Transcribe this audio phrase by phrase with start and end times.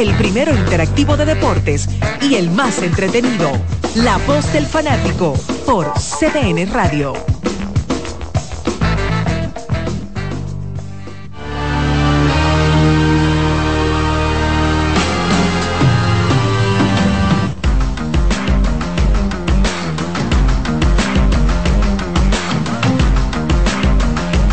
[0.00, 1.88] el primero interactivo de deportes
[2.22, 3.50] y el más entretenido.
[3.96, 5.34] La voz del fanático
[5.66, 7.14] por CDN Radio.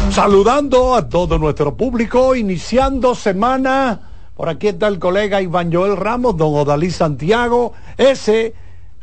[0.09, 6.37] Saludando a todo nuestro público, iniciando semana por aquí está el colega Iván Joel Ramos,
[6.37, 8.53] don Odalí Santiago, ese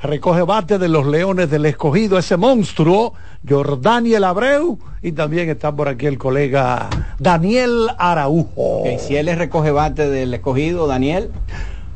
[0.03, 3.15] recoge bate de los Leones del Escogido, ese monstruo,
[3.49, 8.83] Jordaniel Abreu, y también está por aquí el colega Daniel Araujo.
[8.99, 11.31] si él es recoge bate del Escogido, Daniel.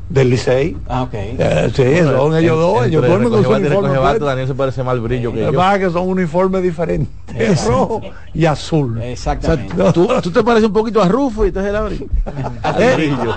[0.09, 0.77] Del Licey.
[0.87, 1.13] Ah, ok.
[1.13, 2.85] Eh, sí, son ellos dos.
[2.85, 4.19] Ellos duermen con su uniforme.
[4.19, 5.79] Daniel se parece más brillo que yo.
[5.79, 7.65] que son uniformes diferentes.
[7.65, 8.01] rojo
[8.33, 9.01] y azul.
[9.01, 9.75] Exactamente.
[9.93, 11.75] ¿tú, tú, te pareces un poquito a Rufo y entonces el
[12.63, 12.95] Al ¿Eh?
[12.95, 13.35] brillo.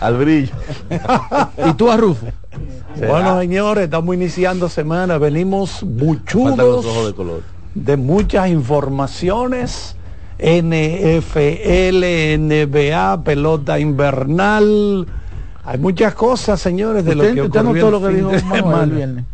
[0.00, 0.52] Al brillo.
[1.68, 2.26] ¿Y tú a Rufo?
[2.96, 5.16] Bueno, señores, estamos iniciando semana.
[5.18, 7.42] Venimos buchudos de, color.
[7.74, 9.94] de muchas informaciones.
[10.38, 12.02] NFL,
[12.38, 15.06] NBA, pelota invernal
[15.70, 18.32] hay muchas cosas, señores, de lo que ocurrió lo que dijo
[18.82, 19.24] el viernes.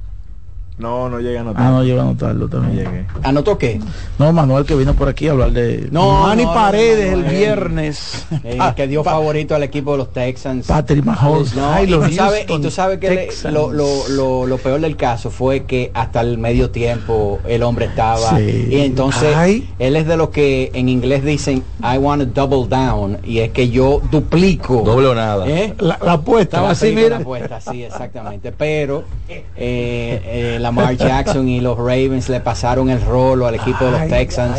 [0.78, 1.62] No, no llegué a anotar.
[1.62, 2.84] Ah, no llegué a anotarlo también.
[2.84, 3.06] Llegué.
[3.22, 3.80] ¿Anotó qué?
[4.18, 5.88] No, Manuel que vino por aquí a hablar de...
[5.90, 8.26] No, Manny Paredes el viernes.
[8.58, 10.66] Ah, que dio favorito al equipo de los Texans.
[10.66, 11.54] Patrick Mahomes.
[11.54, 15.64] No, y, tú sabes, y, tú sabes, que lo, lo, lo, peor del caso fue
[15.64, 18.38] que hasta el medio tiempo el hombre estaba...
[18.40, 19.34] Y entonces
[19.78, 23.18] él es de los que en inglés dicen I want to double down.
[23.24, 24.82] Y es que yo duplico.
[24.82, 25.48] Doble o nada.
[25.48, 25.74] ¿Eh?
[25.78, 26.58] La, apuesta.
[26.58, 27.08] Estaba así, mira.
[27.08, 28.52] La apuesta, sí, exactamente.
[28.52, 29.04] Pero...
[29.28, 34.08] Eh, eh, Lamar Jackson y los Ravens le pasaron el rolo al equipo de los
[34.08, 34.58] Texans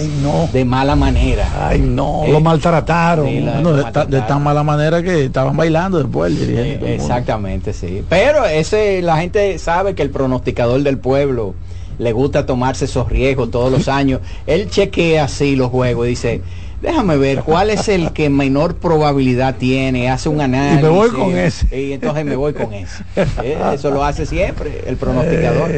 [0.53, 1.45] de mala manera.
[1.67, 3.25] Ay, no, lo maltrataron.
[3.25, 6.33] de, tan mala manera que estaban bailando después.
[6.39, 8.03] exactamente, sí.
[8.07, 11.55] Pero ese la gente sabe que el pronosticador del pueblo
[11.99, 14.21] le gusta tomarse esos riesgos todos los años.
[14.45, 16.41] Él chequea así los juegos y dice,
[16.81, 20.79] déjame ver cuál es el que menor probabilidad tiene, hace un análisis.
[20.79, 21.81] Y me voy con ese.
[21.81, 23.03] Y entonces me voy con ese.
[23.43, 25.71] Eh, eso lo hace siempre el pronosticador.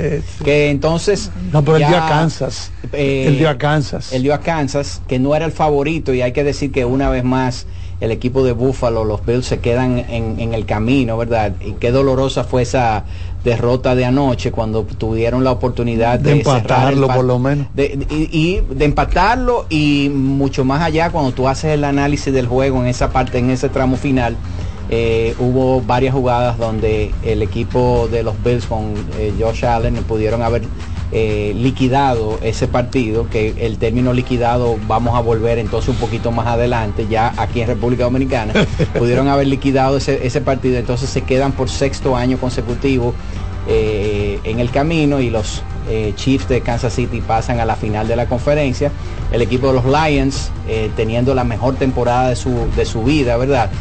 [0.43, 1.31] Que entonces...
[1.51, 2.71] No, pero él dio a Kansas.
[2.93, 4.13] Eh, él dio a Kansas.
[4.13, 7.09] Él dio a Kansas, que no era el favorito y hay que decir que una
[7.09, 7.65] vez más
[7.99, 11.53] el equipo de Buffalo, los Bills se quedan en, en el camino, ¿verdad?
[11.59, 13.03] Y qué dolorosa fue esa
[13.43, 17.67] derrota de anoche cuando tuvieron la oportunidad de, empatarlo por lo menos.
[17.75, 22.87] y, de empatarlo y mucho más allá cuando tú haces el análisis del juego en
[22.87, 24.35] esa parte en ese tramo final
[24.89, 30.41] eh, hubo varias jugadas donde el equipo de los Bills con eh, Josh Allen pudieron
[30.41, 30.63] haber
[31.11, 36.45] eh, liquidado ese partido, que el término liquidado vamos a volver entonces un poquito más
[36.45, 38.53] adelante, ya aquí en República Dominicana,
[38.97, 43.15] pudieron haber liquidado ese, ese, partido, entonces se quedan por sexto año consecutivo
[43.67, 48.07] eh, en el camino y los eh, Chiefs de Kansas City pasan a la final
[48.07, 48.91] de la conferencia.
[49.31, 50.51] El equipo de los Lions,
[50.95, 53.71] teniendo la mejor temporada de su, de su vida, ¿verdad?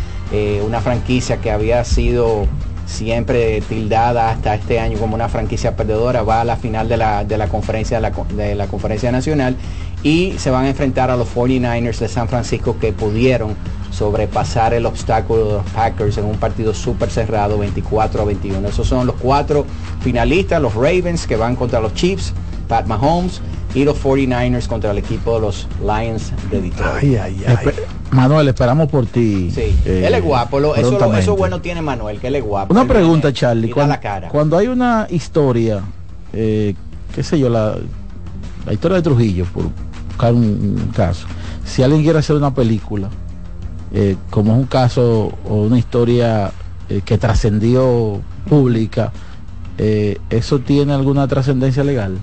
[0.67, 2.47] una franquicia que había sido
[2.89, 7.25] siempre tildada hasta este año como una franquicia perdedora, va a la final de la,
[7.25, 9.57] de la conferencia de la, conferencia nacional
[10.03, 13.55] y se van a enfrentar a los 49ers de San Francisco que pudieron
[13.91, 18.69] sobrepasar el obstáculo de los Packers en un partido súper cerrado 24 a 21.
[18.69, 19.67] Esos son los cuatro
[20.01, 22.33] finalistas, los Ravens que van contra los Chiefs,
[22.69, 23.41] Pat Mahomes
[23.75, 27.03] y los 49ers contra el equipo de los Lions de Detroit.
[28.11, 29.51] Manuel, esperamos por ti.
[29.51, 30.75] Sí, eh, él es guapo.
[30.75, 32.73] eso, bueno tiene Manuel, que él es guapo.
[32.73, 33.71] Una pregunta, Charlie.
[33.71, 34.29] Cuando, la cara.
[34.29, 35.83] cuando hay una historia,
[36.33, 36.75] eh,
[37.15, 37.77] qué sé yo, la,
[38.67, 39.65] la historia de Trujillo, por
[40.09, 41.27] buscar un, caso,
[41.65, 43.09] si alguien quiere hacer una película,
[43.93, 46.53] eh, como es un caso o una historia
[47.05, 49.13] que trascendió pública,
[49.77, 52.19] ¿eso tiene alguna trascendencia legal?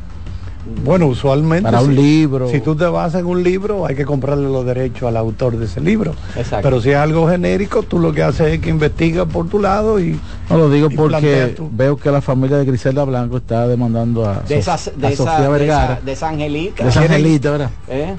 [0.84, 1.64] Bueno, usualmente.
[1.64, 2.50] Para un libro.
[2.50, 5.66] Si tú te vas en un libro, hay que comprarle los derechos al autor de
[5.66, 6.14] ese libro.
[6.36, 6.68] Exacto.
[6.68, 10.00] Pero si es algo genérico, tú lo que haces es que investigas por tu lado
[10.00, 10.20] y.
[10.50, 14.62] No lo digo porque veo que la familia de Griselda Blanco está demandando a, de
[14.62, 16.00] Sofía Vergara.
[16.04, 16.84] De esa, Angelita.
[16.84, 17.72] De esa Angelita, ¿verdad?
[17.88, 18.16] ¿Eh?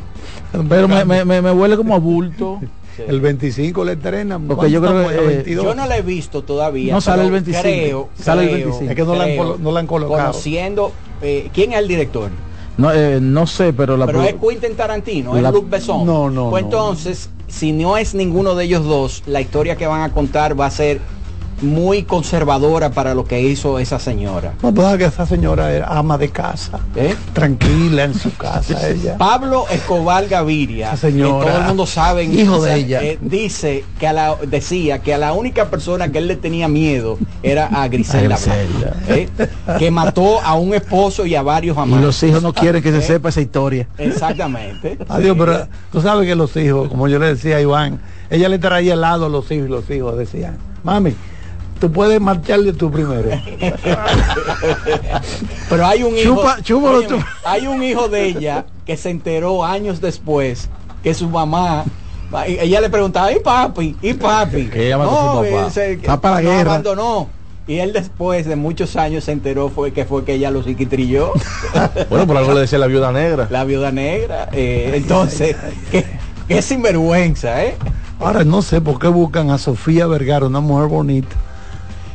[0.68, 2.58] Pero me, me, me, huele como a bulto.
[2.60, 2.68] Sí.
[3.08, 4.46] El 25 le entrenan.
[4.46, 5.64] Porque yo ¿cuánto creo que, eh, 22.
[5.64, 6.94] Yo no la he visto todavía.
[6.94, 8.90] No sale el 25, Creo, sale el creo, 25.
[8.90, 10.30] Es que no la han no la han colocado.
[10.32, 10.92] Conociendo,
[11.22, 12.30] eh, ¿quién es el director?
[12.76, 16.04] No, eh, no sé, pero la Pero es Quentin Tarantino, La- es Luc Besson.
[16.06, 16.68] No, no, Pues no.
[16.68, 20.66] entonces, si no es ninguno de ellos dos, la historia que van a contar va
[20.66, 21.00] a ser
[21.62, 24.54] muy conservadora para lo que hizo esa señora.
[24.62, 26.80] No, sabes que esa señora era ama de casa.
[26.94, 27.14] ¿eh?
[27.32, 29.16] Tranquila en su casa ella.
[29.16, 33.02] Pablo Escobar Gaviria, Esa señora, que todo el mundo sabe, hijo de ella.
[33.02, 36.68] eh, dice que a la, decía que a la única persona que él le tenía
[36.68, 38.94] miedo era a Griselda, Griselda.
[39.06, 39.28] Blanco, ¿eh?
[39.78, 42.04] que mató a un esposo y a varios y amantes.
[42.06, 43.88] los hijos no quieren que se sepa esa historia.
[43.98, 44.98] Exactamente.
[45.08, 48.00] Adiós, pero tú sabes que los hijos, como yo le decía a Iván,
[48.30, 51.14] ella le traía helado a los hijos y los hijos decían, mami,
[51.80, 53.28] tú puedes marcharle tú primero.
[55.68, 57.24] Pero hay un hijo, Chupa- chúpalo óyeme, tú.
[57.44, 60.68] hay un hijo de ella que se enteró años después
[61.02, 61.84] que su mamá
[62.46, 63.96] ella le preguntaba, ¿y papi?
[64.02, 64.66] ¿Y papi?
[64.66, 65.46] Que ella a su papá.
[65.66, 66.70] él se- para la no, guerra.
[66.72, 67.28] abandonó.
[67.68, 71.32] Y él después de muchos años se enteró fue que fue que ella lo psiquitrilló,
[72.10, 73.48] Bueno, por algo le decía la viuda negra.
[73.50, 74.48] la viuda negra.
[74.52, 75.56] Eh, entonces,
[75.90, 76.04] qué,
[76.46, 77.74] qué sinvergüenza, ¿eh?
[78.20, 81.34] Ahora no sé por qué buscan a Sofía Vergara, una mujer bonita.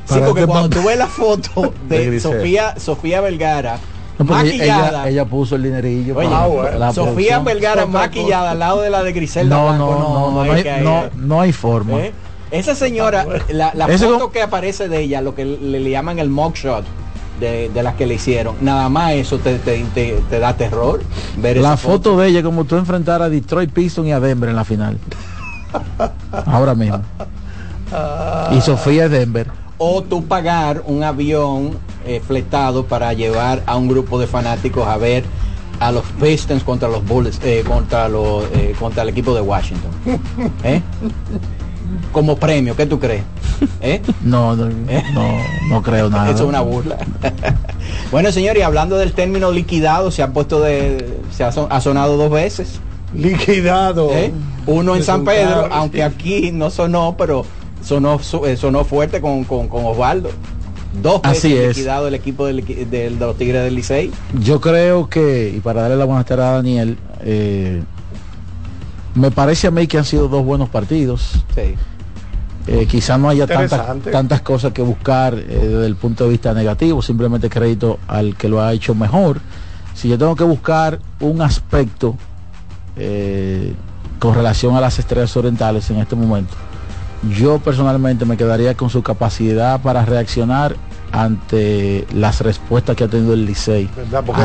[0.06, 2.20] Sí, porque este cuando tú ves la foto De.
[2.20, 3.78] Sofía, Sofía Vergara,
[4.20, 4.90] No, maquillada.
[5.04, 6.18] ella, ella puso el dinerillo.
[6.18, 6.78] Oye, para bueno.
[6.80, 7.46] la Sofía producción.
[7.46, 10.82] Vergara maquillada al lado de la de Griselda No, Blanco, no, no, no, hay, que-
[10.82, 12.00] no, no hay forma.
[12.00, 12.14] ¿eh?
[12.52, 16.20] Esa señora, la, la foto como- que aparece de ella, lo que le, le llaman
[16.20, 16.84] el mugshot
[17.40, 21.02] de, de las que le hicieron, nada más eso te, te, te- te da terror
[21.38, 24.50] ver La esa foto de ella como tú enfrentar a Detroit Pistons y a Denver
[24.50, 24.98] en la final.
[26.46, 27.02] Ahora mismo.
[28.52, 29.48] Y Sofía es Denver.
[29.84, 31.72] O tú pagar un avión
[32.06, 35.24] eh, fletado para llevar a un grupo de fanáticos a ver
[35.80, 39.90] a los Pistons contra los Bulls, eh, contra los, eh, contra el equipo de Washington.
[40.64, 40.82] ¿Eh?
[42.12, 43.24] Como premio, ¿qué tú crees?
[43.82, 44.04] ¿Eh?
[44.22, 45.38] No, no, no,
[45.70, 46.30] no creo nada.
[46.30, 46.98] Eso es una burla.
[48.12, 51.20] bueno, señor, y hablando del término liquidado, se ha puesto de.
[51.36, 52.80] se ha, son- ha sonado dos veces.
[53.16, 54.12] Liquidado.
[54.12, 54.32] ¿eh?
[54.68, 57.46] Uno en San Pedro, aunque aquí no sonó, pero
[57.84, 60.30] sonó, eh, sonó fuerte con, con, con Osvaldo.
[61.02, 61.78] Dos veces Así es.
[61.78, 64.12] liquidado el equipo del, del- de los Tigres del Licey.
[64.44, 67.82] Yo creo que, y para darle la buena tarde a Daniel, eh,
[69.16, 71.44] me parece a mí que han sido dos buenos partidos.
[71.56, 71.76] Sí.
[72.68, 73.82] Eh, quizás no haya tantas,
[74.12, 78.48] tantas cosas que buscar eh, desde el punto de vista negativo, simplemente crédito al que
[78.50, 79.40] lo ha hecho mejor.
[79.96, 82.16] Si yo tengo que buscar un aspecto
[82.98, 83.74] eh,
[84.20, 86.54] con relación a las estrellas orientales en este momento,
[87.30, 90.76] yo personalmente me quedaría con su capacidad para reaccionar
[91.14, 93.90] ante las respuestas que ha tenido el Licey.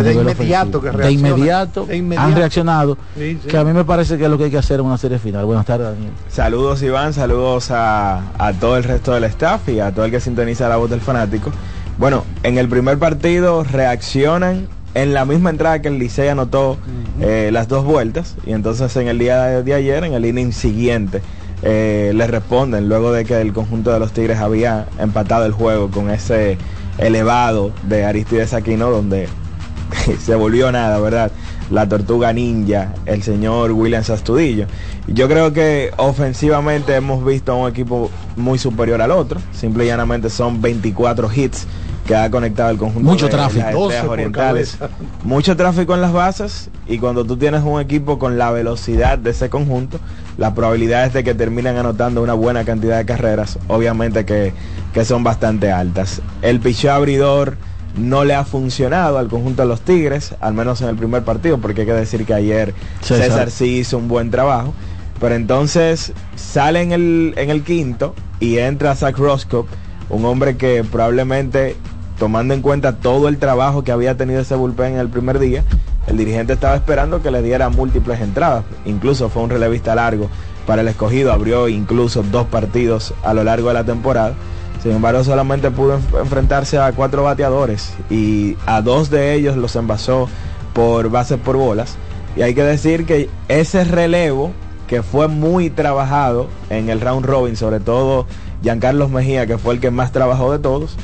[0.03, 0.81] De inmediato ofensivo.
[0.81, 1.11] que de reacciona.
[1.29, 2.27] inmediato, De inmediato.
[2.29, 3.49] han reaccionado, Sí, sí.
[3.49, 5.19] que a mí me parece que es lo que hay que hacer en una serie
[5.19, 5.45] final.
[5.45, 6.11] Buenas tardes, Daniel.
[6.29, 10.21] Saludos Iván, saludos a, a todo el resto del staff y a todo el que
[10.21, 11.51] sintoniza la voz del fanático.
[11.99, 16.79] Bueno, en el primer partido reaccionan en la misma entrada que el Licey anotó
[17.21, 20.53] eh, las dos vueltas y entonces en el día de, de ayer, en el inning
[20.53, 21.23] siguiente,
[21.63, 25.91] eh, le responden luego de que el conjunto de los Tigres había empatado el juego
[25.91, 26.59] con ese
[26.99, 29.29] elevado de Aristides Aquino donde
[30.25, 31.31] se volvió nada, ¿verdad?
[31.71, 34.67] La tortuga ninja, el señor William Sastudillo.
[35.09, 39.41] Yo creo que ofensivamente hemos visto un equipo muy superior al otro.
[39.53, 41.67] Simple y llanamente son 24 hits
[42.07, 43.65] que ha conectado el conjunto Mucho de tráfico.
[43.65, 44.79] las 12 estrellas por orientales.
[45.25, 49.31] Mucho tráfico en las bases y cuando tú tienes un equipo con la velocidad de
[49.31, 49.99] ese conjunto,
[50.39, 54.53] las probabilidades de que terminen anotando una buena cantidad de carreras, obviamente que,
[54.95, 56.23] que son bastante altas.
[56.43, 57.57] El picheo abridor
[57.97, 61.59] no le ha funcionado al conjunto de los Tigres, al menos en el primer partido,
[61.59, 63.27] porque hay que decir que ayer César.
[63.27, 64.75] César, sí hizo un buen trabajo.
[65.21, 69.65] Pero entonces sale en el, en el quinto y entra Zach Roscoe,
[70.11, 71.77] un hombre que probablemente,
[72.19, 75.65] tomando en cuenta todo el trabajo que había tenido ese bullpen en el primer día,
[76.07, 78.65] el dirigente estaba esperando que le diera múltiples entradas.
[78.85, 80.29] Incluso fue un relevista largo
[80.67, 84.35] para el escogido, abrió incluso dos partidos a lo largo de la temporada.
[84.83, 89.75] Sin embargo, solamente pudo enf- enfrentarse a cuatro bateadores y a dos de ellos los
[89.75, 90.29] envasó
[90.75, 91.97] por bases por bolas.
[92.37, 94.53] Y hay que decir que ese relevo
[94.87, 98.27] que fue muy trabajado en el round robin, sobre todo
[98.63, 100.97] Giancarlos Mejía, que fue el que más trabajó de todos,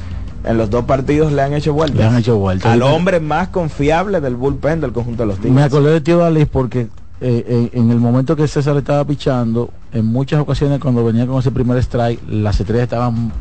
[0.44, 1.98] en los dos partidos le han hecho vueltas.
[1.98, 2.72] Le han hecho vuelta.
[2.72, 5.52] Al hombre más confiable del bullpen del conjunto de los Tigres.
[5.54, 6.88] Me acordé de tío Dalí porque
[7.20, 11.38] eh, en, en el momento que César estaba pichando, en muchas ocasiones cuando venía con
[11.38, 13.32] ese primer strike, las estrellas estaban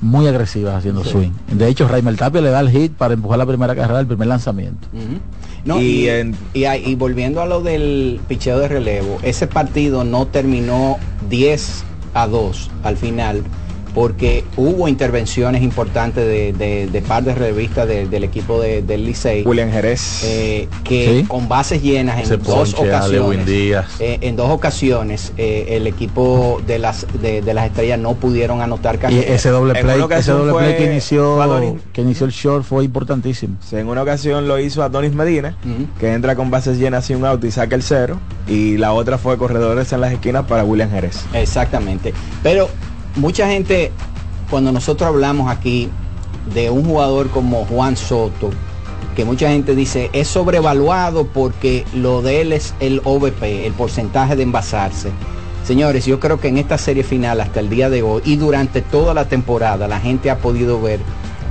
[0.00, 1.30] muy agresivas haciendo swing.
[1.52, 4.28] De hecho, Raimel Tapia le da el hit para empujar la primera carrera del primer
[4.28, 4.86] lanzamiento.
[5.64, 9.46] No, y, y, en- y a- y volviendo a lo del picheo de relevo, ese
[9.48, 10.98] partido no terminó
[11.28, 11.84] 10
[12.14, 13.42] a 2 al final
[13.94, 19.04] porque hubo intervenciones importantes de, de- de par de revistas de- del equipo de- del
[19.04, 20.22] Licey William Jerez.
[20.24, 21.24] eh, que Sí.
[21.26, 23.46] con bases llenas en Ese dos ocasiones.
[23.46, 23.86] Díaz.
[24.00, 28.60] eh, en dos ocasiones eh, el equipo de las de, de las estrellas no pudieron
[28.60, 29.26] anotar Y carreras.
[29.30, 31.74] ese doble En play, una ese doble play que inició, Adonis.
[31.92, 33.56] que inició el short fue importantísimo.
[33.72, 35.56] en una ocasión lo hizo Adonis Medina,
[35.98, 38.18] que entra con bases llenas y un out y saca el cero.
[38.46, 41.24] Y la otra fue corredores en las esquinas para William Jerez.
[41.34, 42.14] Exactamente.
[42.42, 42.68] Pero
[43.18, 43.92] mucha gente,
[44.50, 45.88] cuando nosotros hablamos aquí
[46.54, 48.50] de un jugador como Juan Soto,
[49.14, 54.36] que mucha gente dice es sobrevaluado porque lo de él es el OVP, el porcentaje
[54.36, 55.10] de envasarse.
[55.66, 58.80] Señores, yo creo que en esta serie final hasta el día de hoy y durante
[58.80, 61.00] toda la temporada la gente ha podido ver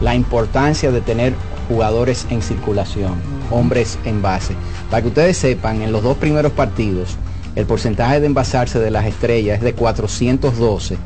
[0.01, 1.33] la importancia de tener
[1.67, 3.15] jugadores en circulación,
[3.51, 4.55] hombres en base.
[4.89, 7.17] Para que ustedes sepan, en los dos primeros partidos,
[7.55, 10.97] el porcentaje de envasarse de las estrellas es de 412,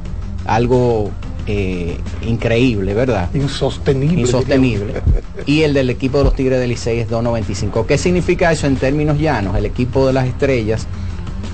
[0.45, 1.11] algo
[1.47, 3.29] eh, increíble, ¿verdad?
[3.33, 4.21] Insostenible.
[4.21, 5.01] insostenible.
[5.47, 7.87] Y el del equipo de los Tigres del Licey es 2.95.
[7.87, 9.55] ¿Qué significa eso en términos llanos?
[9.57, 10.85] El equipo de las estrellas,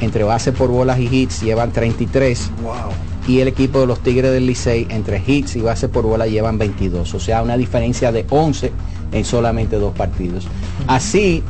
[0.01, 2.51] entre base por bolas y hits, llevan 33.
[2.61, 2.73] Wow.
[3.27, 6.57] Y el equipo de los Tigres del Licey, entre hits y base por bola, llevan
[6.57, 7.13] 22.
[7.13, 8.71] O sea, una diferencia de 11
[9.13, 10.47] en solamente dos partidos.
[10.87, 11.43] Así,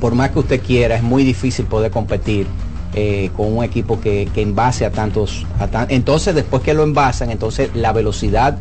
[0.00, 2.46] por más que usted quiera, es muy difícil poder competir
[2.94, 6.82] eh, con un equipo que, que envase a tantos, a tan- entonces después que lo
[6.82, 8.56] envasan, entonces la velocidad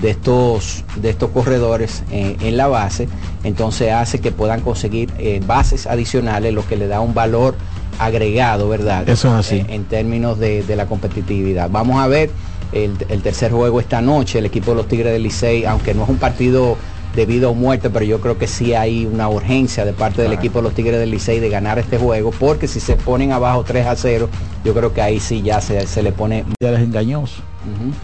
[0.00, 3.08] de estos, de estos corredores eh, en la base,
[3.44, 7.54] entonces hace que puedan conseguir eh, bases adicionales, lo que le da un valor
[7.98, 9.08] agregado, ¿verdad?
[9.08, 9.64] Eso es así.
[9.68, 11.68] En términos de, de la competitividad.
[11.70, 12.30] Vamos a ver
[12.72, 16.04] el, el tercer juego esta noche, el equipo de los Tigres del Licey, aunque no
[16.04, 16.76] es un partido
[17.14, 20.32] de vida o muerte, pero yo creo que sí hay una urgencia de parte del
[20.32, 23.64] equipo de los Tigres del Licey de ganar este juego, porque si se ponen abajo
[23.66, 24.28] 3 a 0,
[24.64, 26.44] yo creo que ahí sí ya se, se le pone...
[26.62, 27.42] Ya les engañoso.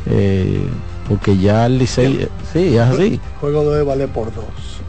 [0.07, 0.67] Eh,
[1.09, 3.21] porque ya el Licey, eh, sí, es así.
[3.41, 4.45] Juego de vale por dos.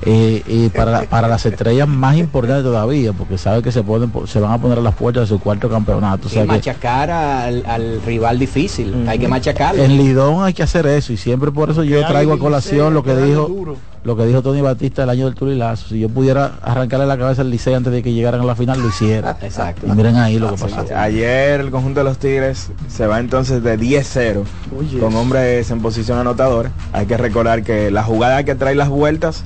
[0.05, 4.39] Eh, y para, para las estrellas más importantes todavía, porque sabe que se po- se
[4.39, 6.27] van a poner a las puertas de su cuarto campeonato.
[6.27, 9.83] O Y sea que machacar al, al rival difícil, hay que machacarlo.
[9.83, 13.03] en Lidón hay que hacer eso y siempre por eso yo traigo a colación lo
[13.03, 13.75] que dijo duro.
[14.03, 15.89] Lo que dijo Tony Batista el año del Tulilazo.
[15.89, 18.81] Si yo pudiera arrancarle la cabeza al Licey antes de que llegaran a la final,
[18.81, 19.37] lo hiciera.
[19.41, 19.87] Exacto.
[19.87, 20.85] Y miren ahí lo que pasó.
[20.95, 24.43] Ayer el conjunto de los Tigres se va entonces de 10-0
[24.77, 24.99] Oye.
[24.99, 26.71] con hombres en posición anotadora.
[26.93, 29.43] Hay que recordar que la jugada que trae las vueltas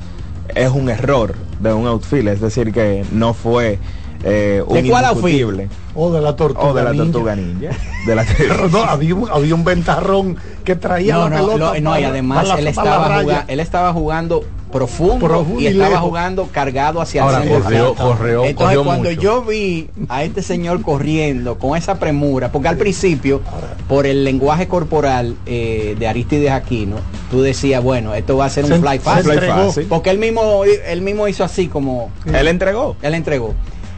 [0.55, 3.79] es un error de un outfield, es decir, que no fue
[4.23, 5.69] eh, un ¿De cuál indiscutible.
[5.95, 6.67] O de la tortuga.
[6.67, 7.05] O de la ninja.
[7.11, 7.69] tortuga ninja.
[8.07, 11.79] De la Pero no, había un, había un ventarrón que traía No, la no, pelota.
[11.79, 15.67] no, no, y además la- él, estaba jugando, él estaba jugando profundo, Profundo y y
[15.67, 17.63] estaba jugando cargado hacia Ahora el centro.
[17.63, 19.21] corrió, corrió, Entonces corrió cuando mucho.
[19.21, 23.41] yo vi a este señor corriendo con esa premura, porque al principio,
[23.87, 26.95] por el lenguaje corporal eh, de Aristides Aquino,
[27.29, 29.79] tú decías, bueno, esto va a ser un fly se fast.
[29.87, 32.95] Porque él mismo, él mismo hizo así como Él entregó.
[33.03, 33.53] él entregó.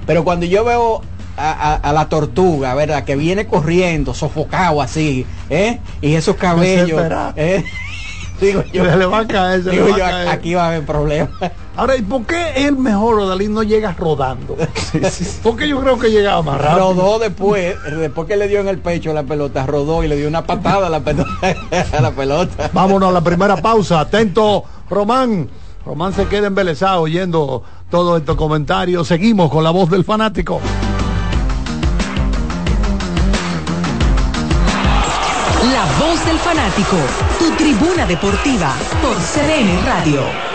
[0.06, 1.02] Pero cuando yo veo
[1.38, 3.04] a, a- a la tortuga, ¿verdad?
[3.04, 5.80] Que viene corriendo, sofocado así, ¿eh?
[6.02, 7.02] Y esos cabellos.
[7.36, 7.64] ¿eh?
[8.42, 10.28] Digo yo, le va a caer, digo va a yo, caer.
[10.28, 11.30] aquí va a haber problemas.
[11.78, 14.58] Ahora, ¿y por qué el mejor Odalí no llega rodando?
[15.44, 16.94] Porque yo creo que llegaba más rápido.
[16.94, 20.28] Rodó después, después que le dio en el pecho la pelota, rodó y le dio
[20.28, 21.30] una patada a la pelota.
[21.98, 22.70] a la pelota.
[22.74, 24.02] Vámonos a la primera pausa.
[24.02, 25.50] Atento, Román.
[25.86, 27.64] Román se queda embelesado oyendo
[27.96, 29.08] todos estos comentarios.
[29.08, 30.60] Seguimos con la voz del fanático.
[35.72, 36.98] La voz del fanático,
[37.40, 40.55] tu tribuna deportiva por CDN Radio.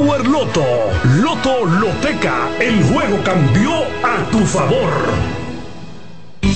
[0.00, 0.64] Loto.
[1.20, 2.50] Loto Loteca.
[2.58, 3.70] El juego cambió
[4.02, 4.90] a tu favor.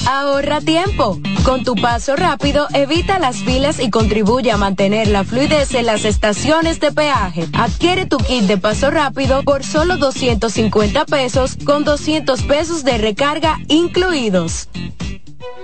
[0.08, 1.20] Ahorra tiempo.
[1.44, 6.04] Con tu paso rápido, evita las filas y contribuye a mantener la fluidez en las
[6.04, 7.46] estaciones de peaje.
[7.52, 13.58] Adquiere tu kit de paso rápido por solo 250 pesos con 200 pesos de recarga
[13.68, 14.68] incluidos.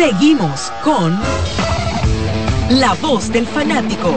[0.00, 1.14] Seguimos con
[2.70, 4.14] La Voz del Fanático.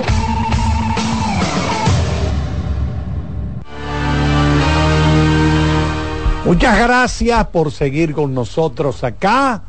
[6.45, 9.61] Muchas gracias por seguir con nosotros acá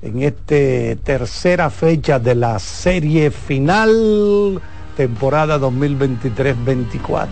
[0.00, 4.62] en esta tercera fecha de la serie final
[4.96, 7.26] temporada 2023-24.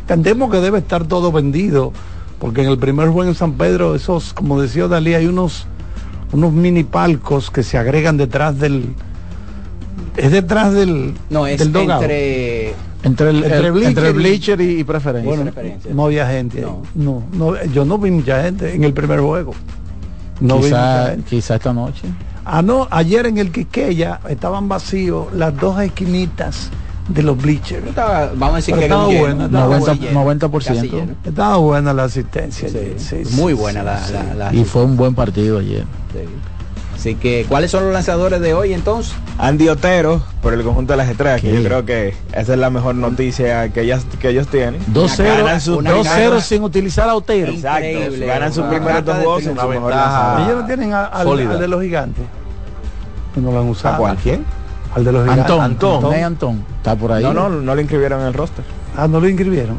[0.00, 1.92] Entendemos que debe estar todo vendido
[2.38, 5.66] porque en el primer juego en San Pedro, esos, como decía Dalí, hay unos
[6.32, 8.94] unos mini palcos que se agregan detrás del
[10.16, 14.60] es detrás del no es del entre Entre el, Entre el- bleacher entre y- bleacher
[14.60, 15.28] y, y preferencia.
[15.28, 15.94] bueno, preferencia.
[15.94, 16.72] no había gente ahí.
[16.96, 17.22] no.
[17.32, 19.54] No, yo no vi mucha gente en el primer juego
[20.40, 20.66] no vi mucha
[21.04, 21.30] quizá, gente.
[21.30, 22.02] quizá esta noche.
[22.44, 26.70] ah no ayer en el Quiqueya estaban vacíos las dos esquinitas
[27.08, 29.98] de los bleachers Estaba- vamos a decir Pero que estaba lleno, buena, estaba estaba casi
[29.98, 30.08] buena.
[30.08, 30.74] lleno, 90%.
[30.74, 31.12] casi lleno.
[31.24, 34.12] estaba buena la asistencia ayer, sí, sí, muy sí, buena la, sí.
[34.12, 35.84] la- la- Y fue un buen partido ayer.
[36.12, 36.18] sí.
[36.94, 39.14] Así que, ¿cuáles son los lanzadores de hoy entonces?
[39.38, 42.70] Andy Otero por el conjunto de las estrellas, que yo creo que esa es la
[42.70, 44.80] mejor noticia que, ellas, que ellos tienen.
[44.92, 47.52] 2-0 Ganan su- una 2-0 ganan- sin utilizar a Otero.
[47.52, 48.26] Exacto, Increíble.
[48.26, 49.42] ganan sus primeros dos de juegos
[50.48, 52.24] ellos no tienen al, al de los gigantes
[53.32, 54.16] que no lo han usado ¿A cuál?
[54.16, 54.44] ¿Quién?
[54.94, 56.10] Al de los Antón, Antón.
[56.10, 56.64] Ney Antón.
[56.78, 57.22] Está por ahí.
[57.22, 58.64] No, no, no lo inscribieron en el roster.
[58.96, 59.76] ah no lo inscribieron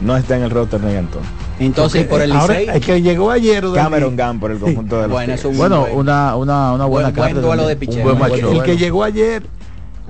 [0.00, 1.22] No está en el roster ni Antón.
[1.60, 3.64] Entonces, por el Ahora, Licey, es que llegó ayer.
[3.74, 5.40] Cameron Gunn por el conjunto de los Bueno, Tigres.
[5.52, 7.98] eso- Bueno, buen- una, una, una buena buen- buen carta duelo de picheo.
[7.98, 8.52] Un buen Buen macho.
[8.52, 9.44] el que llegó ayer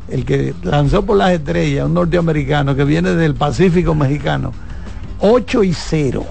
[0.09, 4.53] el que lanzó por las estrellas un norteamericano que viene del Pacífico mexicano
[5.21, 6.25] 8 y 0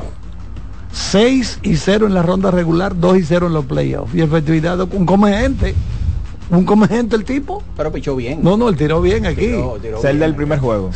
[0.91, 4.80] 6 y 0 en la ronda regular 2 y 0 en los playoffs y efectividad
[4.82, 5.74] un comegente
[6.58, 8.39] un comegente el tipo pero pichó bien.
[8.44, 10.20] no no él tiró bien aquí Tiró- tiró Es el bien.
[10.22, 10.92] del primer juego.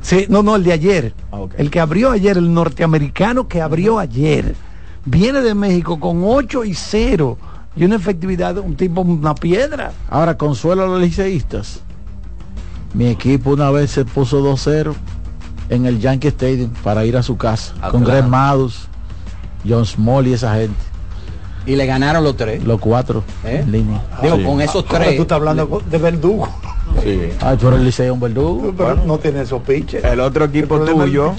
[0.00, 1.14] Sí, no, no, el de ayer.
[1.32, 1.40] Ah.
[1.58, 4.54] El que abrió ayer, el norteamericano que abrió ayer.
[5.04, 7.36] Viene de México con 8 y 0.
[7.76, 9.92] Y una efectividad de un tipo, una piedra.
[10.08, 11.80] Ahora, consuelo a los liceístas.
[12.94, 14.94] Mi equipo una vez se puso 2-0
[15.68, 17.74] en el Yankee Stadium para ir a su casa.
[17.82, 18.20] Ah, con claro.
[18.20, 18.88] Greg Maddux,
[19.68, 20.74] John Small y esa gente.
[21.68, 22.64] Y le ganaron los tres.
[22.64, 23.60] Los cuatro ¿Eh?
[23.62, 24.02] en línea.
[24.22, 24.42] Digo, Sí.
[24.44, 25.16] con esos Ahora tres.
[25.16, 26.48] tú estás hablando de verdugo.
[27.04, 27.28] Sí.
[27.40, 28.72] Ay, pero el liceo un verdugo.
[28.76, 30.02] Pero no tiene esos pitches.
[30.02, 31.34] El otro equipo el tuyo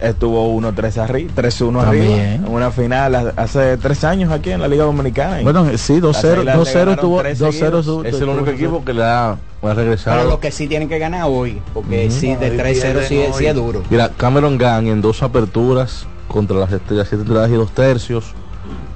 [0.00, 2.12] estuvo 1-3 arriba, 3-1 También.
[2.12, 2.34] arriba.
[2.34, 5.40] En una final ha- hace tres años aquí en la Liga Dominicana.
[5.40, 7.84] Y Bueno, sí, 2-0 las Águilas le 2-0 ganaron estuvo tres 2-0 seguidos.
[7.86, 10.18] su- Es el único equipo que le ha, le ha regresado.
[10.18, 13.46] Pero lo que sí tienen que ganar hoy, porque sí, de Hoy 3-0 sí, sí
[13.46, 13.82] es duro.
[13.88, 18.34] Mira, Cameron Gang en dos aperturas contra las estrellas 7 entradas y dos tercios.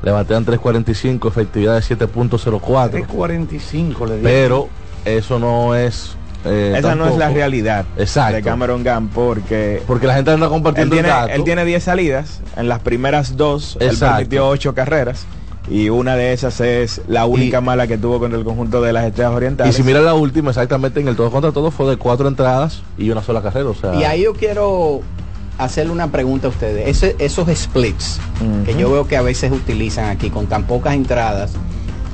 [0.03, 3.07] Le batean 3.45, efectividad de 7.04.
[3.07, 4.23] 3.45 le di.
[4.23, 4.69] Pero
[5.05, 6.17] eso no es.
[6.45, 8.37] eh, Esa no es la realidad Exacto.
[8.37, 11.33] de Cameron Gunn porque Porque la gente anda él compartiendo tiene, el dato.
[11.33, 12.41] él tiene 10 salidas.
[12.57, 14.17] En las primeras dos, él Exacto.
[14.17, 15.27] permitió 8 carreras.
[15.71, 19.05] Y una de esas es la única mala que tuvo con el conjunto de las
[19.05, 19.75] estrellas y orientales.
[19.77, 23.11] si mira la última, exactamente en el todo contra todo fue de cuatro entradas y
[23.11, 23.69] una sola carrera.
[23.69, 25.03] O sea, Y ahí yo quiero
[25.59, 26.89] hacerle una pregunta a ustedes.
[26.89, 28.19] Ese- esos splits
[28.65, 31.53] que yo veo que a veces utilizan aquí con tan pocas entradas,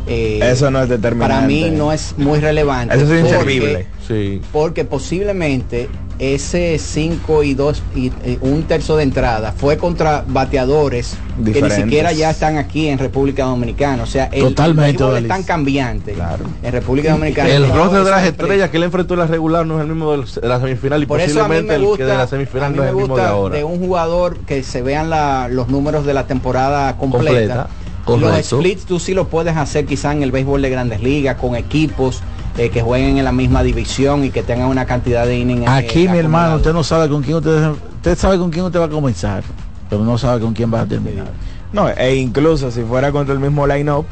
[0.07, 1.35] eh, Eso no es determinante.
[1.35, 2.95] para mí no es muy relevante.
[2.95, 3.87] Eso es porque- inservible.
[4.07, 4.41] sí.
[4.53, 11.17] Porque posiblemente ese 5 y 2 y eh, un tercio de entrada fue contra bateadores
[11.53, 14.03] que ni siquiera ya están aquí en República Dominicana.
[14.03, 16.45] O sea, el, Totalmente, el es tan cambiante Claro.
[16.63, 17.51] en República Dominicana.
[17.51, 20.13] El roster de las estrellas que él enfrentó en la regular no es el mismo
[20.17, 22.27] de la semifinal y Por eso a mí posiblemente me el que de la a
[22.27, 23.57] semifinal mí no es el mismo de ahora.
[23.57, 27.69] de un jugador que se vean la- los números de la temporada completa.
[28.05, 31.37] Completa, Los splits tú sí los puedes hacer quizá en el béisbol de grandes ligas
[31.39, 32.21] con equipos
[32.57, 35.63] eh, que jueguen en la misma división y que tengan una cantidad de innings.
[35.67, 38.81] eh, Aquí, mi hermano, usted no sabe con quién usted, usted sabe con quién usted
[38.81, 39.43] va a comenzar,
[39.91, 41.27] pero no sabe con quién va a terminar.
[41.73, 44.07] No, e incluso si fuera contra el mismo line-up,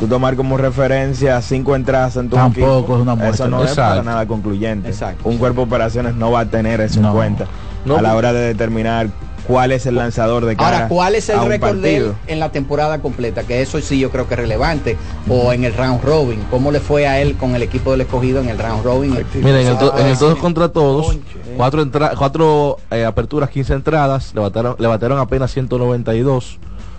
[0.00, 3.46] tú tomar como referencia cinco entradas en tu Tampoco equipo, es una muestra.
[3.46, 4.88] Eso no es para nada concluyente.
[4.88, 5.28] Exacto.
[5.28, 7.10] Un cuerpo de operaciones no va a tener eso No.
[7.10, 7.46] en cuenta
[7.84, 9.06] No, a la hora de determinar
[9.46, 12.50] cuál es el lanzador de cara Ahora, ¿cuál es el récord de él en la
[12.52, 13.42] temporada completa?
[13.44, 14.96] Que eso sí yo creo que es relevante.
[15.28, 16.40] O en el round robin.
[16.50, 19.18] ¿Cómo le fue a él con el equipo del escogido en el round robin?
[19.34, 21.16] Mira, en el, to- en el todos contra todos,
[21.56, 26.58] cuatro, entra- cuatro eh, aperturas, 15 entradas, le batearon, le batearon apenas 192,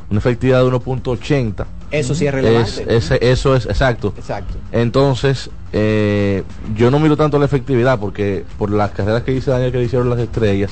[0.10, 1.66] una efectividad de 1.80.
[2.00, 2.96] Eso sí es Es, relevante.
[3.32, 4.14] eso es exacto.
[4.18, 4.56] Exacto.
[4.72, 6.44] Entonces, eh,
[6.76, 9.84] yo no miro tanto la efectividad porque por las carreras que dice Daniel que le
[9.86, 10.72] hicieron las estrellas,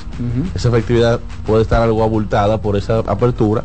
[0.55, 3.63] esa efectividad puede estar algo abultada por esa apertura.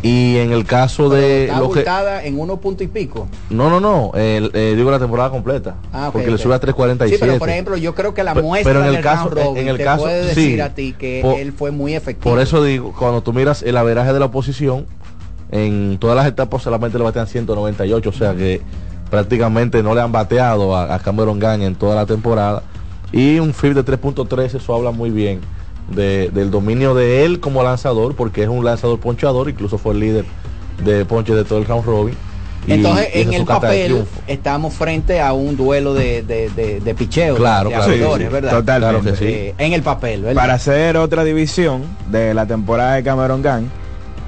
[0.00, 1.80] Y en el caso Pero de está lo que...
[1.80, 3.26] abultada en uno punto y pico.
[3.50, 5.74] No, no, no, eh, digo la temporada completa.
[5.92, 7.08] Ah, porque le sube a 3.47.
[7.08, 9.56] Sí, pero por ejemplo, yo creo que la muestra pero en el del caso- robin
[9.56, 10.60] en el te caso- puede decir sí.
[10.60, 12.30] a ti que Por- él fue muy efectivo.
[12.30, 14.86] Por eso digo, cuando tú miras el averaje de la oposición,
[15.50, 18.60] en todas las etapas solamente le batean 198, o sea que
[19.10, 22.62] prácticamente no le han bateado a, a Cameron Gagne en toda la temporada.
[23.12, 25.40] Y un FIB de 3.3, eso habla muy bien
[25.90, 30.00] de- del dominio de él como lanzador, porque es un lanzador ponchador, incluso fue el
[30.00, 30.24] líder
[30.84, 32.14] de ponche de todo el round robin.
[32.66, 37.36] Entonces, en el papel, estamos frente a un duelo de, de, de, de picheo.
[37.36, 37.90] Claro, de claro.
[37.90, 38.50] abridores, Sí, sí, ¿verdad?
[38.58, 39.00] totalmente.
[39.00, 39.24] Claro que sí.
[39.32, 40.42] Eh, en el papel, ¿verdad?
[40.42, 43.70] Para hacer otra división de la temporada de Cameron Gunn,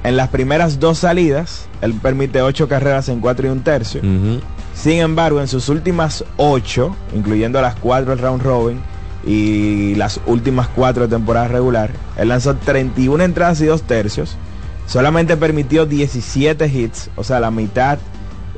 [0.02, 4.00] en las primeras dos salidas, él permite ocho carreras en cuatro y un tercio.
[4.74, 8.80] Sin embargo, en sus últimas ocho, incluyendo las cuatro del round robin
[9.26, 14.36] y las últimas cuatro de temporada regular, él lanzó 31 entradas y dos tercios.
[14.86, 17.98] Solamente permitió 17 hits, o sea, la mitad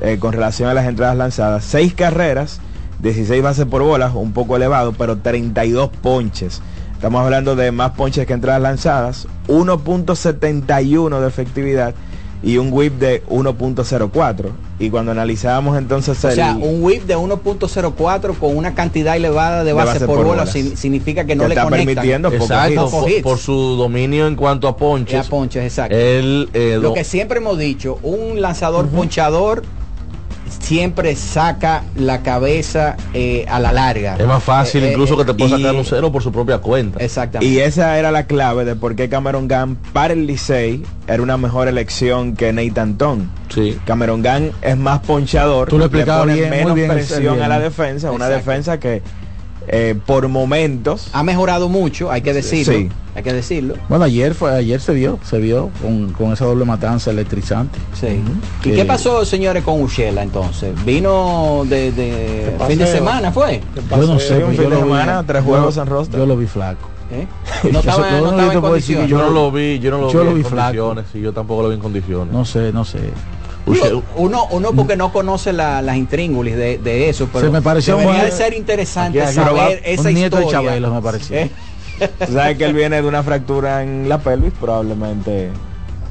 [0.01, 1.63] eh, con relación a las entradas lanzadas.
[1.65, 2.59] 6 carreras,
[2.99, 6.61] 16 bases por bolas, un poco elevado, pero 32 ponches.
[7.03, 11.93] Estamos hablando de más ponches que entradas lanzadas, 1.71 de efectividad
[12.41, 14.51] y un whip de 1.04.
[14.79, 16.35] Y cuando analizábamos entonces o el...
[16.35, 20.51] sea, un whip de 1.04 con una cantidad elevada de base por, por bola bolas.
[20.53, 21.87] sin- significa que no Que le está conectan.
[21.95, 23.15] permitiendo Exacto, hits.
[23.15, 25.25] por, por su dominio en cuanto a ponches.
[25.25, 25.93] Ya ponches, exacto.
[25.99, 29.63] Eh, Lo que siempre hemos dicho, un lanzador ponchador
[30.63, 34.15] siempre saca la cabeza eh, a la larga.
[34.17, 36.59] es más fácil Eh, incluso eh, que te pueda sacar un cero por su propia
[36.59, 37.03] cuenta.
[37.03, 37.53] Exactamente.
[37.53, 41.35] Y esa era la clave de por qué Cameron Gunn para el Licey era una
[41.37, 43.29] mejor elección que Nathan Ton.
[43.53, 43.77] Sí.
[43.85, 47.41] Cameron Gunn es más ponchador, Tú lo le explicabas pone menos bien, presión bien.
[47.41, 48.49] a la defensa, una Exacto.
[48.49, 49.01] defensa que
[49.67, 52.73] eh, por momentos ha mejorado mucho, hay que decirlo.
[52.73, 52.89] Sí.
[53.15, 53.75] Hay que decirlo.
[53.89, 57.77] Bueno, ayer fue, ayer se vio, se vio con, con esa doble matanza electrizante.
[57.93, 58.19] Sí.
[58.67, 60.73] ¿Y qué pasó, señores, con Ushela entonces?
[60.83, 63.61] ¿Vino de, fin de semana, fue?
[63.91, 66.19] Yo no sé, un fin yo de lo vi- semana, tres yo- juegos en roster.
[66.19, 66.89] Yo lo vi flaco.
[67.11, 67.27] ¿Eh?
[67.71, 70.11] No estaba- Eso- no yo estaba en decir yo no lo vi, yo no lo
[70.11, 70.85] Yo vi lo en vi flaco.
[70.87, 72.33] condiciones, y yo tampoco lo vi en condiciones.
[72.33, 72.97] No sé, no sé.
[74.15, 77.97] Uno, uno porque no conoce la- las intríngulis de, de eso, pero Se me pareció
[77.97, 80.69] debería de ser interesante Aquí saber esa un nieto de historia.
[80.69, 81.37] Chabelo me pareció.
[81.37, 81.49] ¿Eh?
[82.31, 85.49] Sabes que él viene de una fractura en la pelvis, probablemente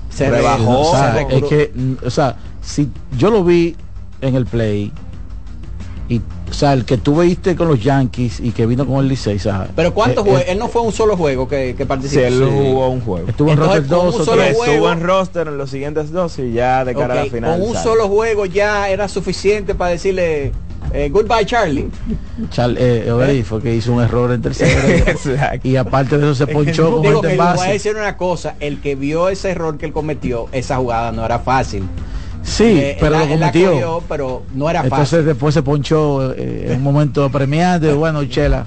[0.09, 0.81] Se rebajó.
[0.81, 2.89] o sea, se es que, mm, o sea, si
[3.19, 3.77] yo lo vi
[4.21, 4.93] en el play
[6.53, 9.39] o sea, el que tú viste con los Yankees y que vino con el Licey,
[9.39, 10.43] sea, Pero ¿cuántos eh, juegos?
[10.49, 12.21] eh, Él no fue un solo juego que, que Sí, participó.
[12.27, 13.29] él jugó un juego.
[13.29, 14.51] estuvo en Entonces, roster dos o tres.
[14.59, 17.59] Estuvo en roster en los siguientes dos y ya de cara a la final.
[17.59, 20.53] con un solo juego ya era suficiente para decirle
[20.93, 21.89] eh, goodbye Charlie.
[22.51, 24.79] Chal- eh, Obery fue que hizo un error en tercero
[25.63, 27.73] y aparte de eso se ponchó con Digo gente que en le voy a base.
[27.73, 31.39] decir una cosa, el que vio ese error que él cometió, esa jugada no era
[31.39, 31.85] fácil.
[32.43, 33.71] Sí, Eh, pero la- lo cometió.
[33.71, 35.27] cogió, pero no era Entonces fácil.
[35.27, 37.93] después se ponchó eh, en un momento premiante.
[37.95, 38.65] Bueno, Chela,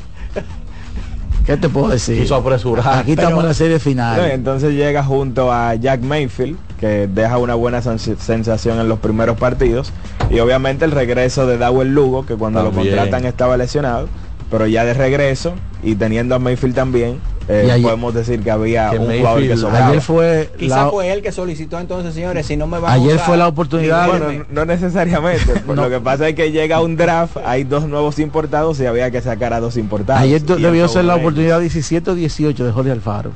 [1.45, 2.21] ¿qué te puedo decir?
[2.21, 2.99] Quiso apresurar.
[2.99, 4.31] Aquí estamos en la serie No, final.
[4.31, 9.37] entonces llega junto a Jack Mayfield, que deja una buena sens- sensación en los primeros
[9.37, 9.91] partidos.
[10.29, 12.85] Y obviamente el regreso de Dawel Lugo, que cuando También.
[12.85, 14.07] lo contratan estaba lesionado.
[14.51, 15.53] Pero ya de regreso
[15.83, 19.41] y teniendo a Mayfield también, eh, Y ayer- podemos decir que había Que un jugador
[19.41, 19.87] que sobraba.
[19.87, 22.93] Ayer fue Quizá la, fue él que solicitó entonces, señores, si no me van a
[22.95, 24.07] ayer usar, fue la oportunidad.
[24.07, 25.53] Bueno, no necesariamente.
[25.65, 29.11] pues Lo que pasa es que llega un draft, hay dos nuevos importados y había
[29.11, 30.21] que sacar a dos importados.
[30.21, 33.31] ayer debió ser la oportunidad 17 o 18 de Jorge Alfaro.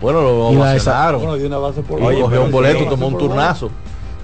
[0.00, 1.20] Bueno, lo Y la de ovacionaron.
[1.20, 3.70] Bueno, de una base por Oye, cogió un boleto, tomó un por turnazo.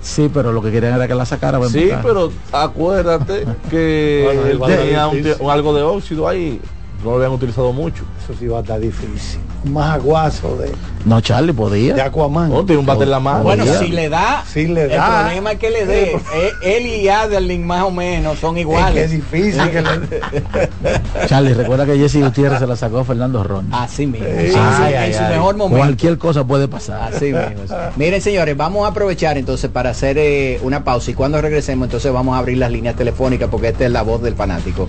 [0.00, 1.58] Sí, pero lo que querían era que la sacara.
[1.58, 4.22] para Sí, pero acuérdate que
[4.58, 6.60] Bueno, él tenía un algo de óxido ahí.
[7.04, 8.04] No lo habían utilizado mucho.
[8.30, 9.40] Eso sí va a estar difícil.
[9.64, 10.70] Más aguazo de,
[11.04, 11.94] No, Charlie, podía.
[11.94, 12.48] de Aquaman.
[12.48, 13.42] No, tiene un bate en la mano.
[13.42, 15.22] Bueno, si le da, Si le el da.
[15.24, 16.16] problema es que le dé.
[16.34, 19.04] Eh, él y Adeline más o menos son Es que iguales.
[19.06, 23.66] es difícil que le- Charlie, recuerda que Jesse Gutiérrez se la sacó a Fernando Ron.
[23.74, 24.26] Así mismo.
[24.28, 24.46] Sí.
[24.46, 25.32] en su- Ay, en ay, su ay.
[25.34, 25.78] mejor momento.
[25.84, 27.12] Cualquier cosa puede pasar.
[27.12, 27.66] Así mismo.
[27.68, 27.74] sí.
[27.96, 32.12] Miren, señores, vamos a aprovechar entonces para hacer eh, una pausa y cuando regresemos entonces
[32.12, 34.88] vamos a abrir las líneas telefónicas porque esta es la voz del fanático.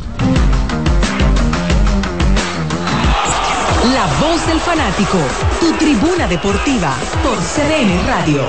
[4.01, 5.19] La voz del fanático,
[5.59, 8.41] tu tribuna deportiva por CDN Radio.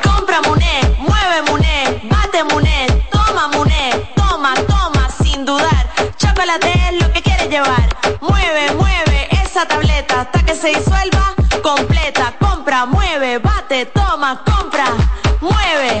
[0.00, 5.90] Compra Muné, mueve Muné, bate Muné, toma Muné, toma, toma, sin dudar.
[6.16, 7.88] Chocolate es lo que quieres llevar.
[8.20, 12.32] Mueve, mueve esa tableta hasta que se disuelva completa.
[12.38, 14.86] Compra, mueve, bate, toma, compra,
[15.40, 16.00] mueve,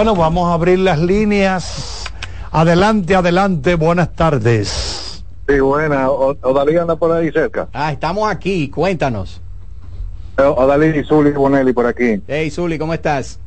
[0.00, 2.04] Bueno, vamos a abrir las líneas.
[2.50, 5.22] Adelante, adelante, buenas tardes.
[5.46, 6.08] Sí, buena.
[6.08, 7.68] Odalí anda por ahí cerca.
[7.74, 9.42] Ah, estamos aquí, cuéntanos.
[10.38, 12.22] Eh, Odalí, Zuli, Bonelli por aquí.
[12.26, 13.38] Hey, Zuli, ¿cómo estás?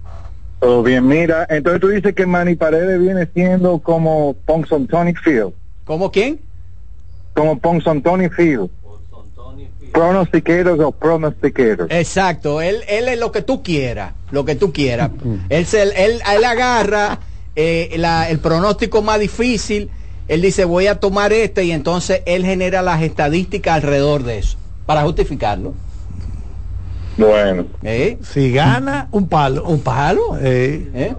[0.60, 5.54] Todo bien, mira, entonces tú dices que Manny Paredes viene siendo como Ponson Tony Field.
[5.86, 6.40] ¿Cómo quién?
[7.34, 8.70] Como Ponson Tony Field.
[9.94, 11.90] Pronosticators o pronosticators.
[11.92, 15.12] Exacto, él, él es lo que tú quieras, lo que tú quieras.
[15.50, 15.94] él, se, él,
[16.36, 17.20] él agarra
[17.56, 19.90] eh, la- el pronóstico más difícil,
[20.28, 24.58] él dice voy a tomar este y entonces él genera las estadísticas alrededor de eso,
[24.88, 25.74] para justificarlo.
[27.16, 27.66] Bueno.
[27.84, 28.18] ¿Eh?
[28.24, 29.64] Si gana, un palo.
[29.66, 30.36] ¿Un palo?
[30.42, 31.14] Eh.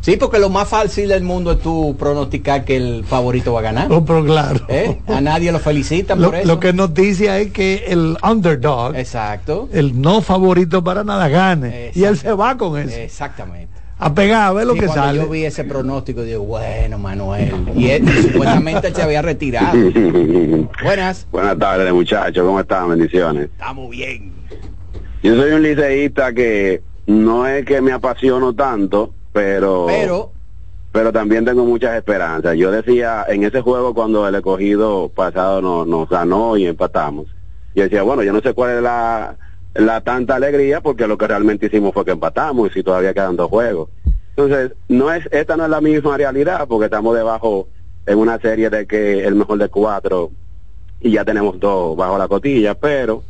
[0.00, 3.62] Sí, porque lo más fácil del mundo es tú pronosticar que el favorito va a
[3.62, 3.92] ganar.
[3.92, 4.60] Oh, pero claro.
[4.68, 4.98] ¿Eh?
[5.08, 6.46] A nadie lo felicitan Lo, por eso.
[6.46, 9.68] lo que noticia es que el underdog, Exacto.
[9.72, 11.90] el no favorito para nada, gane.
[11.94, 12.96] Y él se va con eso.
[12.96, 13.68] Exactamente.
[14.00, 15.18] A pegar, a ver lo Sí, que cuando sale.
[15.18, 17.52] yo vi ese pronóstico, digo, bueno, Manuel.
[17.74, 19.76] Y, él, y supuestamente se había retirado.
[20.84, 21.26] Buenas.
[21.32, 22.44] Buenas tardes, muchachos.
[22.46, 22.88] ¿Cómo están?
[22.90, 23.46] Bendiciones.
[23.50, 24.32] Estamos bien.
[25.22, 30.32] Yo soy un liceísta que no es que me apasiono tanto, pero Pero,
[30.90, 32.56] pero también tengo muchas esperanzas.
[32.56, 37.26] Yo decía, en ese juego cuando el escogido pasado nos, nos ganó y empatamos,
[37.74, 39.36] yo decía, bueno, yo no sé cuál es la,
[39.74, 43.36] la tanta alegría porque lo que realmente hicimos fue que empatamos y si todavía quedan
[43.36, 43.90] dos juegos.
[44.30, 47.68] Entonces, no es esta no es la misma realidad porque estamos debajo
[48.06, 50.30] en una serie de que el mejor de cuatro
[51.00, 53.22] y ya tenemos dos bajo la cotilla, pero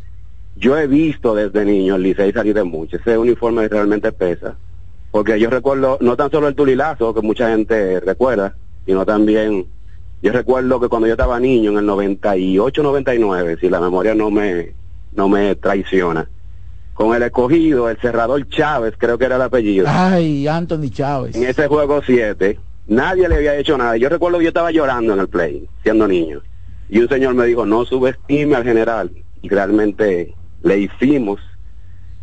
[0.57, 2.97] yo he visto desde niño el Licey salir de mucho.
[2.97, 4.57] Ese uniforme realmente pesa.
[5.19, 8.55] Porque yo recuerdo, no tan solo el tulilazo, que mucha gente recuerda,
[8.87, 9.67] sino también,
[10.23, 14.31] yo recuerdo que cuando yo estaba niño, en el 98, 99, si la memoria no
[14.31, 14.75] me,
[15.17, 16.29] no me traiciona,
[16.95, 19.87] con el escogido, el cerrador Chávez, creo que era el apellido.
[19.89, 21.35] Ay, Anthony Chávez.
[21.35, 23.97] En ese juego 7, nadie le había hecho nada.
[23.97, 26.43] Yo recuerdo que yo estaba llorando en el play, siendo niño.
[26.89, 29.11] Y un señor me dijo, no subestime al general.
[29.43, 31.41] Y realmente le hicimos,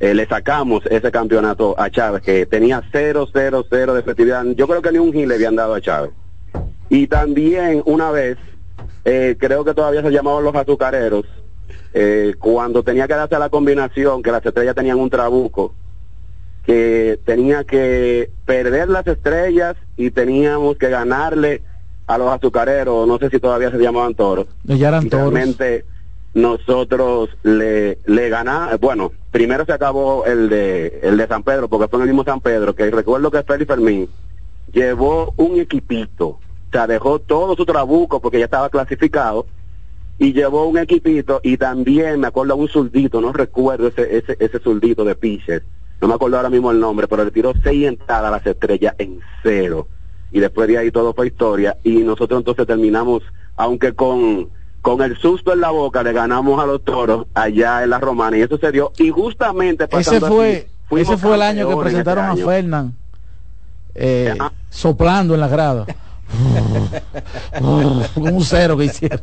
[0.05, 4.43] eh, le sacamos ese campeonato a Chávez, que tenía 0, 0, 0 de efectividad.
[4.55, 6.11] Yo creo que ni un gil le habían dado a Chávez.
[6.89, 8.37] Y también una vez,
[9.03, 11.25] eh, creo que todavía se llamaban los azucareros,
[11.93, 15.73] eh, cuando tenía que darse la combinación, que las estrellas tenían un trabuco,
[16.65, 21.63] que tenía que perder las estrellas y teníamos que ganarle
[22.05, 24.45] a los azucareros, no sé si todavía se llamaban toros.
[24.65, 25.33] Ya eran Y toros.
[25.33, 25.85] realmente
[26.36, 31.88] nosotros le, le ganamos, bueno, primero se acabó el de, el de San Pedro, porque
[31.88, 34.10] fue en el mismo San Pedro, que recuerdo que Félix Fermín
[34.71, 36.39] llevó un equipito, o
[36.71, 39.48] sea, dejó todo su trabuco porque ya estaba clasificado,
[40.19, 44.60] y llevó un equipito y también me acuerdo un zurdito, no recuerdo ese, ese, ese
[44.60, 45.63] zurdito de pitcher,
[46.02, 48.93] no me acuerdo ahora mismo el nombre, pero le tiró seis entradas a las estrellas
[48.98, 49.88] en cero.
[50.32, 51.78] Y después de ahí todo fue historia.
[51.84, 53.24] Y nosotros entonces terminamos,
[53.56, 54.50] aunque con,
[54.86, 58.38] con el susto en la boca, le ganamos a los toros allá en la romana.
[58.38, 58.91] Y eso se dio.
[59.00, 62.36] Y justamente Ese fue, así, ese fue el año que ese presentaron a.
[62.36, 62.93] Fernán
[63.95, 64.38] eh,
[64.69, 65.88] soplando en la grada.
[68.15, 69.21] Un cero que hicieron.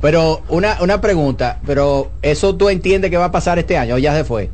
[0.00, 3.98] Pero una, una pregunta, pero eso tú entiendes que va a pasar este año o
[3.98, 4.48] ya se fue.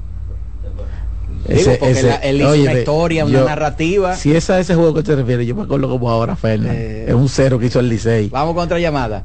[1.48, 4.14] Digo, Ese- porque ese- la- él hizo oye, una historia, una narrativa.
[4.14, 6.76] Si es a ese juego que te refieres, yo me acuerdo como ahora, Fernán.
[6.76, 8.28] es un cero que hizo el Licey.
[8.28, 9.24] Vamos con otra llamada.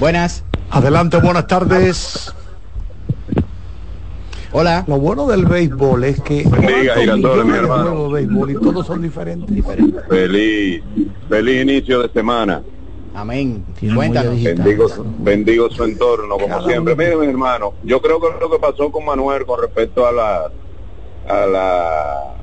[0.00, 0.42] Buenas.
[0.70, 2.32] Adelante, buenas tardes.
[4.52, 4.84] Hola.
[4.86, 7.82] Lo bueno del béisbol es que Bendiga, ¿cuántos gigantes, mi millones de hermano.
[7.90, 9.64] juegos de béisbol y todos son diferentes.
[10.08, 10.82] Feliz,
[11.28, 12.62] feliz inicio de semana.
[13.14, 13.64] Amén.
[13.94, 14.42] Cuéntanos.
[14.42, 16.96] Bendigo, su- bendigo su entorno, como Cada siempre.
[16.96, 20.50] Mire, mi hermano, yo creo que lo que pasó con Manuel con respecto a la
[21.28, 22.34] a las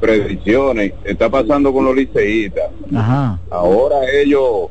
[0.00, 2.70] predicciones está pasando con los liceístas.
[2.94, 3.38] Ajá.
[3.50, 4.68] Ahora ellos,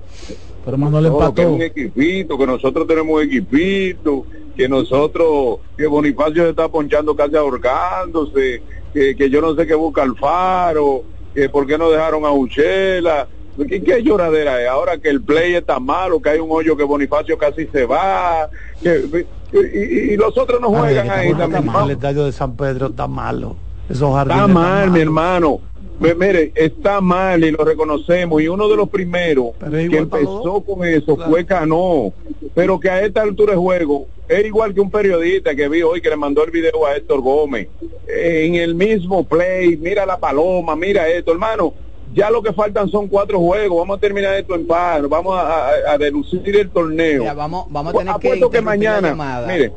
[0.64, 1.52] Pero Manuel no, que es empató.
[1.52, 4.26] un equipito, que nosotros tenemos un equipito,
[4.56, 8.62] que nosotros, que Bonifacio se está ponchando casi ahorcándose,
[8.94, 13.28] que, que yo no sé qué busca Alfaro, que por qué no dejaron a Uchela.
[13.58, 14.68] ¿Qué, qué lloradera es?
[14.68, 18.50] Ahora que el play está malo, que hay un hoyo que Bonifacio casi se va,
[18.84, 21.66] que, y, y- los otros no juegan ahí también.
[21.66, 23.56] mal, El estadio de San Pedro está malo.
[23.90, 25.60] Esos jardines Está mal, mi hermano.
[26.00, 28.42] Mire, está mal y lo reconocemos.
[28.42, 29.52] Y uno de los primeros
[29.90, 32.12] que empezó con eso fue Cano.
[32.54, 36.02] Pero que a esta altura de juego es igual que un periodista que vi hoy
[36.02, 37.70] que le mandó el video a Héctor Gómez.
[38.08, 41.74] En el mismo play, mira la paloma, mira esto, hermano.
[42.16, 43.78] Ya lo que faltan son cuatro juegos.
[43.80, 45.02] Vamos a terminar esto en paz.
[45.10, 47.20] Vamos a, a- a deducir el torneo.
[47.24, 49.48] Mira, vamos, vamos a tener que, Apuesto que la mañana, llamada.
[49.48, 49.74] mire,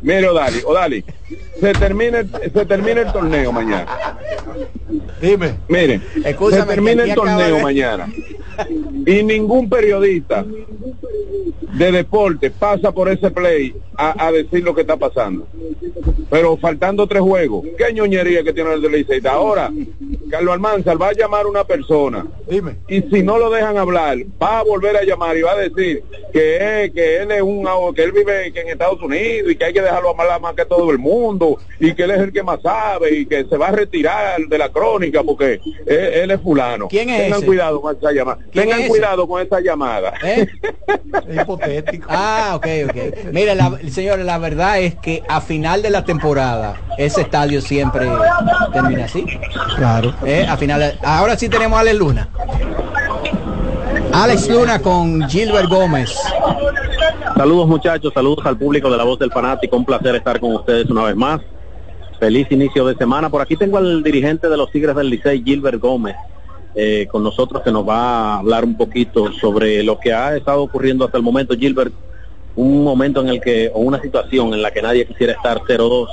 [0.00, 1.04] mire Odali, Odali,
[1.60, 3.86] se termina, el- se termina el torneo mañana.
[5.20, 5.54] Dime.
[6.24, 8.06] Escúchame, se termina que el torneo de- mañana.
[9.06, 10.44] Y ningún periodista
[11.74, 15.46] de deporte pasa por ese play a, a decir lo que está pasando.
[16.30, 19.32] Pero faltando tres juegos, qué ñoñería que tiene el de Liceita.
[19.32, 19.70] Ahora,
[20.30, 22.76] Carlos Almanzar va a llamar a una persona Dime.
[22.88, 26.02] y si no lo dejan hablar, va a volver a llamar y va a decir
[26.32, 29.72] que, que él es un que él vive que en Estados Unidos y que hay
[29.72, 32.60] que dejarlo hablar más que todo el mundo y que él es el que más
[32.62, 36.88] sabe y que se va a retirar de la crónica porque él, él es fulano.
[36.88, 37.46] ¿Quién es Tengan ese?
[37.46, 38.38] cuidado con esa llamada.
[38.52, 40.12] ¿Quién Tengan es cuidado con esa llamada.
[40.24, 40.46] ¿Eh?
[41.28, 42.06] Es hipotético.
[42.10, 42.96] Ah, ok, ok.
[43.32, 48.08] Mire, la, señores, la verdad es que a final de la temporada ese estadio siempre
[48.72, 49.24] termina así.
[49.76, 50.14] Claro.
[50.24, 52.28] Eh, a final de- ahora sí tenemos a Alex Luna.
[54.12, 56.12] Alex Luna con Gilbert Gómez.
[57.36, 60.90] Saludos muchachos, saludos al público de la voz del fanático, un placer estar con ustedes
[60.90, 61.40] una vez más.
[62.18, 63.30] Feliz inicio de semana.
[63.30, 66.16] Por aquí tengo al dirigente de los Tigres del Licey, Gilbert Gómez,
[66.74, 70.62] eh, con nosotros que nos va a hablar un poquito sobre lo que ha estado
[70.62, 71.56] ocurriendo hasta el momento.
[71.56, 71.92] Gilbert,
[72.56, 76.08] un momento en el que, o una situación en la que nadie quisiera estar 0-2.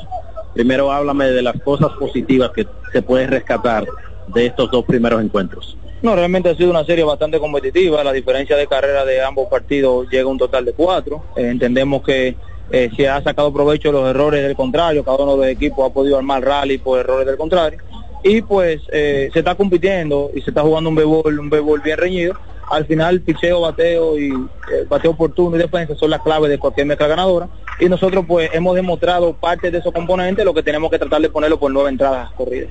[0.53, 3.85] Primero háblame de las cosas positivas que se puede rescatar
[4.27, 5.77] de estos dos primeros encuentros.
[6.01, 8.03] No, realmente ha sido una serie bastante competitiva.
[8.03, 11.23] La diferencia de carrera de ambos partidos llega a un total de cuatro.
[11.35, 12.35] Eh, entendemos que
[12.69, 15.03] eh, se ha sacado provecho de los errores del contrario.
[15.03, 17.79] Cada uno de los equipos ha podido armar rally por errores del contrario.
[18.27, 21.97] Y pues eh, se está compitiendo y se está jugando un béisbol, un béisbol bien
[21.97, 22.33] reñido.
[22.69, 26.87] Al final, picheo, bateo y eh, bateo oportuno y defensa son las claves de cualquier
[26.87, 27.47] mezcla ganadora.
[27.79, 31.29] Y nosotros pues hemos demostrado parte de esos componentes, lo que tenemos que tratar de
[31.29, 32.69] ponerlo por nueve entradas corridas.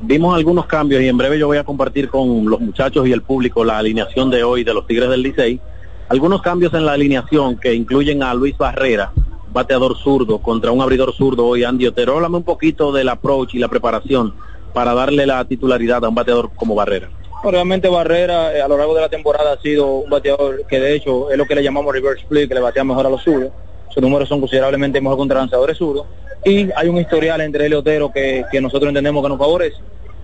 [0.00, 3.20] Vimos algunos cambios y en breve yo voy a compartir con los muchachos y el
[3.20, 5.60] público la alineación de hoy de los Tigres del Licey.
[6.08, 9.12] Algunos cambios en la alineación que incluyen a Luis Barrera,
[9.52, 12.14] bateador zurdo, contra un abridor zurdo hoy, Andy Otero.
[12.14, 14.32] Háblame un poquito del approach y la preparación
[14.72, 17.08] para darle la titularidad a un bateador como Barrera.
[17.44, 20.94] Realmente Barrera eh, a lo largo de la temporada ha sido un bateador que de
[20.94, 23.52] hecho es lo que le llamamos reverse split, que le batea mejor a los zurdos.
[23.90, 26.06] Sus números son considerablemente mejor contra lanzadores zurdos.
[26.44, 29.76] Y hay un historial entre él y Otero que, que nosotros entendemos que nos favorece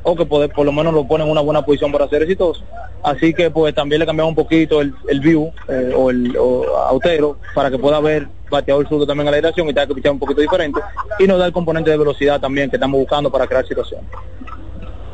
[0.05, 2.63] o que poder- por lo menos lo pone en una buena posición para ser exitoso.
[3.03, 6.77] Así que pues también le cambiamos un poquito el, el view eh, o el o
[6.77, 9.95] a Otero para que pueda ver bateador zurdo también a la dirección y tenga que
[9.95, 10.81] pichar un poquito diferente
[11.19, 14.07] y nos da el componente de velocidad también que estamos buscando para crear situaciones.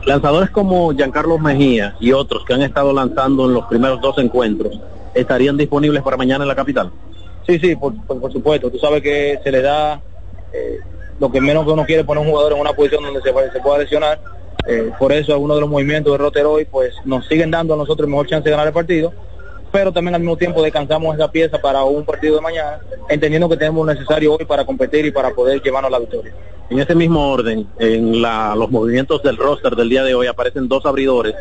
[0.07, 4.81] Lanzadores como Giancarlo Mejía y otros que han estado lanzando en los primeros dos encuentros,
[5.15, 6.91] ¿estarían disponibles para mañana en la capital?
[7.47, 8.71] Sí, sí, por, por, por supuesto.
[8.71, 10.01] Tú sabes que se le da
[10.53, 10.79] eh,
[11.19, 13.61] lo que menos que uno quiere poner un jugador en una posición donde se, se
[13.61, 14.21] pueda lesionar.
[14.67, 17.77] Eh, por eso algunos de los movimientos de Rotter hoy pues nos siguen dando a
[17.77, 19.13] nosotros mejor chance de ganar el partido.
[19.73, 23.57] Pero también al mismo tiempo descansamos esa pieza para un partido de mañana, entendiendo que
[23.57, 26.35] tenemos lo necesario hoy para competir y para poder llevarnos a la victoria.
[26.71, 30.69] En ese mismo orden, en la- los movimientos del roster del día de hoy aparecen
[30.69, 31.35] dos abridores,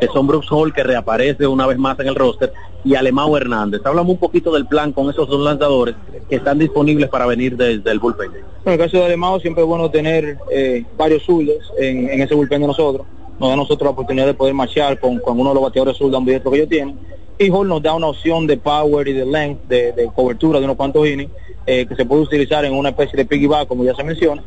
[0.00, 2.52] que son Brooks Hall, que reaparece una vez más en el roster,
[2.84, 3.80] y Alemão Hernández.
[3.84, 5.96] Hablamos un poquito del plan con esos dos lanzadores
[6.28, 8.30] que están disponibles para venir desde el bullpen.
[8.64, 12.34] En el caso de Alemão siempre es bueno tener eh, varios zurdos en, en ese
[12.34, 13.06] bullpen de nosotros.
[13.38, 15.96] Nos da a nosotros la oportunidad de poder marchar con, con uno de los bateadores
[15.96, 16.98] zurdos ambidiestros que ellos tienen.
[17.38, 20.64] Y Hall nos da una opción de power y de length, de, de cobertura de
[20.64, 21.30] unos cuantos innings,
[21.66, 24.42] eh, que se puede utilizar en una especie de piggyback, como ya se menciona.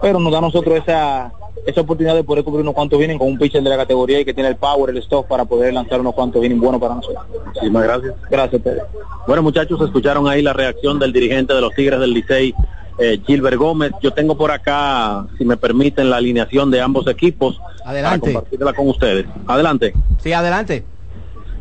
[0.00, 1.32] Pero nos da a nosotros esa,
[1.66, 4.24] esa oportunidad de poder cubrir unos cuantos innings con un pitcher de la categoría y
[4.24, 7.24] que tiene el power, el stock para poder lanzar unos cuantos innings buenos para nosotros.
[7.46, 8.14] Muchísimas gracias.
[8.28, 8.86] Gracias, Pedro.
[9.26, 12.54] Bueno, muchachos, escucharon ahí la reacción del dirigente de los Tigres del Licey,
[12.98, 13.92] eh, Gilbert Gómez.
[14.02, 18.20] Yo tengo por acá, si me permiten, la alineación de ambos equipos Adelante.
[18.20, 19.26] para compartirla con ustedes.
[19.46, 19.92] Adelante.
[20.22, 20.84] Sí, adelante.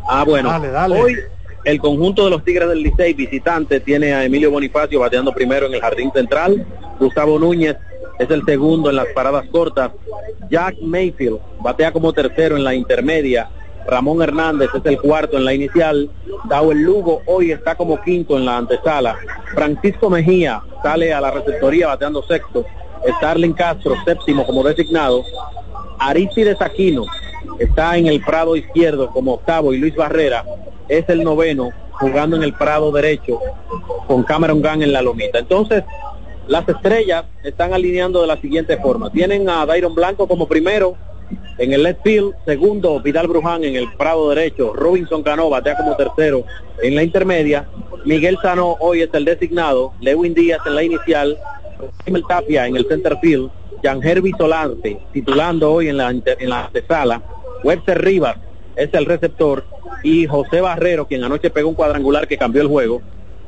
[0.08, 1.02] Ah, bueno, Dale, dale.
[1.02, 1.16] hoy
[1.64, 5.74] El conjunto de los Tigres del Licey visitante tiene a Emilio Bonifacio bateando primero en
[5.76, 6.66] el jardín central.
[7.00, 7.78] Gustavo Núñez
[8.20, 9.92] es el segundo en las paradas cortas.
[10.50, 13.50] Jack Mayfield batea como tercero en la intermedia.
[13.88, 16.10] Ramón Hernández es el cuarto en la inicial.
[16.46, 19.18] Dawel Lugo hoy está como quinto en la antesala.
[19.54, 22.66] Francisco Mejía sale a la receptoría bateando sexto.
[23.18, 25.24] Starling Castro séptimo como designado.
[26.00, 27.06] Aristides Aquino
[27.60, 30.46] está en el prado izquierdo como octavo y Luis Barrera
[30.88, 33.40] es el noveno jugando en el prado derecho
[34.08, 35.40] con Cameron Gunn en la lomita.
[35.40, 35.84] Entonces,
[36.48, 39.12] las estrellas están alineando de la siguiente forma.
[39.12, 40.98] Tienen a Dairon Blanco como primero
[41.58, 43.64] en el left field, segundo Vidal Bruján.
[43.64, 46.44] En el prado derecho, Robinson Cano batea como tercero.
[46.82, 47.68] En la intermedia,
[48.06, 51.38] Miguel Sano hoy es el designado, Lewin Díaz en la inicial,
[52.06, 53.52] Emil Tapia en el center field,
[53.84, 57.22] Jan Herbie Solante titulando hoy en la, en la antesala,
[57.64, 58.38] Webster Rivas
[58.76, 59.66] es el receptor.
[60.04, 63.02] Y José Barrero, quien anoche pegó un cuadrangular que cambió el juego,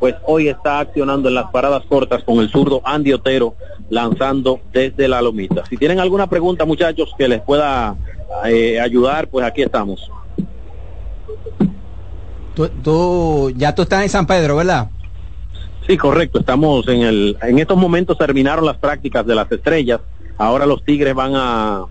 [0.03, 3.55] pues hoy está accionando en las paradas cortas con el zurdo Andy Otero
[3.89, 5.63] lanzando desde la lomita.
[5.69, 7.95] Si tienen alguna pregunta muchachos que les pueda
[8.45, 10.11] eh, ayudar, pues aquí estamos.
[12.53, 14.89] Tú, tú, ya tú estás en San Pedro, ¿verdad?
[15.87, 16.41] Sí, correcto.
[16.41, 20.01] Estamos en el, en estos momentos terminaron las prácticas de las estrellas.
[20.37, 21.85] Ahora los Tigres van a,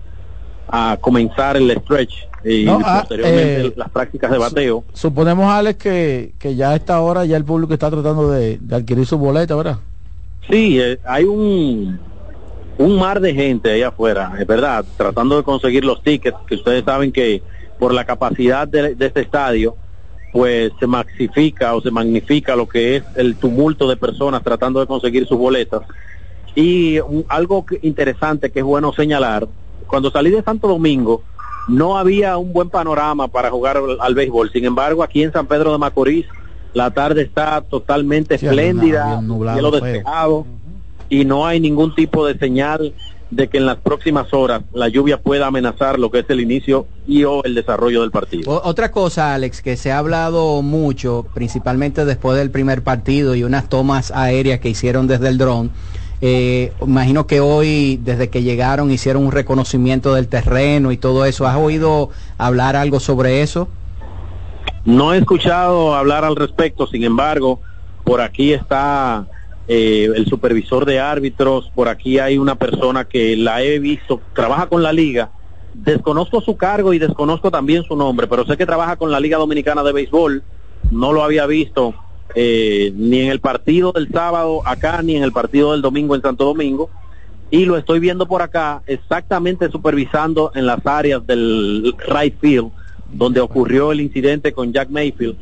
[0.67, 4.83] a comenzar el stretch y No, ah, posteriormente eh, las prácticas de bateo.
[4.93, 8.75] Suponemos, Alex, que, que ya a esta hora ya el público está tratando de, de
[8.75, 9.77] adquirir su boleta, ¿verdad?
[10.49, 11.99] Sí, eh, hay un
[12.79, 16.83] un mar de gente ahí afuera, es verdad, tratando de conseguir los tickets, que ustedes
[16.83, 17.43] saben que
[17.77, 19.75] por la capacidad de, de este estadio,
[20.31, 24.87] pues se maxifica o se magnifica lo que es el tumulto de personas tratando de
[24.87, 25.81] conseguir sus boletas.
[26.55, 29.47] Y un- algo que- interesante que es bueno señalar,
[29.93, 31.21] cuando salí de Santo Domingo,
[31.67, 34.51] no había un buen panorama para jugar al, al béisbol.
[34.51, 36.25] Sin embargo, aquí en San Pedro de Macorís,
[36.73, 40.47] la tarde está totalmente Sí, espléndida, nublado cielo despejado,
[41.09, 42.95] y no hay ningún tipo de señal
[43.29, 46.87] de que en las próximas horas la lluvia pueda amenazar lo que es el inicio
[47.07, 48.49] y o el desarrollo del partido.
[48.51, 53.43] O- otra cosa, Alex, que se ha hablado mucho, principalmente después del primer partido y
[53.43, 55.69] unas tomas aéreas que hicieron desde el dron.
[56.25, 61.45] Eh, imagino que hoy, desde que llegaron, hicieron un reconocimiento del terreno y todo eso.
[61.45, 63.67] ¿Has oído hablar algo sobre eso?
[64.85, 67.59] No he escuchado hablar al respecto, sin embargo,
[68.05, 69.27] por aquí está
[69.67, 74.67] eh, el supervisor de árbitros, por aquí hay una persona que la he visto, trabaja
[74.67, 75.29] con la liga,
[75.73, 79.37] desconozco su cargo y desconozco también su nombre, pero sé que trabaja con la Liga
[79.37, 80.41] Dominicana de Béisbol,
[80.89, 81.93] no lo había visto
[82.35, 86.21] eh, ni en el partido del sábado acá, ni en el partido del domingo en
[86.21, 86.89] Santo Domingo,
[87.51, 92.71] y lo estoy viendo por acá exactamente supervisando en las áreas del right field
[93.11, 95.37] donde ocurrió el incidente con Jack Mayfield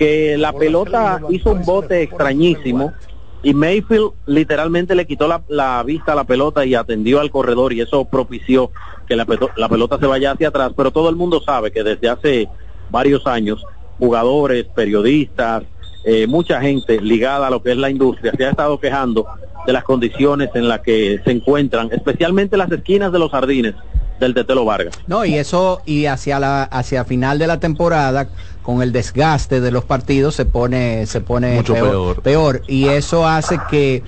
[0.00, 2.94] que la pelota hizo un bote extrañísimo.
[3.42, 7.74] y Mayfield literalmente le quitó la, la vista a la pelota y atendió al corredor
[7.74, 8.70] y eso propició
[9.06, 9.26] que la,
[9.56, 10.72] la pelota se vaya hacia atrás.
[10.74, 12.48] Pero todo el mundo sabe que desde hace
[12.90, 13.62] varios años
[13.98, 15.64] jugadores, periodistas,
[16.04, 19.26] eh, mucha gente ligada a lo que es la industria se ha estado quejando
[19.66, 23.74] de las condiciones en las que se encuentran, especialmente las esquinas de los jardines
[24.18, 24.94] del Tetelo Vargas.
[25.06, 28.28] No, y eso, y hacia la, hacia final de la temporada,
[28.62, 32.22] con el desgaste de los partidos, se pone, se pone Mucho peor.
[32.22, 32.62] peor.
[32.68, 34.02] Y eso hace que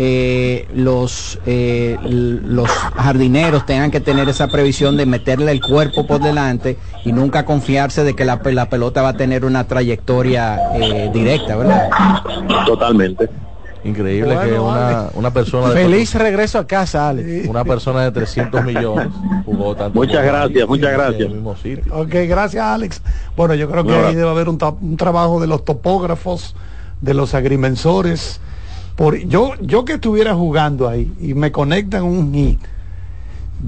[0.00, 6.20] eh, los, eh, los jardineros tengan que tener esa previsión de meterle el cuerpo por
[6.20, 11.10] delante y nunca confiarse de que la, la pelota va a tener una trayectoria eh,
[11.12, 11.90] directa, ¿verdad?
[12.64, 13.28] Totalmente.
[13.82, 17.48] Increíble que una, una persona de Feliz regreso a casa, Alex.
[17.48, 19.08] una persona de 300 millones
[19.44, 21.22] jugó tanto Muchas gracias, ahí, muchas en gracias.
[21.22, 21.92] el mismo sitio.
[21.92, 23.02] Ok, gracias Alex.
[23.36, 26.54] Bueno, yo creo que ahí debe haber un trabajo de los topógrafos,
[27.00, 28.40] de los agrimensores.
[28.98, 32.58] Por, yo, yo que estuviera jugando ahí y me conectan un hit,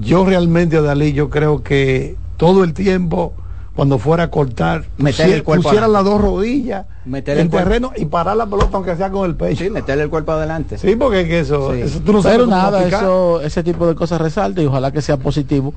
[0.01, 3.33] yo realmente, Dalí, yo creo que todo el tiempo,
[3.73, 7.49] cuando fuera a cortar, Meter pusie- el cuerpo pusiera las dos rodillas Meter en el
[7.49, 9.63] terreno y parar la pelota aunque sea con el pecho.
[9.63, 10.77] Sí, meterle el cuerpo adelante.
[10.77, 11.79] Sí, porque es que eso, Sí.
[11.79, 15.01] eso tú no sabes Pero nada, eso, ese tipo de cosas resalta y ojalá que
[15.01, 15.73] sea positivo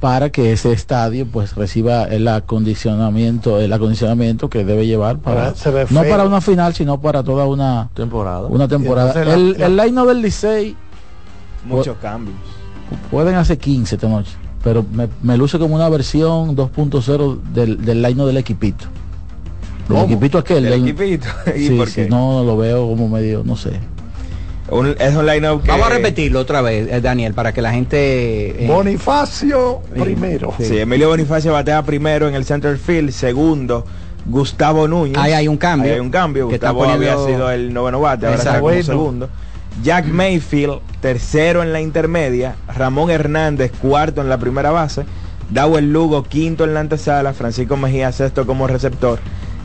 [0.00, 5.54] para que ese estadio pues reciba el acondicionamiento, el acondicionamiento que debe llevar para Ahora
[5.56, 8.46] se ve no para una final, sino para toda una Temporada.
[8.46, 9.24] una temporada.
[9.24, 10.76] la- el la- el line del Licey
[11.64, 12.36] Muchos cambios.
[13.10, 14.30] pueden hacer 15 esta noche,
[14.62, 18.84] pero me, me luce como una versión 2.0 del, del line del equipito.
[19.88, 20.04] Del ¿Cómo?
[20.04, 20.62] equipito aquel.
[20.64, 21.26] ¿Del del- equipito?
[21.56, 22.08] ¿Y Sí, por sí, qué?
[22.08, 23.72] no lo veo como medio, no sé.
[24.70, 25.70] Un- es un line-up que...
[25.70, 28.64] Vamos a repetirlo otra vez, eh, Daniel, para que la gente...
[28.64, 30.52] eh, Bonifacio primero.
[30.58, 33.84] Sí, Emilio Bonifacio batea primero en el center field, segundo
[34.26, 35.16] Gustavo Núñez.
[35.16, 35.88] Ahí hay un cambio.
[35.90, 36.48] Ahí hay un cambio.
[36.48, 38.82] Gustavo había poniendo- sido el noveno bate, ahora está como Bueno.
[38.82, 39.28] segundo.
[39.82, 42.56] Jack Mayfield, tercero en la intermedia.
[42.74, 45.04] Ramón Hernández, cuarto en la primera base.
[45.50, 47.32] Dawel Lugo, quinto en la antesala.
[47.32, 49.18] Francisco Mejía, sexto como receptor.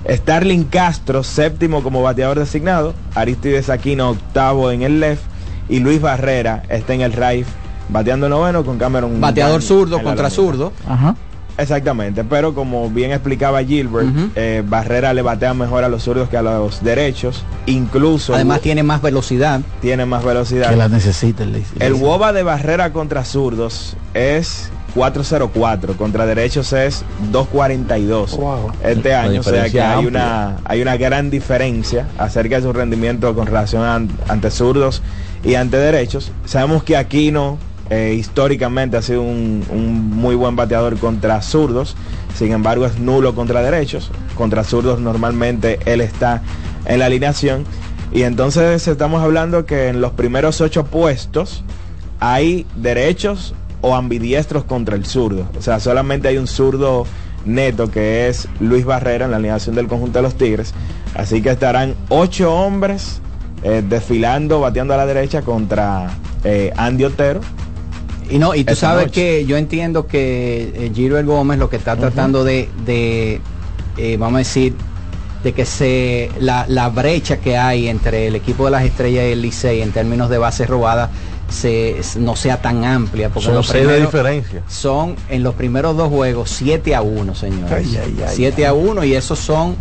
[0.09, 2.93] Starling Castro, séptimo como bateador designado.
[3.15, 5.23] Aristides Aquino, octavo en el left.
[5.69, 7.47] Y Luis Barrera está en el right,
[7.89, 9.21] bateando noveno con Cameron.
[9.21, 10.73] Bateador zurdo contra zurdo.
[10.87, 11.15] Ajá.
[11.57, 16.37] Exactamente, pero como bien explicaba Gilbert, eh, Barrera le batea mejor a los zurdos que
[16.37, 17.43] a los derechos.
[17.67, 19.61] Incluso Además tiene más velocidad.
[19.79, 20.69] tiene más velocidad.
[20.69, 21.63] Que la necesita el.
[21.79, 28.39] El WOBA de Barrera contra zurdos es 404, contra derechos es 242
[28.83, 30.07] este Una año, o sea que hay amplia.
[30.09, 35.01] una, hay una gran diferencia acerca de su rendimiento con relación a- ante zurdos
[35.43, 36.31] y ante derechos.
[36.45, 37.57] Sabemos que Aquino
[37.89, 41.95] eh, históricamente ha sido un, un muy buen bateador contra zurdos,
[42.35, 46.41] sin embargo es nulo contra derechos, contra zurdos normalmente él está
[46.85, 47.65] en la alineación
[48.13, 51.63] y entonces estamos hablando que en los primeros ocho puestos
[52.19, 53.53] hay derechos
[53.83, 55.45] o ambidiestros contra el zurdo.
[55.57, 57.05] O sea, solamente hay un zurdo
[57.45, 60.73] neto que es Luis Barrera en la alineación del conjunto de los Tigres.
[61.13, 63.21] Así que estarán ocho hombres
[63.61, 66.09] eh, desfilando, bateando a la derecha contra
[66.45, 67.41] eh, Andy Otero.
[68.29, 69.21] Y no, y tú sabes noche.
[69.21, 73.41] que yo entiendo que eh, Gilbert Gómez lo que está tratando de, de,
[73.97, 74.73] eh, vamos a decir,
[75.43, 79.33] de que se la, la brecha que hay entre el equipo de las estrellas y
[79.33, 81.09] el Licey en términos de bases robadas
[81.53, 83.29] se, no sea tan amplia.
[83.29, 84.63] Porque Son seis de diferencia.
[84.67, 87.71] Son en los primeros dos juegos 7 a 1, señores.
[87.71, 89.75] Ay, ay, ay, 7 a 1 y esos son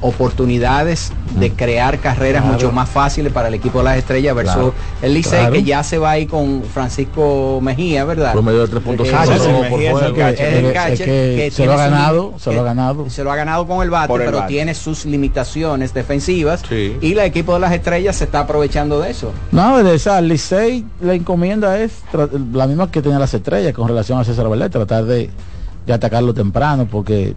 [0.00, 2.54] oportunidades de crear carreras Claro.
[2.54, 4.74] mucho más fáciles para el equipo de las estrellas versus Claro.
[5.02, 5.52] el Licey Claro.
[5.52, 8.32] que ya se va ahí con Francisco Mejía, ¿verdad?
[8.32, 10.14] Promedio de 3.5 Catcher, por Mejía es el juego.
[10.16, 11.04] catcher, Es el
[11.36, 13.10] que- se tiene lo ha ganado, se lo ha ganado.
[13.10, 14.48] Se lo ha ganado con el bate, el pero bate.
[14.52, 16.96] tiene sus limitaciones defensivas Sí.
[17.00, 19.32] y el equipo de las estrellas se está aprovechando de eso.
[19.52, 21.92] No, de esa, Licey la encomienda es
[22.52, 25.30] la misma que tenía las estrellas con relación a César Valdés, tratar de,
[25.86, 27.34] de atacarlo temprano, porque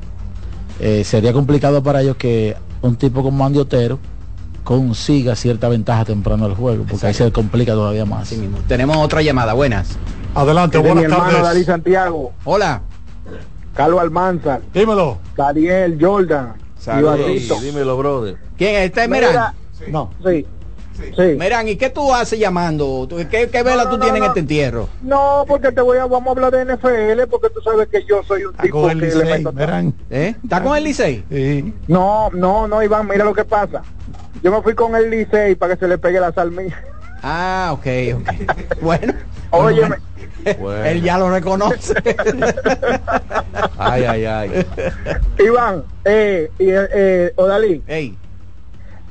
[0.79, 3.99] eh, sería complicado para ellos que un tipo como Andy Otero
[4.63, 8.33] consiga cierta ventaja temprano al juego, porque ahí se complica todavía más.
[8.67, 9.97] Tenemos otra llamada, buenas.
[10.35, 11.65] Adelante, Es de mi buenas hermano tardes.
[11.65, 12.81] Santiago, Hola.
[13.73, 15.19] Carlos Almanzar, Dímelo.
[15.35, 16.53] Daniel Jordan,
[17.61, 18.37] dímelo, brother.
[18.57, 19.07] ¿Quién es este?
[19.07, 19.53] Mira, Merán.
[19.91, 20.09] No.
[20.25, 20.45] Sí.
[20.97, 21.35] Sí.
[21.37, 23.05] Merán, ¿y qué tú haces llamando?
[23.07, 24.25] ¿Tú- ¿Qué, qué vela no, tú no, tienes no.
[24.25, 24.89] en este entierro?
[25.01, 28.23] No, porque te voy a, vamos a hablar de NFL, porque tú sabes que yo
[28.23, 29.53] soy un tipo con el que le meto.
[30.09, 30.35] ¿Eh?
[30.43, 31.23] ¿Está con el Licey?
[31.29, 31.73] Sí.
[31.87, 33.83] No, no, no, Iván, mira lo que pasa.
[34.43, 36.81] Yo me fui con el Licey para que se le pegue la salmilla.
[37.23, 38.55] Ah, ok, ok.
[38.81, 39.13] bueno.
[39.49, 39.95] Óyeme,
[40.85, 41.93] Él ya lo reconoce.
[43.77, 44.65] Ay, ay, ay.
[45.39, 48.17] Iván, eh, y, eh, Odalí, Ey,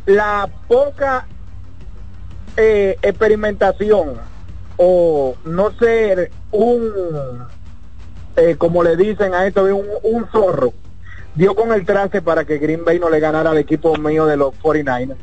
[0.07, 1.27] la poca
[2.57, 4.15] eh, experimentación
[4.77, 7.47] o no ser un,
[8.37, 10.73] eh, como le dicen a esto, un, un zorro,
[11.35, 14.37] dio con el traste para que Green Bay no le ganara al equipo mío de
[14.37, 15.17] los 49ers.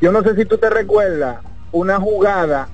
[0.00, 1.38] Yo no sé si tú te recuerdas
[1.72, 2.68] una jugada,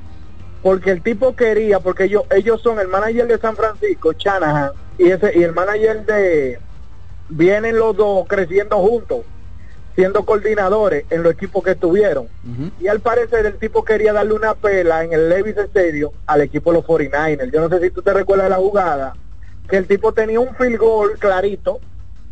[0.62, 5.10] porque el tipo quería, porque ellos, ellos son el manager de San Francisco, Shanahan, y,
[5.10, 6.58] ese, y el manager de...
[7.28, 9.20] Vienen los dos creciendo juntos
[9.94, 12.28] siendo coordinadores en los equipos que estuvieron.
[12.80, 16.72] Y al parecer el tipo quería darle una pela en el Levis Stadium al equipo
[16.72, 17.52] de los 49ers.
[17.52, 19.14] Yo no sé si tú te recuerdas la jugada,
[19.68, 21.80] que el tipo tenía un field goal clarito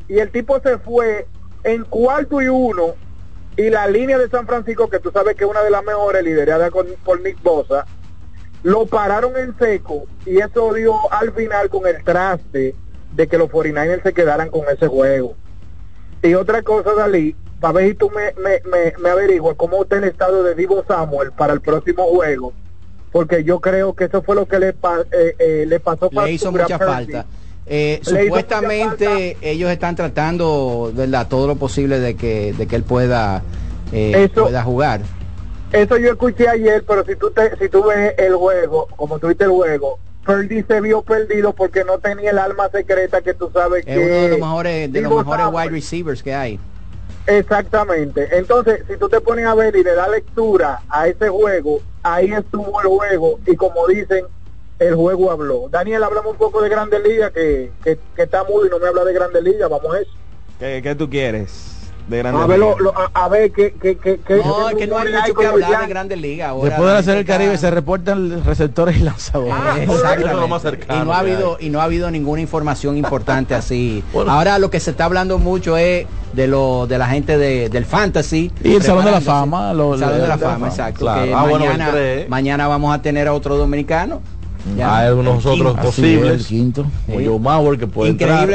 [0.09, 1.27] y el tipo se fue
[1.65, 2.95] en cuarto y uno
[3.57, 6.25] y la línea de San Francisco, que tú sabes que es una de las mejores,
[6.25, 7.85] liderada con, por Nick Bosa,
[8.63, 12.75] lo pararon en seco y eso dio al final con el traste
[13.15, 15.37] de que los 49ers se quedaran con ese juego.
[16.23, 19.97] Y otra cosa, Dalí, para ver si tú me, me, me, me averiguas cómo está
[19.97, 22.53] el estado de Divo Samuel para el próximo juego,
[23.13, 24.75] porque yo creo que eso fue lo que le, eh,
[25.39, 27.27] eh, le pasó le hizo factura a mucha falta.
[27.65, 31.29] Eh, Le hizo mucha supuestamente ellos están tratando, ¿verdad?
[31.29, 33.43] Todo lo posible de que, de que él pueda,
[33.93, 35.01] eh, Eso- pueda jugar.
[35.71, 39.45] Eso yo escuché ayer, pero si tú te, si tú ves el juego, como tuviste
[39.45, 43.87] el juego, Purdy se vio perdido porque no tenía el alma secreta que tú sabes
[43.87, 46.59] Es que uno de los mejores, de los mejores wide receivers que hay.
[47.27, 48.29] Exactamente.
[48.33, 52.33] Entonces, si tú te pones a ver y le das lectura a ese juego, ahí
[52.33, 54.25] estuvo el juego y como dicen,
[54.79, 55.69] el juego habló.
[55.71, 58.89] Daniel, hablamos un poco de Grandes Ligas, que, que, que está mudo y no me
[58.89, 60.11] habla de Grandes Ligas, vamos a eso.
[60.59, 61.82] ¿Qué, qué tú quieres?
[62.13, 62.81] De grandes A ver, lo- ligas.
[62.83, 65.35] lo- a, a ver qué, qué, qué, qué- No, qué es que no hay mucho
[65.35, 65.87] que hablar de.
[65.89, 66.49] Grandes Ligas.
[66.51, 69.53] ahora Después de del está- Caribe se reportan receptores y lanzadores.
[69.81, 70.27] Exactamente.
[70.31, 73.55] Es lo más cercano y no ha habido y no ha habido ninguna información importante
[73.55, 74.05] así.
[74.29, 77.85] Ahora lo que se está hablando mucho es de lo de la gente de, del
[77.85, 79.21] fantasy Y el Salón de la.
[79.21, 80.69] Fama, lo- El Salón de la de la Fama, Fama.
[80.69, 81.01] exacto.
[81.01, 81.25] Claro.
[81.25, 82.27] que Ah, bueno, mañana, entré.
[82.29, 84.21] mañana vamos a tener a otro dominicano.
[84.77, 84.99] Ya.
[84.99, 85.83] Hay algunos El otros quinto.
[85.83, 86.33] posibles.
[86.41, 86.87] el quinto.
[87.09, 88.49] Joe Mauer que puede entrar.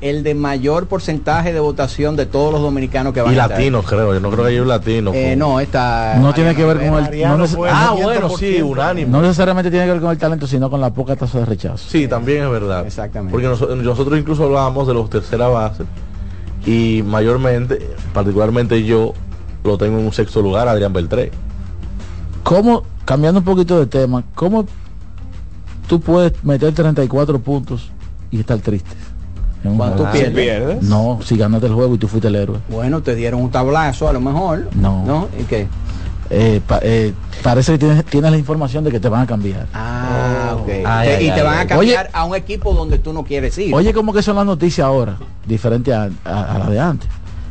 [0.00, 3.58] El de mayor porcentaje de votación de todos los dominicanos que van Y a entrar.
[3.58, 4.12] latinos, creo.
[4.12, 5.12] Yo no creo que haya un latino.
[5.14, 8.02] Eh, no, está No tiene que ver con el no, fue Ah, 900%.
[8.02, 9.10] bueno, sí, unánime.
[9.10, 11.88] no necesariamente tiene que ver con el talento, sino con la poca tasa de rechazo.
[11.88, 12.84] Sí, también es verdad.
[12.86, 13.32] Exactamente.
[13.32, 15.84] Porque noso- nosotros incluso hablábamos de los tercera base
[16.66, 19.14] y mayormente, particularmente yo,
[19.62, 21.30] lo tengo en un sexto lugar, Adrián Beltré.
[22.42, 24.66] ¿Cómo, cambiando un poquito de tema, cómo
[25.88, 27.90] tú puedes meter 34 puntos
[28.30, 28.90] y estar triste?
[29.76, 30.32] Cuando tú pierdes.
[30.34, 30.82] pierdes.
[30.82, 32.58] No, si ganaste el juego y tú fuiste el héroe.
[32.68, 34.68] Bueno, te dieron un tablazo a lo mejor.
[34.74, 35.04] No.
[35.06, 35.28] ¿No?
[35.40, 35.66] ¿Y qué?
[36.30, 37.12] Eh, pa- eh,
[37.42, 39.66] parece que tienes, tienes la información de que te van a cambiar.
[39.74, 40.68] Ah, ok.
[40.68, 43.24] Ay, Te- ay, y te ay, van a cambiar a un equipo donde tú no
[43.24, 43.74] quieres ir.
[43.74, 45.16] Oye, ¿cómo que son las noticias ahora?
[45.46, 47.08] Diferente a, a- a la de antes.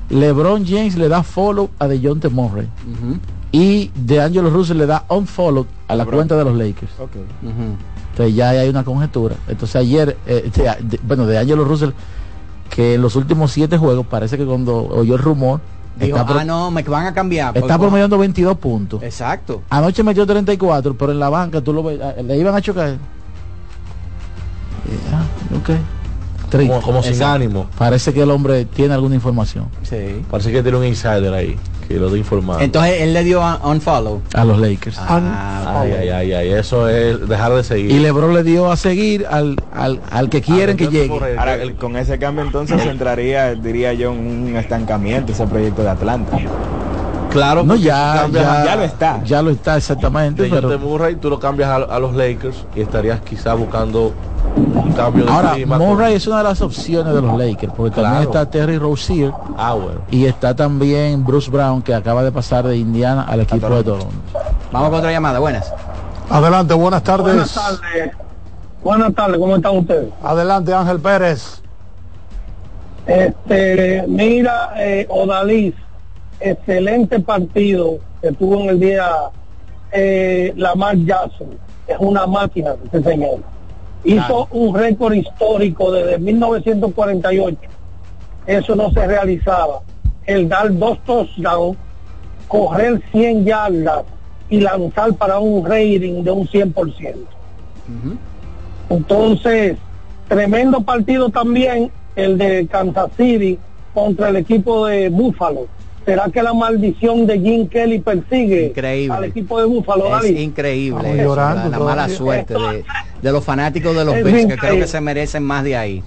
[0.10, 3.18] LeBron James le da follow a DeJounte Murray Ujú,
[3.52, 6.18] y DeAngelo Russell le da unfollow a la LeBron.
[6.20, 6.92] cuenta de los Lakers.
[7.00, 7.12] Ok.
[7.42, 7.76] ujú.
[8.14, 9.36] Entonces ya hay una conjetura.
[9.48, 11.90] Entonces ayer, eh, este, de- bueno, de Angelo Russell,
[12.70, 15.60] que en los últimos siete juegos, parece que cuando oyó el rumor,
[15.96, 17.56] Dijo, está, ah, no, me van a cambiar.
[17.58, 19.02] está promediando 22 puntos.
[19.04, 19.62] Exacto.
[19.70, 22.90] Anoche metió 34, pero en la banca tú lo ves, ah, le iban a chocar.
[22.90, 22.98] Eh,
[25.14, 25.24] ah,
[25.56, 25.70] ok.
[26.58, 26.74] Triste.
[26.74, 27.34] Como, como sin Exacto.
[27.34, 27.68] ánimo.
[27.78, 30.22] Parece que el hombre tiene alguna información Sí.
[30.30, 31.56] Parece que tiene un insider ahí
[31.88, 32.64] que lo de informar.
[32.64, 34.22] Entonces él le dio un unfollow.
[34.34, 34.98] a los Lakers.
[35.00, 37.92] Ah, ay, ay, ay, ay, eso es dejar de seguir.
[37.92, 41.12] Y LeBron le dio a seguir al, al, al que quieren que llegue.
[41.38, 45.90] Ahora, el- con ese cambio entonces entraría, diría yo, en un estancamiento ese proyecto de
[45.90, 46.38] Atlanta.
[47.34, 49.24] Claro, No, ya, ya, a- ya lo está.
[49.24, 50.44] Ya lo está exactamente.
[50.44, 54.14] de pero- Murray, tú lo cambias a, a los Lakers y estarías quizá buscando
[54.56, 57.74] un cambio de Ahora, clima con- Murray es una de las opciones de los Lakers,
[57.76, 60.02] porque también está Terry Rozier Ah, bueno.
[60.12, 64.08] y está también Bruce Brown, que acaba de pasar de Indiana al equipo de Toronto.
[64.72, 65.40] Vamos con otra llamada.
[65.40, 65.74] Buenas.
[66.30, 67.26] Adelante, buenas tardes.
[67.26, 68.12] Buenas tardes.
[68.84, 70.10] Buenas tardes, ¿cómo están ustedes?
[70.24, 71.62] Adelante, Ángel Pérez.
[73.06, 75.74] Este, mira, eh, Odalís,
[76.44, 79.10] excelente partido que tuvo en el día
[79.92, 81.50] eh, Lamar Jackson.
[81.88, 83.40] Es una máquina, ese señor.
[84.04, 87.58] Hizo un récord histórico desde 1948.
[88.48, 89.82] Eso no se realizaba.
[90.26, 91.78] El dar dos touchdowns,
[92.48, 94.04] correr 100 yardas
[94.50, 97.16] y lanzar para un rating de un 100%.
[98.90, 99.78] Entonces,
[100.28, 103.58] tremendo partido también el de Kansas City
[103.94, 105.68] contra el equipo de Buffalo.
[106.06, 109.16] ¿Será que la maldición de Jim Kelly persigue Increíble.
[109.16, 110.20] al equipo de Buffalo?
[110.20, 111.14] Es increíble.
[111.14, 112.18] Eso, llorando la, la mala todavía.
[112.18, 112.84] suerte de,
[113.22, 116.04] de los fanáticos de los Es Bills, que creo que se merecen más de ahí.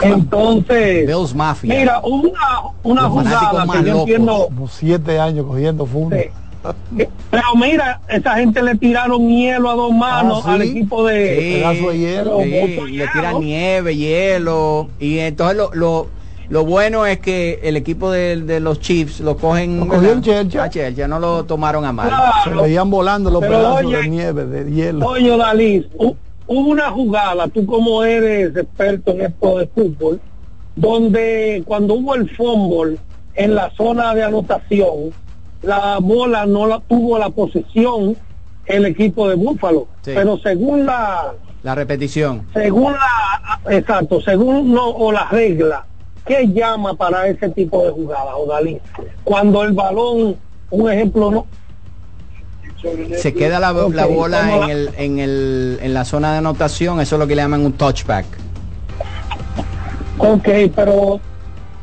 [0.00, 1.74] Entonces, Bills Mafia.
[1.74, 2.30] mira, una,
[2.84, 4.00] una Los jugada más que yo locos.
[4.08, 4.46] entiendo.
[4.46, 6.18] Como siete años cogiendo fundos.
[6.20, 6.28] sí.
[7.30, 10.54] Pero mira, esa gente le tiraron hielo a dos manos Ah, ¿sí?
[10.54, 11.36] al equipo de...
[11.40, 12.38] Sí, pedazo de hielo.
[12.42, 14.88] Sí, le tiran nieve, hielo.
[15.00, 16.08] Y entonces lo, lo,
[16.50, 19.80] lo bueno es que el equipo de, de los Chiefs lo cogen.
[19.80, 20.42] Lo cogió en ¿verdad?
[20.42, 20.62] Chelcha.
[20.64, 22.08] A Chelcha, no lo tomaron a mal.
[22.44, 22.62] Se Claro.
[22.62, 25.06] veían volando los Pero pedazos oye- de nieve, de hielo.
[25.06, 30.20] Oye, Dalí, hu- hubo una jugada, tú como eres experto en esto de fútbol,
[30.76, 32.98] donde cuando hubo el fútbol
[33.34, 35.12] en la zona de anotación,
[35.62, 38.16] la bola no la tuvo la posesión
[38.66, 40.12] el equipo de Búfalo, Sí.
[40.14, 41.32] pero según la,
[41.62, 42.46] La repetición.
[42.52, 45.84] según la, exacto, según no, o la regla,
[46.26, 48.80] ¿qué llama para ese tipo de jugada, Odalí?
[49.24, 50.36] Cuando el balón,
[50.70, 51.46] un ejemplo, no,
[53.16, 57.00] Se queda la, bola ¿cómo en, la- el, en, el, en la zona de anotación,
[57.00, 58.26] eso es lo que le llaman un touchback.
[60.18, 61.20] Ok, pero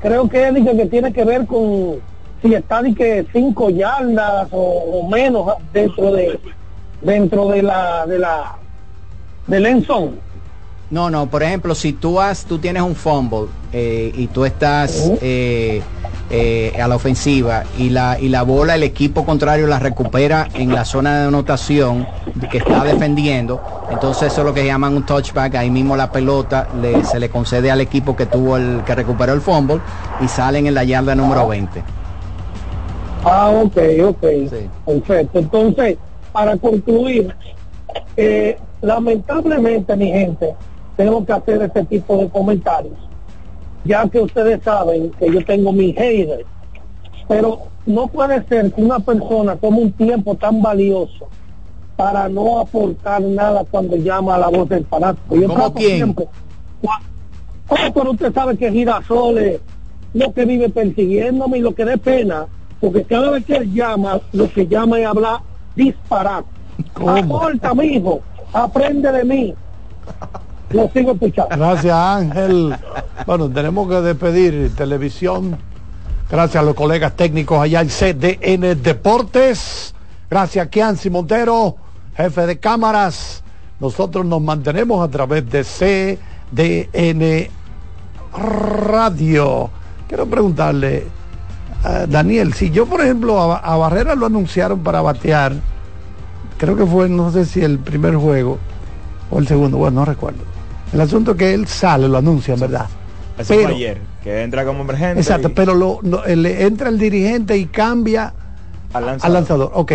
[0.01, 1.95] creo que que tiene que ver con
[2.41, 6.39] si está de que cinco yardas o, o menos dentro de
[7.01, 8.55] dentro de la de la
[9.47, 10.11] del end zone.
[10.91, 15.11] No, no, por ejemplo, si tú has, tú tienes un fumble eh, y tú estás
[15.21, 15.81] eh,
[16.29, 20.69] eh, a la ofensiva y la, y la bola el equipo contrario la recupera en
[20.73, 22.05] la zona de anotación
[22.51, 26.67] que está defendiendo, entonces eso es lo que llaman un touchback, ahí mismo la pelota
[26.81, 29.79] le- se le concede al equipo que tuvo el que recuperó el fumble
[30.21, 31.81] y salen en la yarda número 20.
[33.23, 33.77] Ah, ok,
[34.09, 34.23] ok.
[34.49, 34.69] Sí.
[34.85, 35.39] Perfecto.
[35.39, 35.97] Entonces,
[36.31, 37.33] para concluir,
[38.81, 40.55] lamentablemente, mi gente,
[40.97, 42.93] tengo que hacer este tipo de comentarios.
[43.83, 46.45] ya que ustedes saben que yo tengo mi haters,
[47.27, 51.27] pero no puede ser que una persona tome un tiempo tan valioso
[51.95, 55.35] para no aportar nada cuando llama a la voz del fanático.
[55.35, 55.97] Yo ¿Cómo quién?
[55.97, 56.27] siempre-
[57.93, 59.61] pero usted sabe que Girasol es
[60.13, 62.47] lo que vive persiguiéndome y lo que dé pena,
[62.81, 65.39] porque cada vez que él llama, lo que llama es hablar
[65.75, 66.47] disparate.
[67.05, 68.21] Aporta, mijo,
[68.51, 69.53] aprende de mí.
[71.49, 72.75] Gracias Ángel.
[73.25, 75.57] Bueno, tenemos que despedir televisión.
[76.29, 79.93] Gracias a los colegas técnicos allá en CDN Deportes.
[80.29, 81.75] Gracias Kianci Montero,
[82.15, 83.43] jefe de cámaras.
[83.79, 87.49] Nosotros nos mantenemos a través de CDN
[88.33, 89.69] Radio.
[90.07, 91.07] Quiero preguntarle,
[91.83, 95.53] a Daniel, si yo por ejemplo a Barrera lo anunciaron para batear,
[96.57, 98.57] creo que fue, no sé si el primer juego
[99.29, 100.54] o el segundo, bueno, no recuerdo.
[100.95, 102.85] El asunto es que él sale, lo anuncian, ¿verdad?
[103.37, 105.19] Eso fue Pero- ayer, que entra como emergente.
[105.19, 108.33] Exacto, y- pero lo, no, le entra el dirigente y cambia
[108.93, 109.71] Al al lanzador.
[109.73, 109.91] Ok,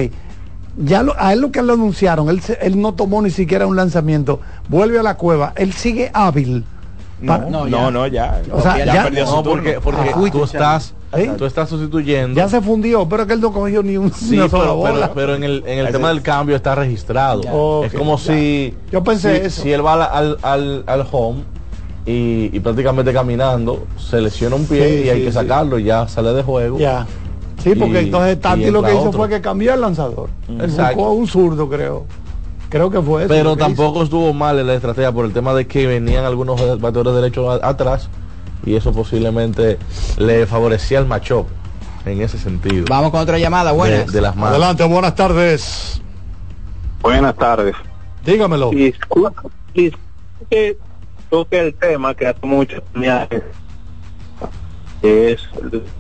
[0.77, 4.41] ya lo- a él lo que lo anunciaron, él, no tomó ni siquiera un lanzamiento,
[4.69, 6.65] vuelve a la cueva, él sigue hábil.
[7.23, 8.41] No, para- no, no, ya.
[8.53, 9.63] O sea, ya- perdió su No, turno.
[9.63, 11.33] porque, porque Ah, tú estás ¿Eh?
[11.37, 12.37] tú estás sustituyendo.
[12.37, 14.93] Ya se fundió, pero que él no cogió ni un, Sí, pero, bola.
[14.93, 17.85] pero, pero en el, en el tema del cambio está registrado.
[17.85, 18.25] Es como ya.
[18.33, 18.75] si.
[18.93, 19.63] Yo pensé si, eso.
[19.63, 21.41] si él va al, al, al home
[22.07, 26.07] y, y prácticamente caminando, se lesiona un pie Sí, y hay que sacarlo y ya
[26.09, 26.79] sale de juego.
[26.79, 27.07] Ya.
[27.63, 29.19] Sí, porque Y- entonces Tati lo que hizo otro.
[29.19, 30.31] fue que cambió el lanzador.
[30.61, 30.97] Exacto.
[30.97, 32.07] Buscó un zurdo, creo.
[32.71, 33.29] Creo que fue eso.
[33.35, 37.15] Pero tampoco estuvo mal en la estrategia por el tema de que venían algunos bateadores
[37.21, 38.09] derechos a- atrás
[38.65, 39.79] y eso posiblemente
[40.19, 41.47] le favorecía al macho
[42.07, 42.85] en ese sentido.
[42.89, 44.07] Vamos con otra llamada, buenas.
[44.07, 44.51] De, de las manos.
[44.51, 46.01] Adelante, buenas tardes.
[47.03, 47.75] Buenas tardes.
[48.25, 48.71] Dígamelo.
[48.71, 50.79] Disculpe, disculpe,
[51.31, 53.43] toque el tema que hace mucho viajes
[55.03, 55.41] es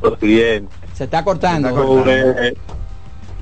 [0.02, 0.74] lo siguiente.
[0.94, 1.70] Se está cortando.
[1.70, 2.54] Sobre,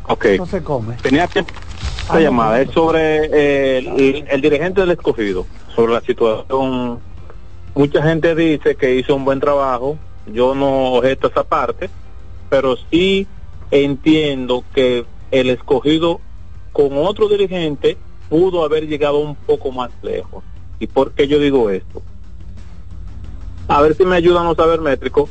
[0.06, 0.94] ok, No se come.
[1.02, 7.00] tenía que esta llamada es sobre eh, el, el dirigente del escogido, sobre la situación.
[7.78, 11.88] Mucha gente dice que hizo un buen trabajo, yo no objeto esa parte,
[12.50, 13.28] pero sí
[13.70, 16.20] entiendo que el escogido
[16.72, 17.96] con otro dirigente
[18.28, 20.42] pudo haber llegado un poco más lejos.
[20.80, 22.02] ¿Y por qué yo digo esto?
[23.68, 25.30] A ver si me ayudan los saber métricos.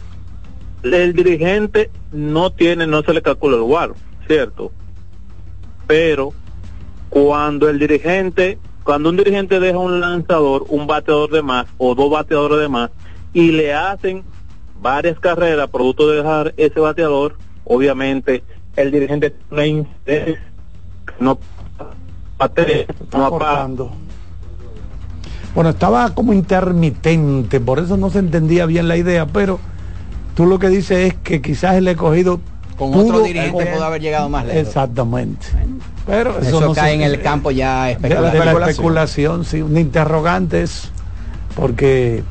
[0.83, 3.91] El dirigente no tiene, no se le calcula el lugar,
[4.25, 4.71] ¿cierto?
[5.85, 6.31] Pero
[7.09, 8.57] cuando el dirigente,
[8.87, 12.89] cuando un dirigente deja un lanzador, un bateador de más o dos bateadores de más
[13.33, 14.23] y le hacen
[14.81, 17.35] varias carreras producto de dejar ese bateador,
[17.65, 18.45] obviamente
[18.77, 19.35] el dirigente
[21.19, 21.37] no
[22.37, 23.29] bate, no apaga.
[23.29, 23.91] cortando.
[25.53, 29.59] Bueno, estaba como intermitente, por eso no se entendía bien la idea, pero
[30.33, 32.39] tú lo que dices es que quizás el escogido
[32.77, 34.61] Con pudo- otro dirigente pudo haber llegado más lejos.
[34.67, 35.47] Exactamente.
[36.05, 38.43] Pero eso, Eso, no cae se- en el campo ya de, especulativo.
[38.43, 40.89] de la especulación, sí, un interrogante es
[41.55, 42.23] porque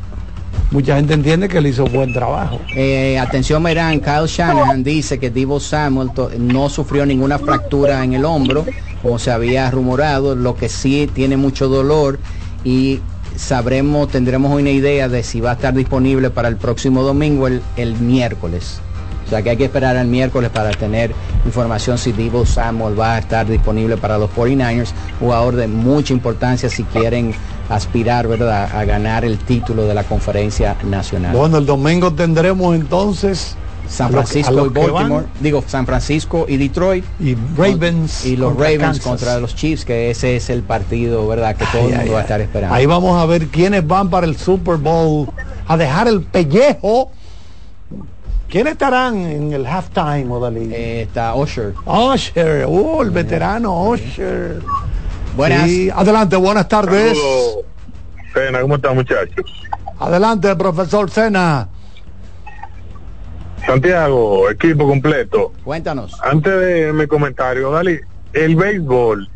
[0.71, 2.61] mucha gente entiende que él hizo buen trabajo.
[2.75, 8.25] Eh, atención Merán, Kyle Shanahan dice que Divo Samuel no sufrió ninguna fractura en el
[8.25, 8.65] hombro,
[9.03, 12.19] como se había rumorado, lo que sí tiene mucho dolor
[12.65, 13.01] y
[13.37, 17.61] sabremos, tendremos una idea de si va a estar disponible para el próximo domingo el,
[17.77, 18.81] el miércoles.
[19.27, 21.13] O sea que hay que esperar al miércoles para tener
[21.45, 26.69] información si Divo Samuel va a estar disponible para los 49ers, jugador de mucha importancia
[26.69, 27.35] si quieren
[27.69, 31.37] aspirar, ¿verdad?, a ganar el título de la conferencia nacional.
[31.37, 33.57] Bueno, el domingo tendremos entonces
[33.89, 38.65] San Francisco los y Baltimore, digo San Francisco y Detroit y Ravens y los contra
[38.65, 39.05] Ravens Kansas.
[39.05, 41.57] contra los Chiefs, que ese es el partido, ¿verdad?
[41.57, 42.75] Que todo Ay, el mundo ay, va a estar esperando.
[42.75, 45.29] Ahí vamos a ver quiénes van para el Super Bowl
[45.67, 47.11] a dejar el pellejo.
[48.49, 50.73] ¿Quiénes estarán en el halftime, Odalí?
[50.73, 51.75] Eh, está Usher.
[51.85, 54.61] Usher, oh, el veterano Usher.
[55.37, 55.65] Buenas.
[55.69, 57.19] Sí, adelante, buenas tardes.
[58.33, 59.45] Pena, ¿cómo están muchachos?
[59.99, 61.69] Adelante, profesor Sena.
[63.67, 65.53] Santiago, equipo completo.
[65.65, 66.13] Cuéntanos.
[66.23, 67.99] Antes de mi comentario, Dali,
[68.33, 69.29] el béisbol,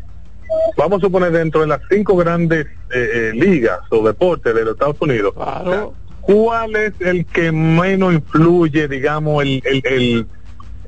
[0.77, 4.73] vamos a suponer dentro de las cinco grandes eh, eh, ligas o deportes de los
[4.73, 5.93] Estados Unidos, Claro.
[6.21, 10.27] ¿Cuál es el que menos influye, digamos, el, el, el,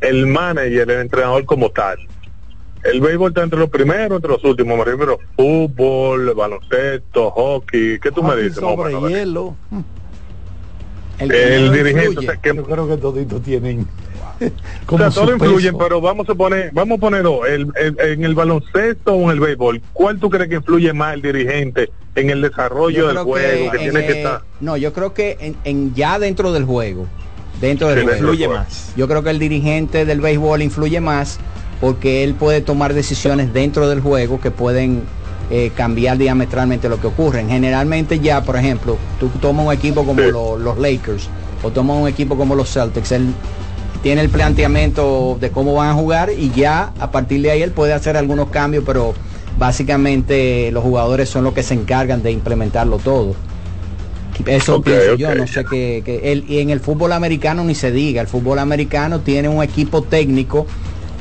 [0.01, 1.97] el manager, el entrenador como tal?
[2.83, 8.11] El béisbol está entre los primeros, entre los últimos, me refiero fútbol, baloncesto, hockey, ¿qué
[8.11, 8.61] tú me Hockey dices?
[8.61, 9.55] más o sobre hielo.
[11.19, 13.87] El, dirigente, o sea, que- Yo creo que toditos tienen.
[14.89, 18.25] O sea, todo influye, pero vamos a poner, vamos a poner dos, el, el- en
[18.25, 22.29] el baloncesto o en el béisbol, ¿cuál tú crees que influye más el dirigente en
[22.29, 24.41] el desarrollo del juego, que, en, tiene que estar.
[24.59, 27.07] No, yo creo que en, en ya dentro del juego,
[27.59, 28.91] dentro del juego, influye más.
[28.95, 31.39] Yo creo que el dirigente del béisbol influye más
[31.81, 35.01] porque él puede tomar decisiones dentro del juego que pueden
[35.51, 37.43] eh, cambiar diametralmente lo que ocurre.
[37.47, 41.27] Generalmente ya, por ejemplo, tú tomas un equipo como lo- los Lakers
[41.61, 43.33] o tomas un equipo como los Celtics, él
[44.01, 47.71] tiene el planteamiento de cómo van a jugar y ya a partir de ahí él
[47.71, 49.13] puede hacer algunos cambios, pero
[49.63, 53.33] básicamente los jugadores son los que se encargan de implementarlo todo.
[54.45, 55.63] Eso pienso yo, no sé
[56.33, 60.01] el- y en el fútbol americano ni se diga, el fútbol americano tiene un equipo
[60.01, 60.67] técnico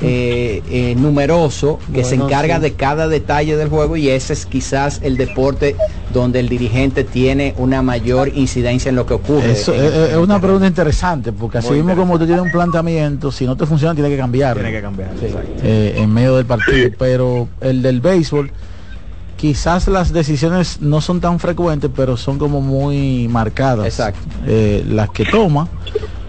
[0.03, 2.63] eh, eh, numeroso que se encarga sí.
[2.63, 5.77] de cada detalle del juego y ese es quizás el deporte
[6.13, 9.53] donde el dirigente tiene una mayor incidencia en lo que ocurre.
[9.53, 12.51] Eso es, el- es una pregunta interesante, porque así Muy mismo como tú tienes un
[12.51, 14.55] planteamiento, si no te funciona tiene que cambiar.
[14.55, 15.11] Tiene que cambiar.
[15.23, 15.49] exacto.
[15.63, 16.91] eh, en medio del partido.
[16.99, 18.51] Pero el del béisbol,
[19.37, 23.87] quizás las decisiones no son tan frecuentes, pero son como muy marcadas.
[23.87, 24.21] Exacto.
[24.47, 25.69] eh, las que toma.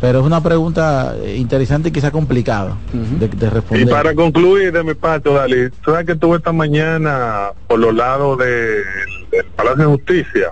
[0.03, 3.89] Pero es una pregunta interesante y quizás complicada de, de Y responder.
[3.89, 8.37] para concluir de mi parte, Dalí, tú sabes que estuve esta mañana por los lados
[8.37, 8.83] de-
[9.31, 10.49] del Palacio de Justicia,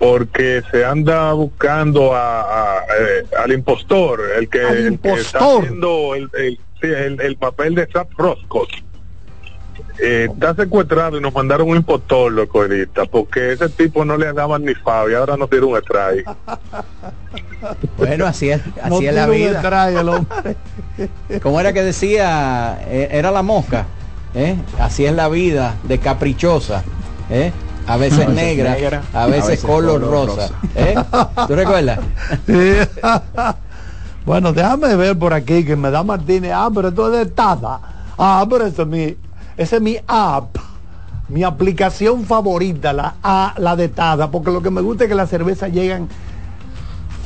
[0.00, 5.38] porque se anda buscando a, a, eh, al impostor, el que, Al el que está
[5.38, 8.68] haciendo el, el- sí, el- el papel de Zap Roscott.
[10.00, 14.32] Eh, está secuestrado y nos mandaron un impostor, loco, ahorita, porque ese tipo no le
[14.32, 16.28] daban ni y ahora nos dieron un strike.
[17.96, 19.60] Bueno, así es, así No es la vida.
[20.00, 20.56] hombre.
[21.42, 22.78] ¿Cómo era que decía?
[22.86, 23.84] Eh, Era la mosca.
[24.34, 24.56] ¿eh?
[24.78, 26.84] Así es la vida, de caprichosa.
[27.30, 27.52] ¿eh?
[27.86, 30.50] A veces, A veces negra, negra, a veces, color, rosa.
[30.76, 30.94] ¿eh?
[31.48, 31.98] ¿Tú recuerdas?
[34.26, 36.52] bueno, déjame ver por aquí que me da Martínez.
[36.54, 37.80] Ah, pero esto es de Tada.
[38.18, 39.16] Ah, pero eso es mi,
[39.58, 40.56] esa es mi app.
[41.28, 45.14] Mi aplicación favorita, la A, la de Tada, porque lo que me gusta es que
[45.14, 46.08] las cervezas llegan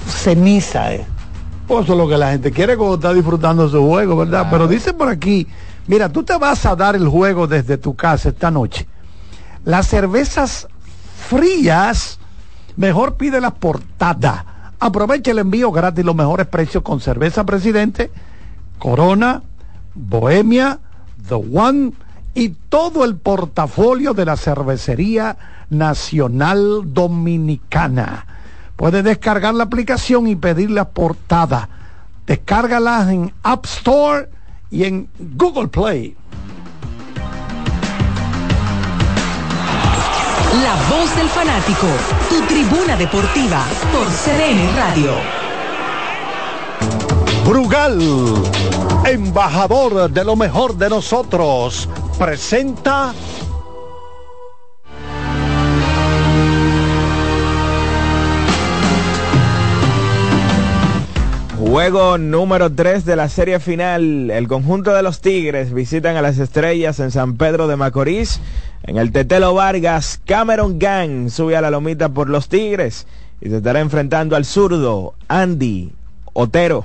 [0.09, 1.07] ceniza, eh.
[1.69, 4.49] Pues eso es lo que la gente quiere cuando está disfrutando su juego, ¿verdad?
[4.51, 5.47] Pero dice por aquí,
[5.87, 8.89] mira, tú te vas a dar el juego desde tu casa esta noche.
[9.65, 10.67] Las cervezas
[11.29, 12.19] frías,
[12.77, 14.73] mejor pídelas por Tada.
[14.81, 18.11] Aprovecha el envío gratis, los mejores precios con cerveza Presidente,
[18.81, 19.43] Corona,
[19.95, 20.81] Bohemia,
[21.29, 21.93] The One
[22.35, 25.37] y todo el portafolio de la Cervecería
[25.71, 28.27] Nacional Dominicana.
[28.77, 31.69] Puedes descargar la aplicación y pedirla portada.
[32.27, 34.29] Descárgalas en App Store
[34.71, 36.17] y en Google Play.
[40.63, 41.87] La voz del fanático,
[42.29, 45.42] tu tribuna deportiva por CDN Radio.
[47.45, 47.99] Brugal,
[49.05, 51.89] embajador de lo mejor de nosotros,
[52.19, 53.13] presenta
[61.59, 64.31] Juego número 3 de la serie final.
[64.31, 68.41] El conjunto de los Tigres visitan a las estrellas en San Pedro de Macorís.
[68.83, 73.07] En el Tetelo Vargas, Cameron Gang sube a la lomita por los Tigres
[73.41, 75.93] y se estará enfrentando al zurdo Andy
[76.35, 76.85] Otero.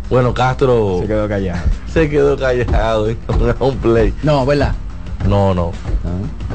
[0.09, 1.61] Bueno, Castro Se quedó callado.
[1.93, 3.09] se quedó callado.
[3.09, 3.17] ¿eh?
[3.59, 4.13] un play.
[4.23, 4.73] No, ¿verdad?
[5.27, 5.71] No, no.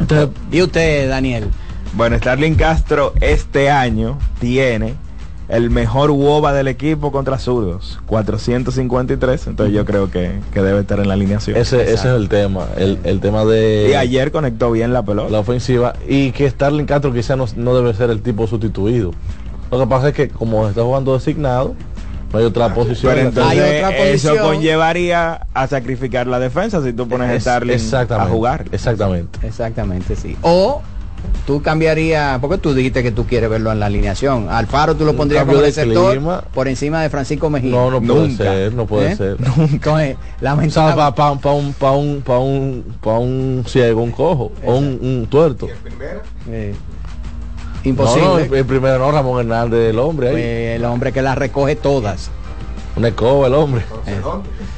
[0.01, 1.51] Entonces, ¿Y usted, Daniel?
[1.95, 4.95] Bueno, Starling Castro este año tiene
[5.49, 10.99] el mejor WOBA del equipo contra zurdos, 453, entonces yo creo que, que debe estar
[10.99, 11.57] en la alineación.
[11.57, 12.67] Ese, ese es el tema.
[12.77, 15.31] El, el tema de Y ayer conectó bien la pelota.
[15.31, 15.93] la ofensiva.
[16.09, 19.13] Y que Starling Castro quizá no, no debe ser el tipo sustituido.
[19.71, 21.75] Lo que pasa es que como está jugando designado,
[22.35, 23.14] no hay otra posición.
[23.14, 27.43] Pero entonces Hay otra eso conllevaría a sacrificar la defensa si tú pones a Es-
[27.45, 28.64] Starling a exactamente, jugar.
[28.72, 29.47] Exactamente.
[29.47, 30.37] Exactamente, sí.
[30.43, 30.82] O
[31.47, 34.49] tú cambiarías, porque tú dijiste que tú quieres verlo en la alineación.
[34.51, 36.43] Alfaro tú lo pondrías como receptor clima.
[36.53, 37.70] por encima de Francisco Mejía.
[37.70, 38.45] No, no puede Nunca.
[38.45, 39.16] ser, no puede ¿Eh?
[39.16, 39.37] ser.
[39.57, 41.12] Entonces, O sea, lamentable.
[41.14, 44.99] para un, pa un, pa un, pa un, pa un ciego, un cojo, o un,
[45.01, 45.68] un tuerto.
[46.49, 46.74] Eh,
[47.85, 48.26] imposible.
[48.28, 50.32] no, el, el primero no, Ramón Hernández, el hombre ahí.
[50.35, 52.30] Pues, el hombre que las recoge todas.
[52.97, 53.82] Una escoba, el hombre.
[54.07, 54.20] Eh,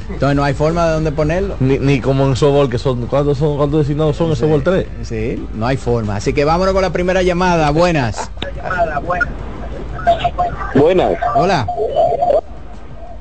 [0.09, 1.55] Entonces no hay forma de dónde ponerlo.
[1.59, 4.87] Ni, ni como en Sobol, que son, ¿cuántos son, cuántos designados son en Sobol 3?
[5.03, 6.15] Sí, no hay forma.
[6.15, 7.69] Así que vámonos con la primera llamada.
[7.69, 8.31] Buenas.
[10.73, 11.11] Buenas.
[11.35, 11.67] Hola.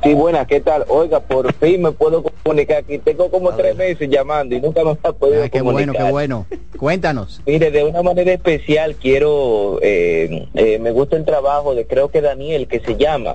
[0.07, 0.85] Sí, buenas, ¿qué tal?
[0.87, 2.99] Oiga, por fin me puedo comunicar aquí.
[2.99, 5.95] Tengo como tres meses llamando y nunca me ha podido Ay, qué comunicar.
[5.95, 6.47] bueno, qué bueno.
[6.79, 7.41] Cuéntanos.
[7.47, 12.21] Mire, de una manera especial quiero, eh, eh, me gusta el trabajo de creo que
[12.21, 13.35] Daniel, que se llama.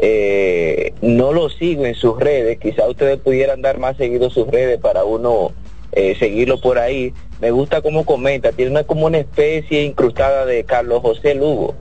[0.00, 4.80] Eh, no lo sigo en sus redes, quizá ustedes pudieran dar más seguido sus redes
[4.80, 5.52] para uno
[5.92, 7.12] eh, seguirlo por ahí.
[7.40, 11.76] Me gusta cómo comenta, tiene una, como una especie incrustada de Carlos José Lugo.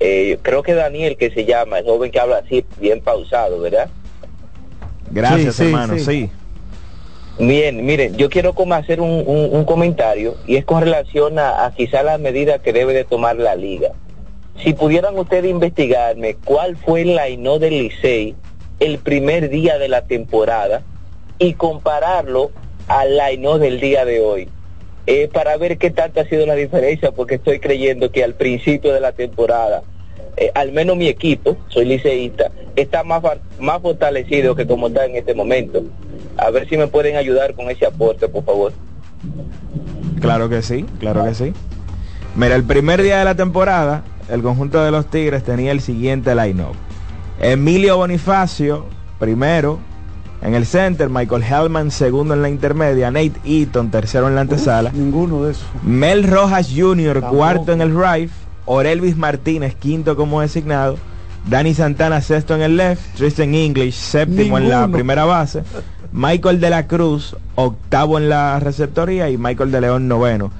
[0.00, 3.88] Eh, creo que Daniel que se llama, el joven que habla así, bien pausado, ¿verdad?
[5.10, 5.94] Gracias, Sí, hermano.
[5.98, 6.04] sí.
[6.04, 6.30] sí.
[7.40, 11.64] Bien, miren, yo quiero como hacer un, un- un comentario y es con relación a,
[11.66, 13.90] a quizá la medida que debe de tomar la liga.
[14.62, 18.34] Si pudieran ustedes investigarme cuál fue el line del Licey
[18.80, 20.82] el primer día de la temporada
[21.38, 22.50] y compararlo
[22.88, 24.48] al line del día de hoy,
[25.10, 28.92] eh, para ver qué tanta ha sido la diferencia, porque estoy creyendo que al principio
[28.92, 29.82] de la temporada,
[30.36, 33.22] eh, al menos mi equipo, soy liceísta, está más,
[33.58, 35.82] más fortalecido que como está en este momento.
[36.36, 38.74] A ver si me pueden ayudar con ese aporte, por favor.
[40.20, 41.54] Claro que sí, claro que sí.
[42.36, 46.34] Mira, el primer día de la temporada, el conjunto de los Tigres tenía el siguiente
[46.34, 46.76] line-up.
[47.40, 48.84] Emilio Bonifacio,
[49.18, 49.78] primero.
[50.40, 53.10] En el center, Michael Hellman, segundo en la intermedia.
[53.10, 54.90] Nate Eaton, tercero en la antesala.
[54.92, 55.64] Ninguno de esos.
[55.82, 57.36] Mel Rojas Jr., Tampoco.
[57.36, 58.30] cuarto en el right.
[58.66, 60.96] Orelvis Martínez, quinto como designado.
[61.48, 63.00] Dani Santana, sexto en el left.
[63.16, 65.62] Tristan English, séptimo en la primera base.
[66.12, 69.30] Michael de la Cruz, octavo en la receptoría.
[69.30, 70.50] Y Michael de León, noveno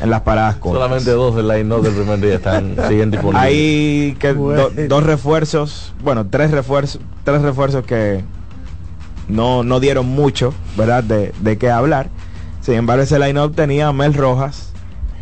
[0.00, 0.82] en las paradas cortas.
[0.82, 3.42] Solamente dos del line del primer día están siguen disponibles.
[3.42, 8.22] Hay que do- dos refuerzos, bueno, tres refuerzos, tres refuerzos que
[9.28, 11.04] no, no dieron mucho, ¿verdad?
[11.04, 12.08] De, de qué hablar.
[12.60, 14.72] Sin embargo, ese line-up tenía a Mel Rojas,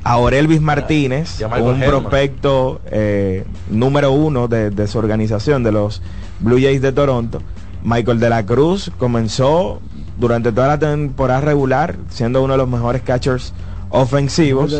[0.04, 5.62] a Orelvis Martínez, y a Michael un prospecto eh, número uno de, de su organización,
[5.62, 6.02] de los
[6.40, 7.42] Blue Jays de Toronto.
[7.84, 9.80] Michael de la Cruz comenzó
[10.18, 13.52] durante toda la temporada regular siendo uno de los mejores catchers
[13.92, 14.74] ofensivos.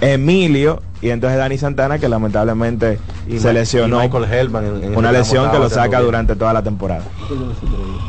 [0.00, 2.98] Emilio y entonces Dani Santana que lamentablemente
[3.28, 6.04] Y se lesionó y Michael Hellman en- en una lesión que lo saca también.
[6.04, 7.02] durante toda la temporada.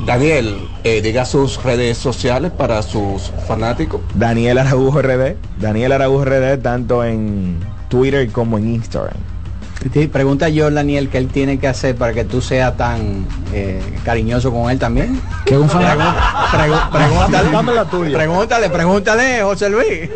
[0.06, 4.02] Daniel, eh, diga sus redes sociales para sus fanáticos.
[4.16, 7.58] Daniel Araújo RD, Daniel Araújo RD tanto en
[7.90, 9.16] Twitter como en Instagram.
[9.92, 13.82] Te pregunta yo, Daniel, qué él tiene que hacer para que tú seas tan eh,
[14.06, 15.20] cariñoso con él también.
[15.46, 18.18] Que un fan- Pregu- pregúntale, Dame la tuya.
[18.18, 20.10] pregúntale, pregúntale, José Luis.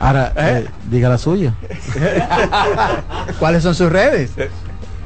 [0.00, 1.54] Ahora, eh, diga la suya.
[3.38, 4.30] ¿Cuáles son sus redes?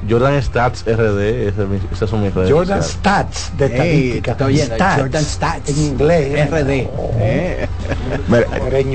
[0.09, 1.49] Jordan Stats RD,
[1.93, 2.51] esas son mis redes.
[2.51, 2.87] Jordan sociales.
[2.87, 4.35] Stats de estadística.
[4.35, 4.97] Stats.
[5.01, 5.69] Jordan Stats.
[5.69, 6.51] En inglés.
[6.51, 6.71] RD.
[7.19, 7.69] Eh.
[8.29, 8.47] Mira.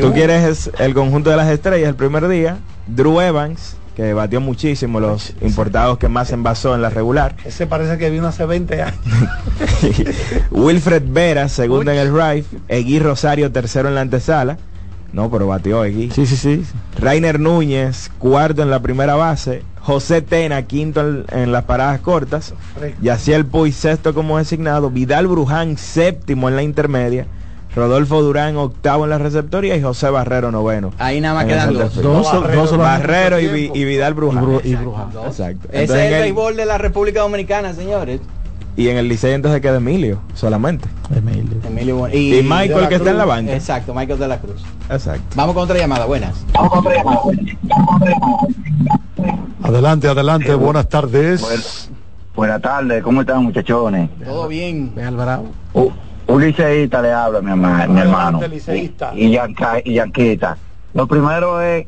[0.01, 2.57] Tú quieres el conjunto de las estrellas el primer día,
[2.87, 7.35] Drew Evans, que batió muchísimo los importados que más envasó en la regular.
[7.45, 8.99] Ese parece que vino hace 20 años.
[10.51, 12.45] Wilfred Vera, segundo en el right.
[12.67, 14.57] Egui Rosario, tercero en la antesala.
[15.13, 16.11] No, pero batió Egui.
[16.11, 16.65] Sí, sí, sí.
[16.99, 19.63] Rainer Núñez, cuarto en la primera base.
[19.79, 22.53] José Tena, quinto en, en las paradas cortas.
[23.01, 24.89] Yaciel Puy, sexto como designado.
[24.89, 27.27] Vidal Bruján, séptimo en la intermedia.
[27.75, 29.75] Rodolfo Durán, octavo en la receptoría.
[29.75, 30.91] Y José Barrero, noveno.
[30.97, 32.77] Ahí nada más quedan dos.
[32.77, 34.43] Barrero y, Vi- y Vidal Bruján.
[34.43, 35.07] Y Bru- y Bruján.
[35.27, 35.67] Exacto.
[35.71, 38.21] Ese es el béisbol de la República Dominicana, señores.
[38.77, 40.87] y en el Licey entonces queda Emilio, solamente.
[41.15, 41.57] Emilio.
[41.65, 43.53] Emilio Y Michael, que está en la banca.
[43.53, 44.61] Exacto, Michael de la Cruz.
[44.89, 45.23] Exacto.
[45.35, 46.33] Vamos con otra llamada, buenas.
[49.63, 51.89] Adelante, adelante, buenas tardes.
[52.35, 54.09] Buenas tardes, ¿cómo están muchachones?
[54.23, 54.91] Todo bien.
[55.01, 55.45] Alvarado.
[55.73, 55.91] U-
[56.35, 58.41] Un liceísta le habla, mi, ama- mi hermano.
[58.43, 58.91] Y,
[59.25, 60.57] y, yanca- y yanquita.
[60.93, 61.85] Lo primero es,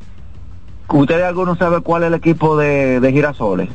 [0.88, 3.68] ¿ustedes algunos saben cuál es el equipo de, de girasoles?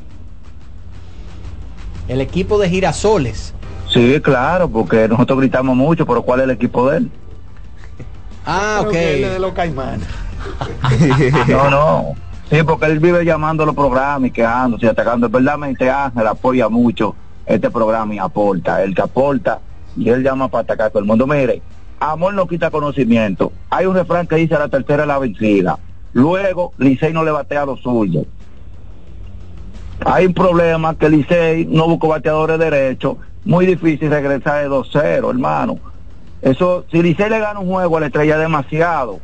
[2.09, 3.53] El equipo de girasoles.
[3.91, 7.11] Sí, claro, porque nosotros gritamos mucho, pero ¿cuál es el equipo de él?
[8.47, 8.93] Ah, Creo ok.
[8.93, 10.09] que él es de los caimanes.
[11.49, 12.15] No, no.
[12.51, 15.29] Sí, porque él vive llamando a los programas y quejándose y atacando.
[15.29, 18.83] Verdaderamente Ángel apoya mucho este programa y aporta.
[18.83, 19.61] El que aporta
[19.97, 21.27] y él llama para atacar a todo el mundo.
[21.27, 21.63] Mire,
[22.01, 23.53] amor no quita conocimiento.
[23.71, 25.79] Hay un refrán que dice la tercera la vencida.
[26.13, 28.27] Luego, Licey no le batea a los suyos.
[30.05, 33.17] Hay un problema que Licey no buscó bateadores derechos.
[33.45, 35.79] Muy difícil regresar de 2-0, hermano.
[36.43, 39.21] Eso, si Licey le gana un juego la estrella demasiado.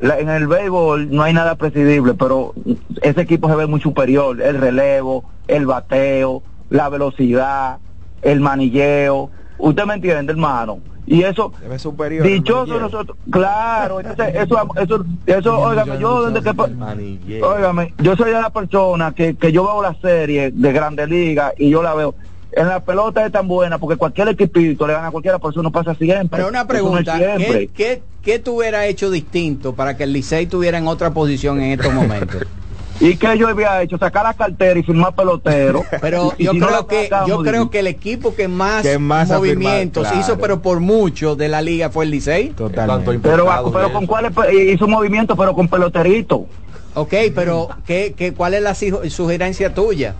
[0.00, 2.54] En el béisbol no hay nada presidible, pero
[3.02, 4.40] ese equipo se ve muy superior.
[4.42, 7.78] El relevo, el bateo, la velocidad,
[8.22, 9.30] el manilleo.
[9.62, 10.80] Usted me entiende, hermano.
[11.06, 12.26] Y eso, superior.
[12.26, 13.16] dichoso nosotros.
[13.30, 17.42] Claro, entonces, eso, eso, eso, óigame, yo desde que...
[17.42, 21.52] Óigame, yo soy de la persona que, que yo veo la serie de Grande Liga
[21.56, 22.14] y yo la veo.
[22.50, 25.62] En la pelota es tan buena porque cualquier equipito le gana a cualquiera, por eso
[25.62, 26.38] no pasa siempre.
[26.38, 27.16] Pero una no pregunta.
[27.16, 31.60] ¿qué, qué, qué tú hubieras hecho distinto para que el Licey estuviera en otra posición
[31.60, 32.42] en estos momentos?
[33.02, 33.98] ¿Y qué yo había hecho?
[33.98, 35.82] Sacar la cartera y firmar pelotero.
[36.00, 40.06] Pero Y yo creo que yo creo que el equipo que más, Que más movimientos
[40.18, 42.50] hizo, pero por mucho de la liga fue el Licey.
[42.50, 43.18] Totalmente.
[43.18, 46.46] Pero, pero con cuáles pe- hizo movimiento, pero con peloterito.
[46.94, 48.74] Ok, pero ¿qué, qué, ¿cuál es la
[49.10, 50.14] sugerencia tuya?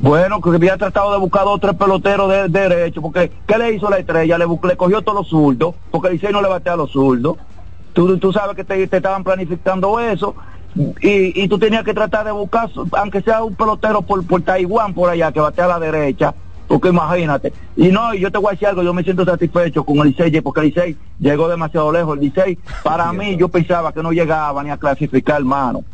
[0.00, 3.56] Bueno, que había tratado de buscar dos o tres peloteros de, de derecho, porque ¿qué
[3.56, 4.36] le hizo la estrella?
[4.36, 7.36] Le, le cogió todos los zurdos, porque el Licey no le batea a los zurdos.
[7.92, 10.34] Tú, tú sabes que te, te estaban planificando eso,
[11.00, 14.94] y, y tú tenías que tratar de buscar, aunque sea un pelotero por, por Taiwán,
[14.94, 16.34] por allá, que batea a la derecha,
[16.66, 17.52] porque imagínate.
[17.76, 20.40] Y no, yo te voy a decir algo, yo me siento satisfecho con el Licey,
[20.40, 22.16] porque el Licey llegó demasiado lejos.
[22.16, 25.84] El Licey, para mí, yo pensaba que no llegaba ni a clasificar, hermano.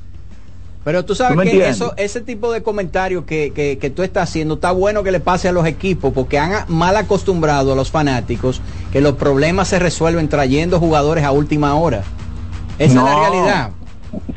[0.85, 4.31] Pero tú ¿Tú sabes que eso, ese tipo de comentarios que, que, que tú estás
[4.31, 7.91] haciendo está bueno que le pase a los equipos porque han mal acostumbrado a los
[7.91, 12.05] fanáticos que los problemas se resuelven trayendo jugadores a última hora.
[12.79, 13.07] Esa No.
[13.07, 13.71] es la realidad.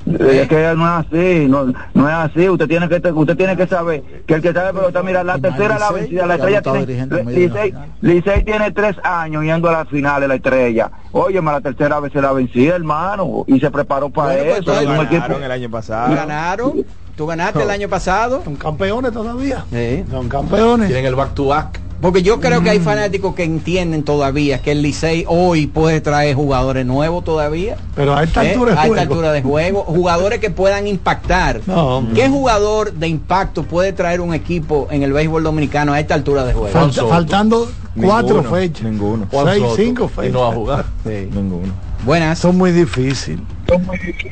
[0.05, 2.49] Es que no es así, no, no es así.
[2.49, 5.79] Usted tiene que usted tiene que saber que el que sabe pelota, mira, la tercera
[5.79, 10.35] la vencida, la estrella tiene, Licey, Licey tiene tres años yendo a las finales la
[10.35, 10.91] estrella.
[11.11, 14.71] Oye, la tercera vez se la vencida, hermano, y se preparó para Bueno, pues, eso.
[14.71, 16.15] entonces es un equipo- Ganaron el año pasado.
[16.15, 16.85] Ganaron.
[17.15, 18.41] Tú ganaste el año pasado.
[18.43, 19.65] Son campeones todavía.
[19.71, 20.03] Sí.
[20.09, 20.87] Son campeones.
[20.87, 21.79] Tienen el back to back.
[22.01, 26.35] Porque yo creo que hay fanáticos que entienden todavía que el Licey hoy puede traer
[26.35, 27.77] jugadores nuevos todavía.
[27.95, 28.49] Pero a esta ¿eh?
[28.51, 29.01] altura de a esta juego.
[29.13, 31.61] altura de juego, jugadores que puedan impactar.
[31.67, 36.15] No, ¿Qué jugador de impacto puede traer un equipo en el béisbol dominicano a esta
[36.15, 36.69] altura de juego?
[36.69, 37.71] Falta- faltando
[38.01, 38.83] cuatro Ninguno, fechas.
[38.83, 39.27] Ninguno.
[39.29, 40.33] Juan Seis, Soto, cinco Y fechas.
[40.33, 40.85] no va a jugar.
[41.03, 41.29] Sí.
[41.31, 41.73] Ninguno.
[42.03, 42.39] Buenas.
[42.39, 43.39] Son muy difíciles.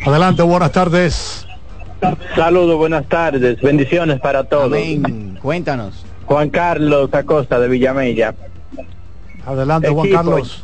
[0.06, 1.46] Adelante, buenas tardes.
[2.36, 4.66] Saludos, buenas tardes, bendiciones para todos.
[4.66, 5.38] Amén.
[5.42, 6.06] Cuéntanos.
[6.30, 8.36] Juan Carlos Acosta de Villamella.
[9.44, 10.64] Adelante, Juan Carlos.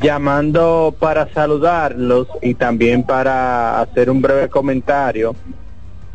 [0.00, 5.36] Llamando para saludarlos y también para hacer un breve comentario.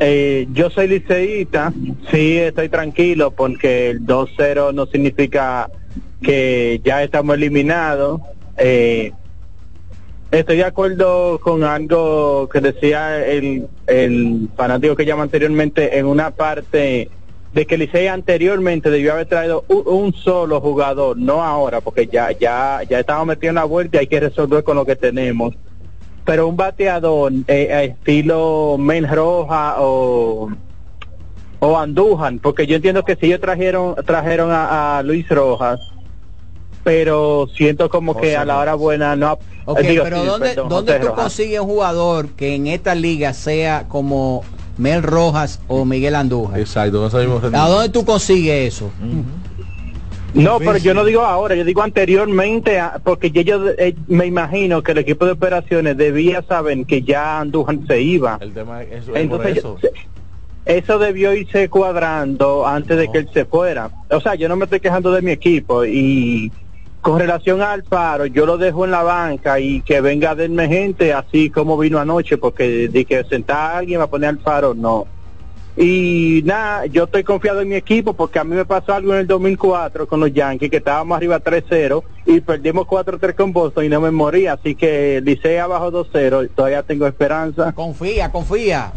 [0.00, 1.72] Eh, yo soy liceísta,
[2.10, 5.70] sí estoy tranquilo porque el 2-0 no significa
[6.20, 8.22] que ya estamos eliminados.
[8.56, 9.12] Eh,
[10.32, 16.32] Estoy de acuerdo con algo que decía el, el fanático que llama anteriormente en una
[16.32, 17.08] parte
[17.54, 22.32] de que Licey anteriormente debió haber traído un, un solo jugador, no ahora, porque ya
[22.32, 25.54] ya ya estamos metidos en la vuelta y hay que resolver con lo que tenemos.
[26.24, 30.50] Pero un bateador eh, a estilo Men Roja o
[31.60, 35.78] o Andújan, porque yo entiendo que si ellos trajeron trajeron a, a Luis Rojas,
[36.82, 40.68] pero siento como que a la hora buena no Ok, digo, pero sí, ¿dónde, perdón,
[40.68, 41.22] ¿dónde José tú Rojas.
[41.24, 44.42] consigues un jugador que en esta liga sea como
[44.78, 46.60] Mel Rojas o Miguel Andújar?
[46.60, 47.42] Exacto, no sabemos.
[47.44, 48.90] ¿A dónde tú consigues eso?
[50.34, 54.82] No, pero yo no digo ahora, yo digo anteriormente, a- porque yo eh, me imagino
[54.82, 58.38] que el equipo de operaciones debía saber que ya Andújar se iba.
[58.40, 58.96] El tema es eso.
[58.98, 59.78] es por Entonces, eso.
[60.64, 63.90] eso debió irse cuadrando antes de que él se fuera.
[64.10, 66.50] O sea, yo no me estoy quejando de mi equipo y
[67.04, 70.68] con relación al paro, yo lo dejo en la banca y que venga a darme
[70.68, 74.38] gente así como vino anoche, porque de que sentar a alguien va a poner al
[74.38, 75.06] paro, no.
[75.76, 79.20] Y nada, yo estoy confiado en mi equipo porque a mí me pasó algo en
[79.20, 83.90] el 2004 con los Yankees, que estábamos arriba 3-0 y perdimos 4-3 con Boston y
[83.90, 87.72] no me morí, así que Licey abajo 2-0, todavía tengo esperanza.
[87.72, 88.92] Confía, confía.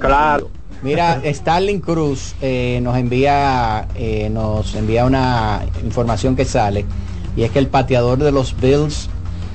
[0.00, 0.50] Claro.
[0.82, 6.84] Mira, Starling Cruz eh, nos envía eh, nos envía una información que sale
[7.36, 9.08] y es que el pateador de los Bills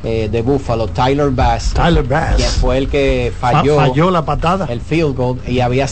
[0.04, 2.36] eh, de Buffalo, Tyler Bass, Tyler Bass.
[2.38, 4.66] quien fue el que falló, Fa- falló la patada.
[4.70, 5.88] el field goal y había,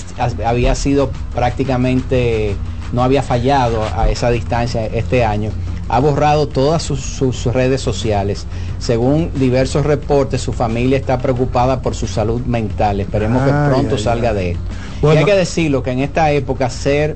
[0.46, 2.56] había sido prácticamente
[2.92, 5.52] no había fallado a esa distancia este año.
[5.90, 8.46] Ha borrado todas sus, sus redes sociales.
[8.80, 13.00] Según diversos reportes, su familia está preocupada por su salud mental.
[13.00, 14.36] Esperemos que pronto ay, salga ay.
[14.36, 14.58] de él.
[15.02, 15.16] Bueno.
[15.16, 17.16] Y hay que decirlo que en esta época ser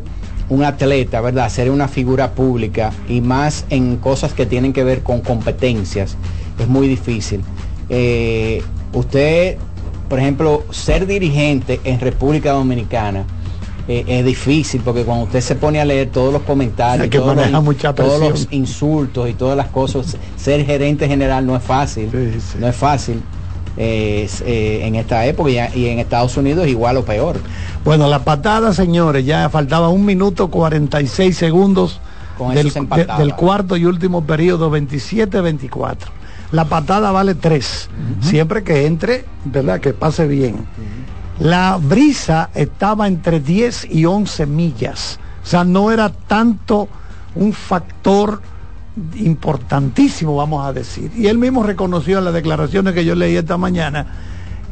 [0.50, 1.50] un atleta, ¿verdad?
[1.50, 6.18] Ser una figura pública y más en cosas que tienen que ver con competencias
[6.60, 7.42] es muy difícil.
[7.90, 8.64] Eh,
[8.94, 9.58] usted,
[10.10, 13.26] por ejemplo, ser dirigente en República Dominicana
[13.88, 17.36] eh, es difícil porque cuando usted se pone a leer todos los comentarios, que todos,
[17.36, 22.10] los, mucha todos los insultos y todas las cosas, ser gerente general no es fácil,
[22.60, 23.22] no es fácil.
[23.78, 27.38] Eh, eh, en esta época y, y en Estados Unidos igual o peor.
[27.84, 32.00] Bueno, la patada, señores, ya faltaba un minuto 46 segundos
[32.38, 35.96] Con del, de- del cuarto y último periodo, 27-24.
[36.52, 37.90] La patada vale 3,
[38.22, 39.80] siempre que entre, ¿verdad?
[39.80, 40.68] Que pase bien.
[41.40, 46.88] La brisa estaba entre 10 y 11 millas, o sea, no era tanto
[47.34, 48.40] un factor
[49.16, 51.12] importantísimo, vamos a decir.
[51.16, 54.06] Y él mismo reconoció en las declaraciones que yo leí esta mañana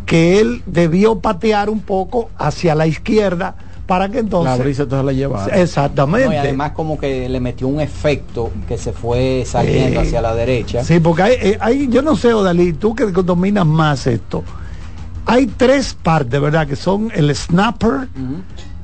[0.05, 4.57] que él debió patear un poco hacia la izquierda para que entonces...
[4.57, 5.47] La brisa entonces la.
[5.61, 6.27] Exactamente.
[6.27, 10.21] No, y además como que le metió un efecto que se fue saliendo Eh, hacia
[10.21, 10.83] la derecha.
[10.83, 14.43] Sí, porque hay, eh, hay- yo no sé, Odalí, tú que dominas más esto.
[15.25, 16.67] Hay tres partes, ¿verdad?
[16.67, 18.07] Que son el snapper,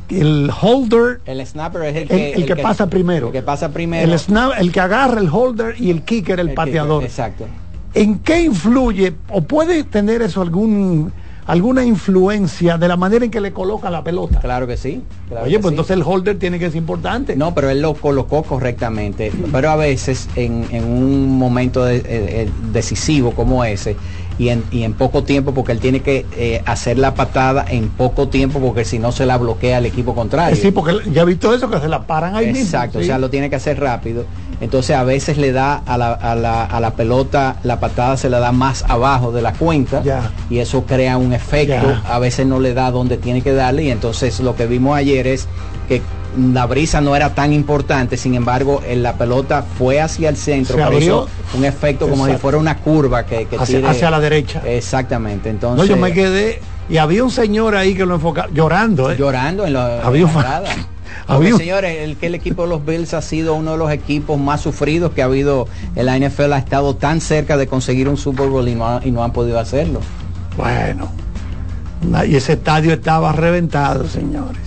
[0.10, 3.28] el holder, El snapper es el que, el que pasa primero.
[3.28, 4.12] El que pasa primero.
[4.12, 7.02] El, snap, el que agarra el holder y el kicker, el, pateador.
[7.04, 7.46] kicker, exacto.
[7.94, 11.12] ¿En qué influye o puede tener eso algún
[11.48, 14.40] alguna influencia de la manera en que le coloca la pelota?
[14.42, 15.02] Claro que sí.
[15.30, 15.74] claro Oye, que pues sí.
[15.76, 17.36] entonces el holder tiene que ser importante.
[17.38, 19.32] No, pero él lo colocó correctamente.
[19.52, 23.96] Pero a veces en, en un momento de- eh, eh, decisivo como ese
[24.40, 27.90] y en, y en poco tiempo, porque él tiene que eh, hacer la patada en
[27.90, 30.56] poco tiempo, porque si no se la bloquea el equipo contrario.
[30.56, 32.62] Eh, sí, porque ya he visto eso que se la paran ahí mismo.
[32.64, 33.06] Exacto, sí.
[33.06, 34.26] o sea, lo tiene que hacer rápido.
[34.60, 38.30] Entonces a veces le da a la, a la, a la pelota, la patada se
[38.30, 40.32] le da más abajo de la cuenta Ya.
[40.50, 41.74] y eso crea un efecto.
[41.76, 42.04] Ya.
[42.12, 45.28] A veces no le da donde tiene que darle y entonces lo que vimos ayer
[45.28, 45.48] es
[45.88, 46.02] que
[46.38, 50.76] la brisa no era tan importante, sin embargo, en la pelota fue hacia el centro,
[50.76, 51.28] Se abrió.
[51.58, 54.62] un efecto como si fuera una curva que, que Hacia- tire- hacia la derecha.
[54.66, 59.12] Exactamente, No, entonces yo me quedé y había un señor ahí que lo enfocaba llorando,
[59.12, 59.16] ¿eh?
[59.18, 60.64] llorando en la, Había en la
[61.28, 63.92] Porque, un- señores, el que el equipo de los Bills ha sido uno de los
[63.92, 68.08] equipos más sufridos que ha habido en la NFL, ha estado tan cerca de conseguir
[68.08, 70.00] un Super Bowl y no, ha- y no han podido hacerlo.
[70.56, 71.12] Bueno,
[72.26, 74.62] y ese estadio estaba reventado, señores.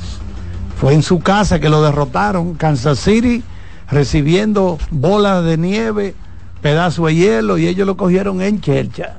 [0.80, 3.42] Fue en su casa que lo derrotaron, Kansas City,
[3.90, 6.14] recibiendo bolas de nieve,
[6.62, 9.16] pedazos de hielo, y ellos lo cogieron en Chelcha.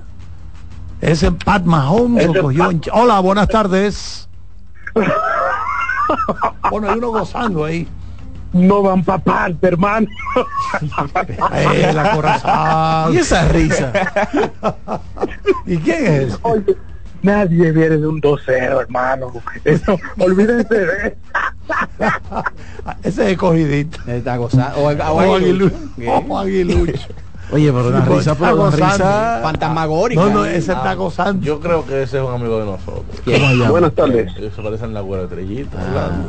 [1.02, 4.28] Ese Pat Mahomes lo cogió Pat- en Ch- Hola, buenas tardes.
[6.72, 7.88] bueno, hay uno gozando ahí.
[8.54, 10.08] No van pa' parte, hermano.
[11.54, 13.14] Eh, la corazón.
[13.14, 13.94] ¿Y esa risa?
[15.66, 16.40] ¿Y quién es?
[16.42, 16.76] Oye,
[17.22, 19.32] nadie viene de un 2-0, hermano.
[19.66, 21.16] Eso, olvídense de eso.
[23.04, 24.00] Ese es escogidito.
[24.08, 24.78] Está gozando.
[24.80, 24.92] O, o-
[26.18, 27.08] Ojo, Aguilucho.
[27.54, 29.40] Oye, pero una risa, pero una risa.
[29.44, 30.22] Fantasmagórica.
[30.22, 31.46] No, no, ese está gozando.
[31.46, 33.04] Yo creo que ese es un amigo de nosotros.
[33.70, 34.32] Buenas tardes.
[34.38, 35.78] Ellos se parecen la abuela estrellita.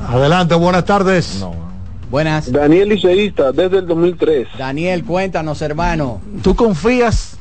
[0.08, 1.38] Adelante, buenas tardes.
[1.38, 1.54] No.
[2.10, 2.50] Buenas.
[2.50, 4.48] Daniel Liceísta, desde el 2003.
[4.58, 6.20] Daniel, cuéntanos, hermano.
[6.42, 7.38] ¿Tú confías?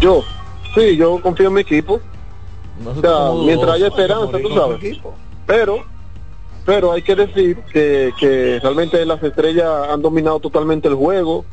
[0.00, 0.22] Yo,
[0.74, 2.00] sí, yo confío en mi equipo.
[2.84, 4.98] O sea, mientras haya esperanza, tú sabes.
[5.46, 5.78] Pero,
[6.64, 11.44] pero hay que decir que, que realmente las estrellas han dominado totalmente el juego.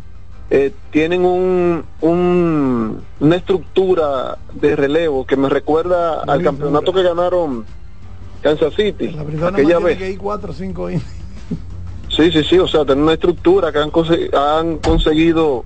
[0.51, 7.65] Eh, tienen un, un- una estructura de relevo que me recuerda al campeonato que ganaron
[8.41, 9.97] Kansas City La aquella vez.
[9.99, 10.89] que ir cuatro cinco.
[10.89, 15.65] Sí, sí, sí, o sea, tener una estructura que han, conse- han conseguido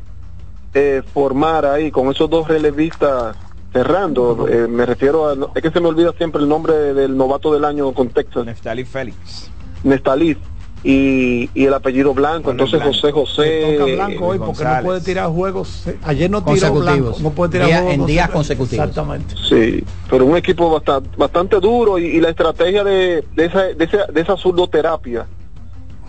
[0.74, 3.38] eh, formar ahí con esos dos relevistas
[3.74, 4.48] cerrando.
[4.48, 7.66] Eh, me refiero a, es que se me olvida siempre el nombre del novato del
[7.66, 9.50] año con Texas, Neftali Félix.
[9.84, 10.38] Nestalí,
[10.86, 12.94] y, y el apellido Blanco, Bueno, entonces Blanco.
[12.94, 13.76] José José.
[13.80, 15.84] Toca blanco hoy eh, porque no puede tirar juegos.
[16.04, 17.16] Ayer no tiró blanco.
[17.22, 18.80] No puede tirar Día- juegos en días consecutivos.
[18.86, 19.26] consecutivos.
[19.28, 19.36] Exactamente.
[19.80, 23.84] Sí, pero un equipo bastante, bastante duro y, y la estrategia de, de, esa, de,
[23.86, 25.26] esa, de esa zurdoterapia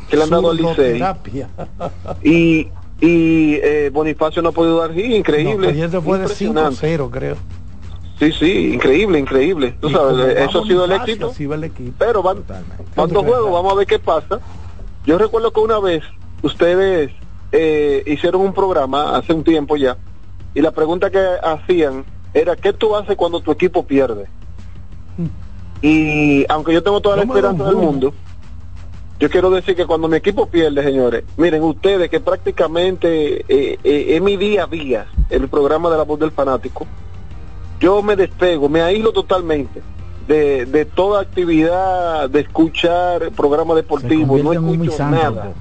[0.08, 1.02] que le han dado al Licey
[2.22, 2.68] y,
[3.04, 5.66] y eh, Bonifacio no ha podido dar hit, increíble.
[5.66, 6.96] No, ayer se fue de impresionante.
[6.98, 7.36] 5-0, creo.
[8.18, 9.74] Sí, sí, increíble, increíble.
[9.78, 11.30] Tú sabes, eso ha sido el éxito.
[11.38, 11.92] el equipo.
[11.98, 12.44] Pero van,
[12.96, 14.40] van dos juegos, vamos a ver qué pasa.
[15.04, 16.02] Yo recuerdo que una vez
[16.42, 17.10] ustedes
[17.52, 19.98] eh, hicieron un programa hace un tiempo ya
[20.54, 24.26] y la pregunta que hacían era ¿qué tú haces cuando tu equipo pierde?
[25.82, 28.14] Y aunque yo tengo toda la No esperanza del mundo,
[29.20, 34.06] yo quiero decir que cuando mi equipo pierde, señores, miren ustedes que prácticamente eh, eh,
[34.08, 36.86] es mi día a día el programa de la voz del fanático,
[37.80, 39.82] yo me despego, me aíslo totalmente
[40.26, 45.52] de, de toda actividad, de escuchar programa deportivo, no escucho nada.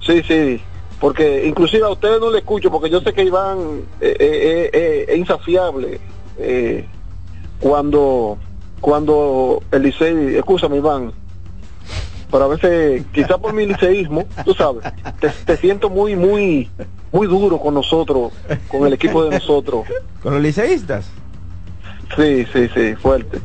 [0.00, 0.60] Sí, sí,
[1.00, 6.00] porque inclusive a ustedes no le escucho, porque yo sé que Iván eh, es insaciable
[6.38, 6.86] eh,
[7.58, 8.38] cuando
[8.80, 11.12] cuando el Licey, escúchame Iván,
[12.30, 14.84] pero a veces, quizá por mi liceísmo, tú sabes,
[15.20, 16.70] te, te siento muy, muy,
[17.12, 18.32] muy duro con nosotros,
[18.68, 19.84] con el equipo de nosotros.
[20.22, 21.06] ¿Con los liceístas?
[22.16, 23.38] Sí, sí, sí, fuerte.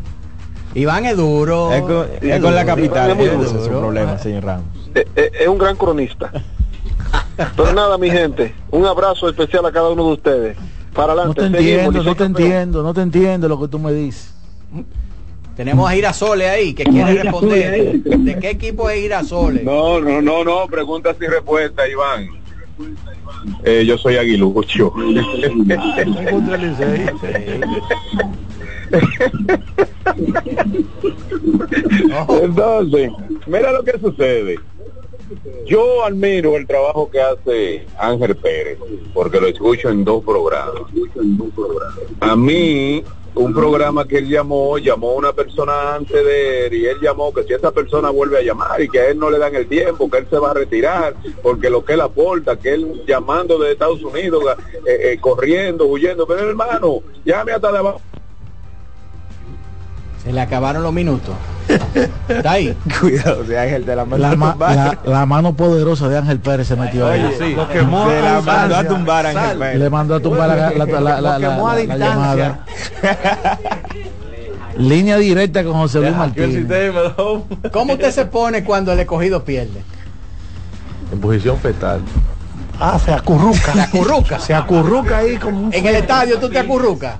[0.73, 1.71] Iván es duro.
[1.71, 3.57] Es con, es es con la capital, es muy ese duro.
[3.59, 4.65] es su problema, señor Ramos.
[4.93, 6.31] Eh, eh, es un gran cronista.
[7.55, 10.57] Pero nada, mi gente, un abrazo especial a cada uno de ustedes.
[10.93, 12.47] Para No adelante, te seguimos, entiendo, no te campeón.
[12.51, 14.33] entiendo, no te entiendo lo que tú me dices.
[15.55, 17.93] Tenemos a Girasole ahí que quiere responder.
[18.01, 19.63] ¿De qué equipo es Girasole?
[19.63, 22.27] No, no, no, no, pregunta sin respuesta, Iván.
[23.63, 24.91] Eh, yo soy aguilucho.
[32.43, 33.11] Entonces,
[33.47, 34.59] mira lo que sucede.
[35.65, 38.77] Yo admiro el trabajo que hace Ángel Pérez,
[39.13, 40.83] porque lo escucho en dos programas.
[42.19, 43.03] A mí,
[43.35, 47.43] un programa que él llamó, llamó una persona antes de él y él llamó que
[47.43, 50.09] si esa persona vuelve a llamar y que a él no le dan el tiempo,
[50.09, 53.73] que él se va a retirar, porque lo que él aporta, que él llamando de
[53.73, 54.43] Estados Unidos,
[54.87, 58.01] eh, eh, corriendo, huyendo, pero hermano, llame hasta de abajo.
[60.25, 61.35] Se le acabaron los minutos.
[62.27, 62.75] Está ahí.
[62.99, 64.17] Cuidado, de Ángel de la mano.
[64.27, 67.23] La, ma- la- la mano poderosa de Ángel Pérez se metió ahí.
[67.23, 67.55] Oye, sí.
[67.55, 69.57] Lo quemó Se la a mandó a tumbar a Ángel Sal.
[69.59, 69.79] Pérez.
[69.79, 72.65] Le mandó a tumbar la, la, la, quemó a llamada.
[74.77, 76.65] Línea directa con José Luis Martínez.
[77.71, 79.83] ¿Cómo usted se pone cuando el escogido pierde?
[81.11, 82.01] En posición fetal.
[82.79, 83.71] Ah, se acurruca.
[83.73, 84.39] Se acurruca.
[84.39, 87.15] Se acurruca ahí como un En el estadio tú te acurrucas.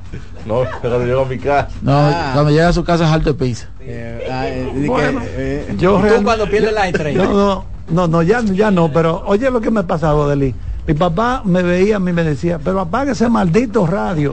[0.45, 1.69] No, cuando llego a mi casa.
[1.81, 2.31] No, Ah.
[2.33, 3.67] cuando llega a su casa es alto de pizza.
[3.79, 7.23] Eh, ah, eh, Bueno, eh, yo ¿y tú cuando pierdes la estrella.
[7.23, 10.53] No, no, no, no, ya, ya no, pero oye lo que me pasaba, Deli.
[10.87, 14.31] Mi papá me veía a mí y me decía, pero apague ese maldito radio.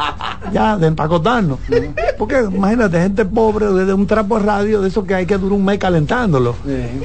[0.52, 1.58] ya, de empacotarnos.
[2.18, 5.54] Porque imagínate, gente pobre desde un trapo de radio, de eso que hay que durar
[5.58, 6.56] un mes calentándolo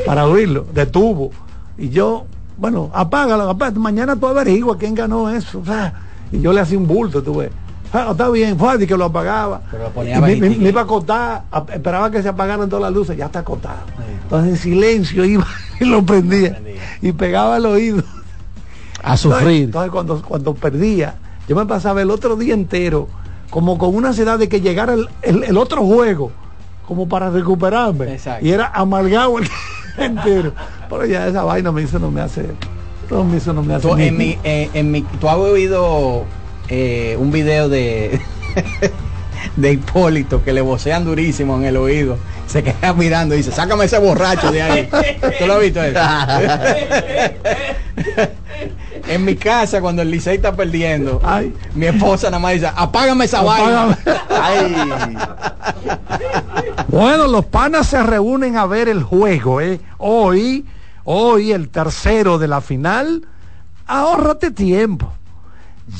[0.06, 1.32] para oírlo, de tubo.
[1.78, 2.26] Y yo,
[2.58, 3.80] bueno, apágalo, apágalo.
[3.80, 5.60] mañana tú averiguas quién ganó eso.
[5.60, 5.94] o sea,
[6.30, 7.52] y yo le hacía un bulto, tú ves.
[7.92, 9.62] Ah, está bien, fue y que lo apagaba.
[9.72, 10.62] Pero lo Y ponía me, me- bajitico.
[10.64, 11.44] me iba a acotar,
[11.74, 13.80] esperaba que se apagaran todas las luces, ya está acotado.
[14.24, 15.48] Entonces en silencio iba
[15.80, 16.62] y lo prendía
[17.02, 18.04] y pegaba el oído.
[19.02, 19.64] A sufrir.
[19.64, 21.16] Entonces cuando, cuando perdía,
[21.48, 23.08] yo me pasaba el otro día entero
[23.50, 26.32] como con una ansiedad de que llegara el, el- el otro juego,
[26.88, 28.14] como para recuperarme.
[28.14, 28.46] Exacto.
[28.46, 30.54] Y era amargado el día entero.
[30.90, 32.46] Pero ya esa vaina me hizo, no me hace.
[33.10, 33.88] No me hizo, no me hace.
[33.88, 36.26] Tú, ni- en mi, eh, en mi, tú has oído
[36.70, 38.20] eh, un video de
[39.56, 42.18] de Hipólito que le vocean durísimo en el oído.
[42.48, 44.90] Se queda mirando y dice, sácame ese borracho de ahí.
[45.40, 46.00] ¿Tú lo has visto eso?
[49.08, 51.22] en mi casa, cuando el Licey está perdiendo,
[51.76, 53.98] mi esposa nada más dice, apágame esa vaina.
[56.88, 59.80] Bueno, los panas se reúnen a ver el juego, ¿eh?
[60.00, 60.66] Hoy,
[61.04, 63.28] hoy el tercero de la final.
[63.86, 65.14] Ahórrate tiempo.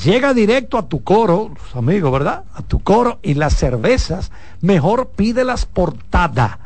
[0.04, 2.44] Llega directo a tu coro, tus amigos, ¿verdad?
[2.54, 4.30] A tu coro y las cervezas,
[4.60, 6.58] mejor pídelas portada.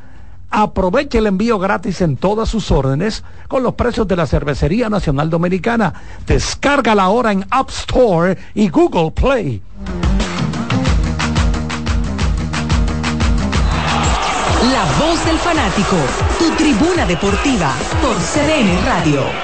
[0.50, 5.30] Aprovecha el envío gratis en todas sus órdenes con los precios de la Cervecería Nacional
[5.30, 5.94] Dominicana.
[6.26, 9.62] Descárgala ahora en App Store y Google Play.
[14.70, 15.96] La voz del fanático,
[16.38, 19.43] tu tribuna deportiva por CDN Radio.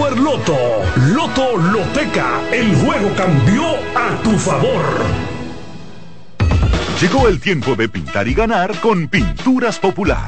[0.09, 0.57] Loto.
[1.13, 2.41] Loto Loteca.
[2.51, 3.63] El juego cambió
[3.95, 4.83] a tu favor.
[6.99, 10.27] Llegó el tiempo de pintar y ganar con Pinturas Popular.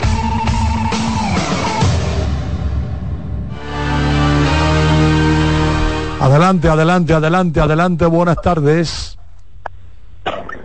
[6.25, 8.05] Adelante, adelante, adelante, adelante.
[8.07, 9.15] Buenas tardes.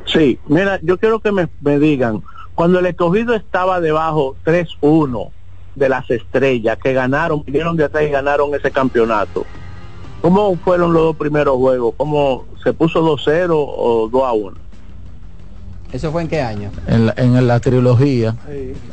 [0.07, 2.23] Sí, mira, yo quiero que me, me digan,
[2.55, 5.31] cuando el escogido estaba debajo 3-1
[5.74, 9.45] de las estrellas que ganaron, vinieron de atrás y ganaron ese campeonato,
[10.23, 11.93] ¿cómo fueron los dos primeros juegos?
[11.99, 14.55] ¿Cómo se puso 2-0 o 2-1?
[15.93, 16.70] ¿Eso fue en qué año?
[16.87, 18.35] En la, en la trilogía.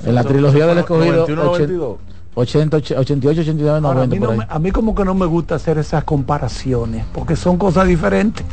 [0.04, 1.28] En la trilogía del escogido.
[1.28, 1.92] 91, 92.
[1.94, 4.16] 80, 88, 89, Ahora, 90.
[4.16, 7.36] a, mí no me- a mí como que no me gusta hacer esas comparaciones, porque
[7.36, 8.46] son cosas diferentes.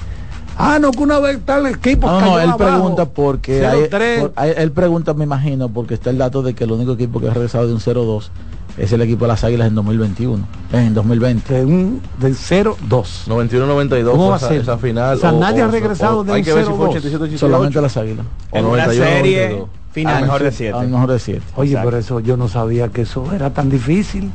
[0.56, 3.80] Ah, no, que una vez tal equipo No, cayó no, él abajo, pregunta porque hay-
[3.90, 4.20] 0-3.
[4.20, 7.20] por- hay- él pregunta, me imagino, porque está el dato de que el único equipo
[7.20, 8.30] que ha regresado de un 0-2
[8.78, 11.54] es el equipo de las Águilas en 2021, en 2020.
[11.54, 13.24] De un de 0-2.
[13.26, 14.60] 91-92 ¿Cómo va a esa, ser?
[14.62, 15.16] esa final.
[15.16, 16.88] O sea, nadie ha regresado de Hay un que ver si fue 0-2.
[16.88, 17.38] 87, 88.
[17.46, 18.26] Solamente las Águilas.
[18.50, 19.68] O En una 91, serie 92.
[19.94, 20.16] Final.
[20.16, 20.76] Al mejor de siete.
[20.78, 21.42] Al mejor de 7.
[21.56, 21.90] Oye, Exacto.
[21.90, 24.30] por eso yo no sabía que eso era tan difícil.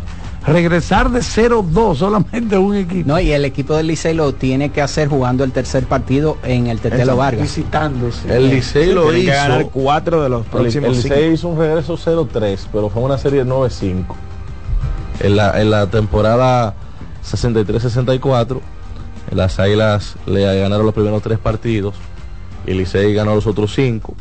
[0.47, 3.07] Regresar de 0-2 solamente un equipo.
[3.09, 6.67] No, y el equipo del Licey lo tiene que hacer jugando el tercer partido en
[6.67, 7.41] el Tetelo Vargas.
[7.43, 8.33] Visitándose.
[8.35, 9.69] El Licey lo Tienen que ganar hizo.
[9.71, 11.13] cuatro de los El, el próximos cinco.
[11.15, 14.05] Licey hizo un regreso 0-3, pero fue una serie 9-5.
[15.19, 16.73] En la, en la temporada
[17.29, 18.59] 63-64,
[19.31, 21.95] las Águilas le ganaron los primeros tres partidos
[22.65, 24.15] y el Licey ganó los otros cinco.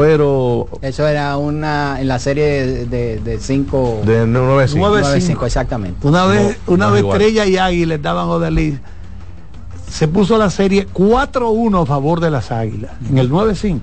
[0.00, 4.00] Pero Eso era una en la serie de, de cinco.
[4.04, 4.78] de 9-5.
[5.36, 5.46] 9-5.
[5.46, 6.06] exactamente.
[6.06, 7.20] Una vez, No, una no vez igual.
[7.20, 8.78] Estrella y Águila estaban Odalí.
[9.90, 13.80] Se puso la serie 4-1 a favor de las Águilas en el 9-5.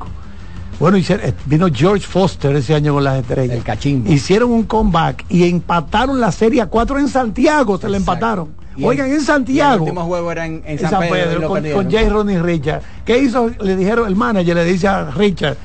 [0.80, 3.58] Bueno, hicieron- eh, vino George Foster ese año con las estrellas.
[3.58, 4.12] El cachimbo.
[4.12, 8.50] Hicieron un comeback y empataron la serie a 4 en Santiago, se la empataron.
[8.76, 9.74] Y el- Oigan, en Santiago.
[9.76, 12.10] El último juego era en, en en San, San Pedro, Pedro, con, con J.
[12.10, 12.82] Ronnie Richard.
[13.04, 13.50] ¿Qué hizo?
[13.60, 15.58] Le dijeron, el manager le dice a Richard,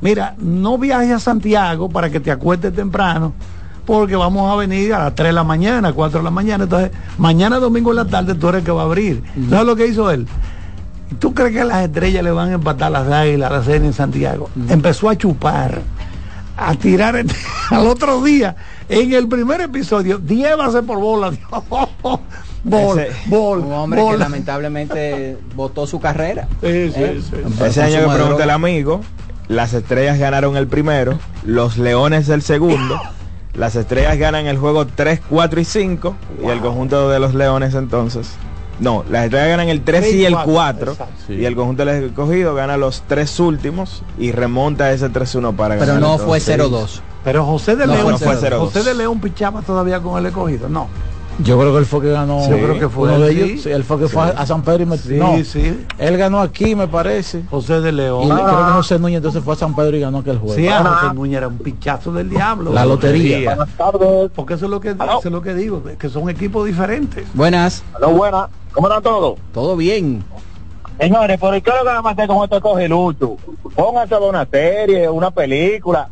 [0.00, 3.32] mira, no viajes a Santiago para que te acuestes temprano,
[3.86, 6.64] porque vamos a venir a las 3 de la mañana, 4 de la mañana.
[6.64, 9.22] Entonces, mañana domingo en la tarde tú eres el que va a abrir.
[9.48, 10.26] ¿Sabes lo que hizo él?
[11.18, 13.94] ¿Tú crees que las estrellas le van a empatar las águilas a la serie en
[13.94, 14.50] Santiago?
[14.68, 15.80] Empezó a chupar,
[16.56, 17.32] a tirar el-
[17.70, 18.54] al otro día.
[18.90, 21.30] En el primer episodio, 10 bases por bola.
[22.64, 24.12] bol, Ese- bol, Un hombre bol.
[24.12, 26.46] que lamentablemente votó su carrera.
[26.60, 27.20] Sí, sí, ¿Eh?
[27.22, 27.64] sí.
[27.64, 29.00] Ese año que pregunté al amigo,
[29.48, 33.00] las estrellas ganaron el primero, los leones el segundo,
[33.54, 37.74] las estrellas ganan el juego 3, 4 y 5, y el conjunto de los leones
[37.74, 38.30] entonces.
[38.80, 41.32] No, las estrellas ganan el 3 y el 4, Exacto.
[41.32, 45.94] y el conjunto del escogido gana los tres últimos y remonta ese 3-1 para Pero
[45.94, 46.00] ganar.
[46.02, 47.00] no fue entonces.
[47.00, 47.00] 0-2.
[47.24, 48.58] Pero José de No, León, no fue 0-2.
[48.58, 50.68] José de León pichaba todavía con el escogido.
[50.68, 50.86] No.
[51.40, 52.40] Yo creo que él fue que ganó.
[52.42, 53.48] Sí, yo creo que fue uno de él, ellos.
[53.48, 53.58] sí.
[53.58, 55.08] Sí, él fue que fue a San Pedro y metió.
[55.08, 55.86] Sí, no, sí.
[55.98, 57.42] Él ganó aquí, me parece.
[57.50, 58.24] José de León.
[58.24, 60.54] Y creo que José Núñez entonces fue a San Pedro y ganó aquel juego.
[60.54, 62.72] Sí, a José Núñez era un pichazo del diablo.
[62.72, 63.54] La lotería.
[63.54, 64.30] Buenas tardes.
[64.34, 67.24] Porque eso es lo que, eso es lo que digo, que son equipos diferentes.
[67.34, 67.84] Buenas.
[67.94, 68.48] Aló, buenas.
[68.72, 69.38] ¿Cómo están todos?
[69.52, 70.24] Todo bien.
[70.98, 73.36] Señores, ¿por qué lo que vamos a hacer con este cogilucho?
[73.76, 76.08] Pónganse a ver una serie, una película.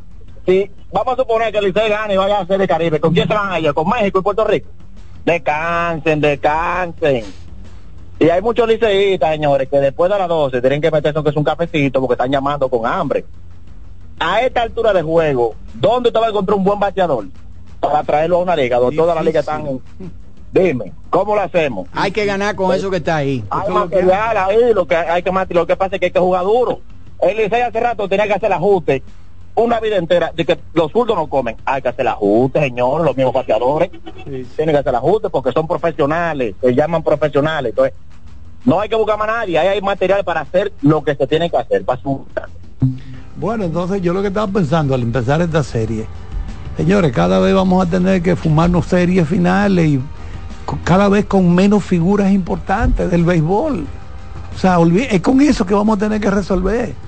[0.47, 3.13] Si vamos a suponer que el Licey gane y vaya a hacer de Caribe, ¿con
[3.13, 3.75] quién se van a ir?
[3.75, 4.69] ¿Con México y Puerto Rico?
[5.27, 7.25] Descansen, descansen.
[8.21, 11.37] Y hay muchos liceístas, señores, que después de las 12 tienen que meterse aunque es
[11.37, 13.25] un cafecito porque están llamando con hambre.
[14.21, 17.27] A esta altura de juego, ¿dónde usted va a encontrar un buen bateador?
[17.81, 19.81] Para traerlo a una liga, donde todas las ligas están...
[20.53, 21.89] Dime, ¿cómo lo hacemos?
[21.93, 23.45] Hay que ganar con eso que está ahí.
[23.51, 26.45] Hay material ahí, lo que hay que lo que pasa es que hay que jugar
[26.45, 26.81] duro.
[27.21, 29.03] El Licey hace rato tenía que hacer el ajuste
[29.57, 31.57] una vida entera de que los zurdos no comen.
[31.65, 33.91] Hay que hacer el ajuste, señor, los mismos pateadores.
[34.27, 37.71] Tienen que hacer ajuste porque son profesionales, se llaman profesionales.
[37.71, 37.95] Entonces,
[38.65, 41.49] no hay que buscar a nadie, ahí hay material para hacer lo que se tiene
[41.49, 42.27] que hacer, para su
[43.37, 46.07] Bueno, entonces yo lo que estaba pensando al empezar esta serie,
[46.77, 50.01] señores, cada vez vamos a tener que fumarnos series finales y
[50.83, 53.87] cada vez con menos figuras importantes del béisbol.
[54.53, 54.79] O sea,
[55.11, 57.06] es con eso que vamos a tener que resolver.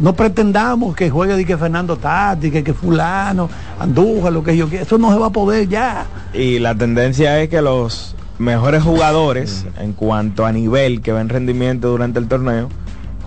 [0.00, 3.48] No pretendamos que juegue de que Fernando Tati, que, que fulano,
[3.78, 4.84] Andújar, lo que yo quiera.
[4.84, 6.06] Eso no se va a poder ya.
[6.32, 11.88] Y la tendencia es que los mejores jugadores en cuanto a nivel que ven rendimiento
[11.88, 12.68] durante el torneo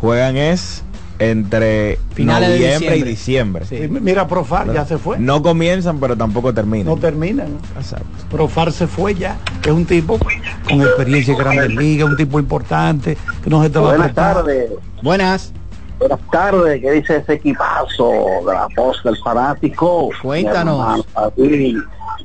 [0.01, 0.83] juegan es
[1.19, 3.61] entre Finales de noviembre y diciembre.
[3.63, 3.99] diciembre.
[3.99, 5.17] Y Mira, Profar ya se fue.
[5.17, 6.87] No comienzan, pero tampoco terminan.
[6.87, 7.57] No terminan.
[7.77, 8.05] Exacto.
[8.29, 9.37] Profar se fue ya.
[9.63, 13.79] Es un tipo con experiencia en grandes ligas, un tipo importante que no se te
[13.79, 14.71] va a Buenas tardes.
[15.01, 15.53] Buenas.
[15.99, 18.11] Buenas tardes, ¿qué dice ese equipazo
[18.45, 20.09] de la voz del fanático?
[20.21, 20.77] Cuéntanos.
[20.77, 21.05] Mi hermano
[21.35, 21.77] David,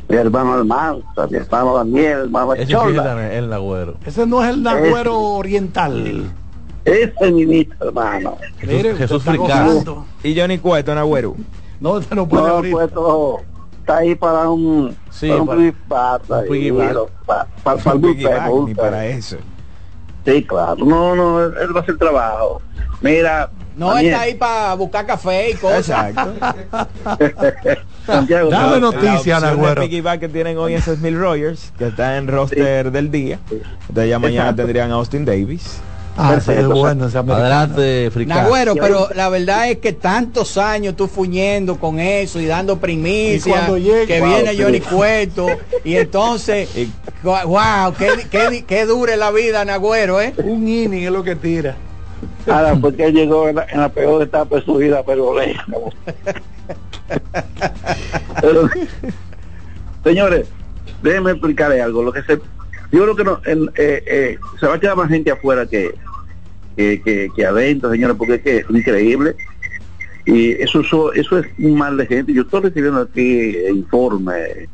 [0.08, 2.78] mi hermano Almanza, mi hermano Daniel, mi hermano Ese sí es
[3.32, 3.94] el, Nagüero.
[4.04, 6.30] Ese no es el Nagüero oriental.
[6.84, 8.36] Ese ministro, hermano.
[8.62, 9.48] Mire, Jesús Fricado.
[9.72, 10.04] gozando.
[10.22, 11.34] Y Johnny Cueto, Nagüero.
[11.80, 12.72] No, usted no puede No, abrir.
[12.72, 13.40] pues todo
[13.80, 17.46] está ahí para un, Sí, para un para- lo- para
[17.94, 18.82] Un piggyback, buffet, me ni gusta.
[18.82, 19.36] para eso.
[20.26, 20.76] Sí, claro.
[20.84, 22.60] No, no, él él va a hacer trabajo.
[23.00, 23.50] Mira.
[23.76, 26.12] No Daniel, está ahí para buscar café y cosas.
[28.06, 29.80] Santiago, Dame no, noticia, La opción Nagüero.
[29.80, 33.38] de piggyback que tienen hoy es Smith Rogers, que está en roster del día.
[33.88, 34.62] Entonces ya mañana Exacto.
[34.62, 35.78] tendrían a Austin Davis.
[36.14, 37.06] Ah, sí, es bueno.
[37.06, 38.10] Adelante.
[38.26, 42.76] Nagüero, pero la verdad es que tantos años tú fuñendo con eso y dando Y
[42.76, 44.62] primicia cuando llegue- que Wow, viene sí.
[44.62, 45.46] Johnny Cueto
[45.84, 46.68] y entonces
[47.22, 50.34] wow, qué, qué, qué dure la vida Nagüero, ¿eh?
[50.44, 51.76] Un inning es lo que tira.
[52.46, 55.32] Ahora, porque él llegó en la, en la peor etapa de su vida, pero.
[58.40, 58.68] Pero,
[60.04, 60.48] señores,
[61.02, 62.02] déjenme explicarle algo.
[62.02, 62.36] Lo que se,
[62.90, 65.94] yo creo que no, en- eh, eh, se va a quedar más gente afuera que,
[66.76, 69.36] que, que, que adentro, señores, porque es que es increíble.
[70.24, 72.32] Y eso, eso, eso es un mal de gente.
[72.32, 74.68] Yo estoy recibiendo aquí informes,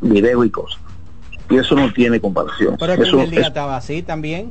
[0.00, 0.80] videos y cosas.
[1.50, 2.76] Y eso no tiene comparación.
[2.78, 4.50] Pero que Eso el día es- estaba así también.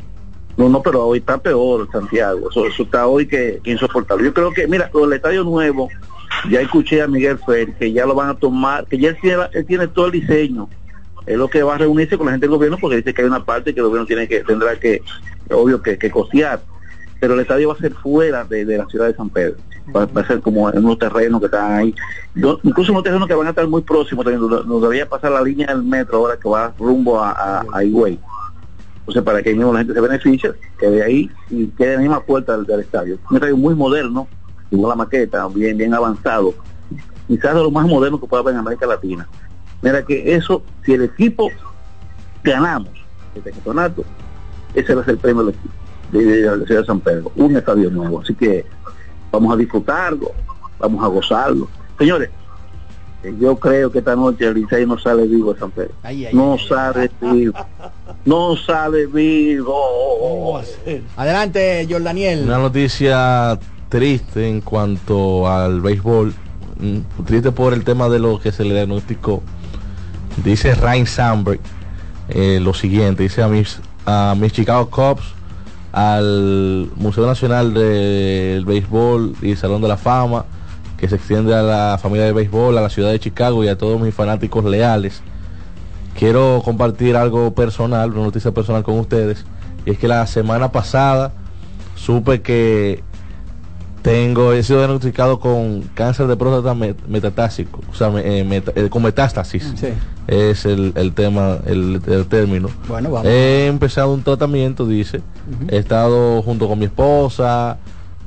[0.58, 2.50] No, no, pero hoy está peor, Santiago.
[2.50, 4.26] Eso, está hoy que, insoportable.
[4.26, 5.90] Yo creo que, mira, el estadio nuevo,
[6.50, 9.88] ya escuché a Miguel Fer que ya lo van a tomar, que ya él tiene,
[9.88, 10.68] todo el diseño.
[11.28, 13.28] Es lo que va a reunirse con la gente del gobierno porque dice que hay
[13.28, 15.04] una parte que el gobierno tiene que, tendrá que,
[15.52, 16.62] obvio, que, que costear.
[17.20, 19.58] Pero el estadio va a ser fuera de, la ciudad de San Pedro.
[19.96, 21.96] Va, a ser como en unos terrenos que están ahí.
[22.34, 24.50] Do- incluso unos terrenos que van a estar muy próximos también.
[24.50, 27.84] Nos, nos debería pasar la línea del metro ahora que va rumbo a, a, a
[27.84, 28.20] Higüey.
[29.08, 32.02] Entonces, para que mismo la gente se beneficie, que de ahí y quede en la
[32.02, 33.18] misma puerta del, estadio.
[33.30, 34.28] Un estadio muy moderno,
[34.70, 36.54] igual la maqueta, bien, bien avanzado.
[37.26, 39.26] Quizás de lo más moderno que pueda haber en América Latina.
[39.82, 41.50] Mira que eso, si el equipo
[42.44, 42.90] ganamos
[43.34, 44.04] este campeonato,
[44.74, 45.74] ese va a ser el premio del equipo
[46.12, 48.20] de, la ciudad de San Pedro, un estadio nuevo.
[48.20, 48.66] Así que
[49.32, 50.32] vamos a disfrutarlo,
[50.80, 51.70] vamos a gozarlo.
[51.98, 52.30] Señores,
[53.40, 55.94] yo creo que esta noche el Licey no sale vivo de San Pedro.
[56.04, 57.54] Ay, ay, no ay, sale vivo.
[58.26, 60.62] No sale vivo.
[61.16, 62.44] Adelante, Jordaniel.
[62.44, 63.58] Una noticia
[63.90, 66.34] triste en cuanto al béisbol,
[66.80, 69.42] mm, triste por el tema de lo que se le diagnosticó.
[70.44, 71.60] Dice Ryan Sandberg
[72.30, 75.24] eh, lo siguiente, dice a mis, a mis Chicago Cubs,
[75.94, 80.46] al Museo Nacional del Béisbol y Salón de la Fama,
[80.98, 83.78] que se extiende a la familia de béisbol, a la ciudad de Chicago y a
[83.78, 85.22] todos mis fanáticos leales.
[86.18, 89.46] Quiero compartir algo personal, una noticia personal con ustedes,
[89.86, 91.32] y es que la semana pasada
[91.96, 93.04] supe que
[94.04, 98.72] Tengo, he sido diagnosticado con cáncer de próstata met- metatásico, o sea, me- eh, meta-
[98.76, 99.74] eh, con metástasis.
[99.76, 99.88] Sí.
[100.28, 102.70] Es el, el tema, el, el término.
[102.88, 103.28] Bueno, vamos.
[103.30, 105.22] He empezado un tratamiento, dice.
[105.68, 107.78] He estado junto con mi esposa,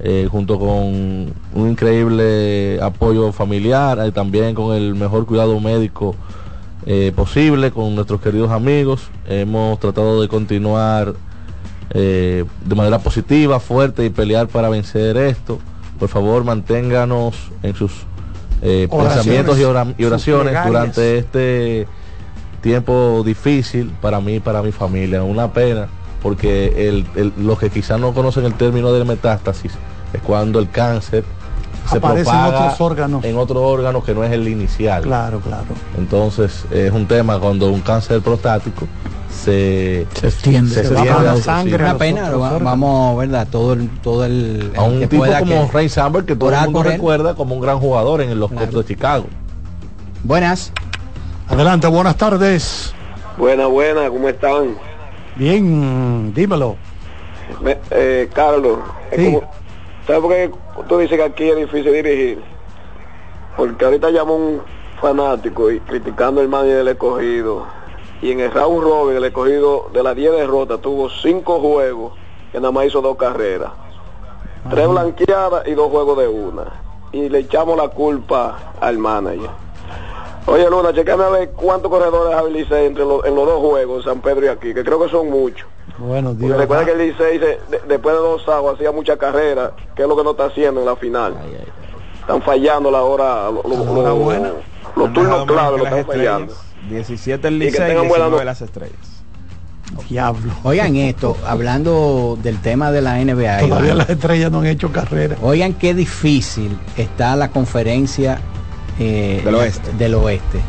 [0.02, 1.34] eh, junto con un
[1.70, 6.14] increíble apoyo familiar, eh, también con el mejor cuidado médico
[6.86, 9.10] eh, posible, con nuestros queridos amigos.
[9.28, 11.14] Hemos tratado de continuar
[11.92, 15.58] eh, de manera positiva, fuerte y pelear para vencer esto.
[15.98, 17.92] Por favor, manténganos en sus
[19.08, 21.86] pensamientos y, ora- y oraciones durante este
[22.62, 25.22] tiempo difícil para mí y para mi familia.
[25.22, 25.88] Una pena,
[26.22, 29.72] porque el, el- los que quizás no conocen el término de metástasis
[30.12, 31.24] es cuando el cáncer
[31.90, 33.24] se Aparece en propaga otros órganos.
[33.24, 35.02] en otro órgano que no es el inicial.
[35.02, 35.64] Claro, claro.
[35.98, 38.86] Entonces es un tema cuando un cáncer prostático
[39.30, 41.84] se, se extiende, se se va extiende la a otros sangre.
[41.84, 43.48] Una pena, va- vamos, ¿verdad?
[43.50, 46.50] Todo el, todo el, a un que tipo pueda como que- Ray Samberg que todo
[46.52, 49.26] el mundo recuerda como un gran jugador en los Cubs de Chicago.
[50.22, 50.72] Buenas.
[51.48, 52.92] Adelante, buenas tardes.
[53.38, 54.74] Buena, buena, ¿cómo están?
[55.36, 56.76] Bien, dímelo.
[57.60, 58.78] Me- eh, Carlos,
[59.10, 59.24] es Sí.
[59.34, 59.50] como-
[60.06, 60.50] ¿sabes por qué
[60.88, 62.42] tú dices que aquí es difícil dirigir?
[63.56, 64.62] Porque ahorita llamó un
[65.00, 67.66] fanático y criticando el manager del escogido.
[68.22, 72.12] Y en el round robin, el escogido de las 10 derrotas tuvo 5 juegos
[72.52, 73.70] que nada más hizo dos carreras.
[74.68, 76.64] Tres blanqueadas y dos juegos de una.
[77.12, 79.50] Y le echamos la culpa al manager.
[80.46, 84.20] Oye Luna, checame a ver cuántos corredores habilicé entre los, en los dos juegos, San
[84.20, 85.66] Pedro y aquí, que creo que son muchos.
[85.98, 86.58] Bueno, Porque Dios.
[86.58, 87.58] recuerda que el Licey de-
[87.88, 90.86] después de dos aguas hacía mucha carrera, que es lo que no está haciendo en
[90.86, 91.34] la final.
[92.20, 94.54] Están fallando la hora, lo- lo- lo-
[94.96, 96.54] los turnos clave lo están fallando.
[96.88, 98.96] 17 el Y que Licey, tengan buena 19 no- las estrellas.
[100.08, 100.52] Diablo.
[100.62, 103.58] Oigan esto, hablando del tema de la NBA.
[103.60, 103.98] Todavía Iván.
[103.98, 105.36] las estrellas no han hecho carrera.
[105.42, 108.40] Oigan qué difícil está la conferencia
[109.00, 109.92] eh, Del oeste.
[109.98, 110.60] del oeste,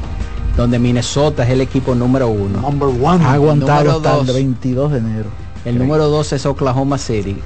[0.58, 2.62] donde Minnesota es el equipo número uno.
[2.62, 3.24] Number one.
[3.24, 4.36] Ha aguantado Número hasta el dos.
[4.36, 5.30] 22 de enero.
[5.66, 7.38] El número dos es Oklahoma City.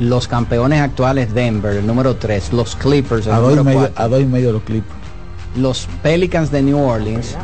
[0.00, 2.52] Los campeones actuales Denver, el número tres.
[2.52, 4.04] Los Clippers, el A dos, y número medio, cuatro.
[4.04, 4.86] a dos y medio los clips.
[5.56, 7.36] Los Pelicans de New Orleans,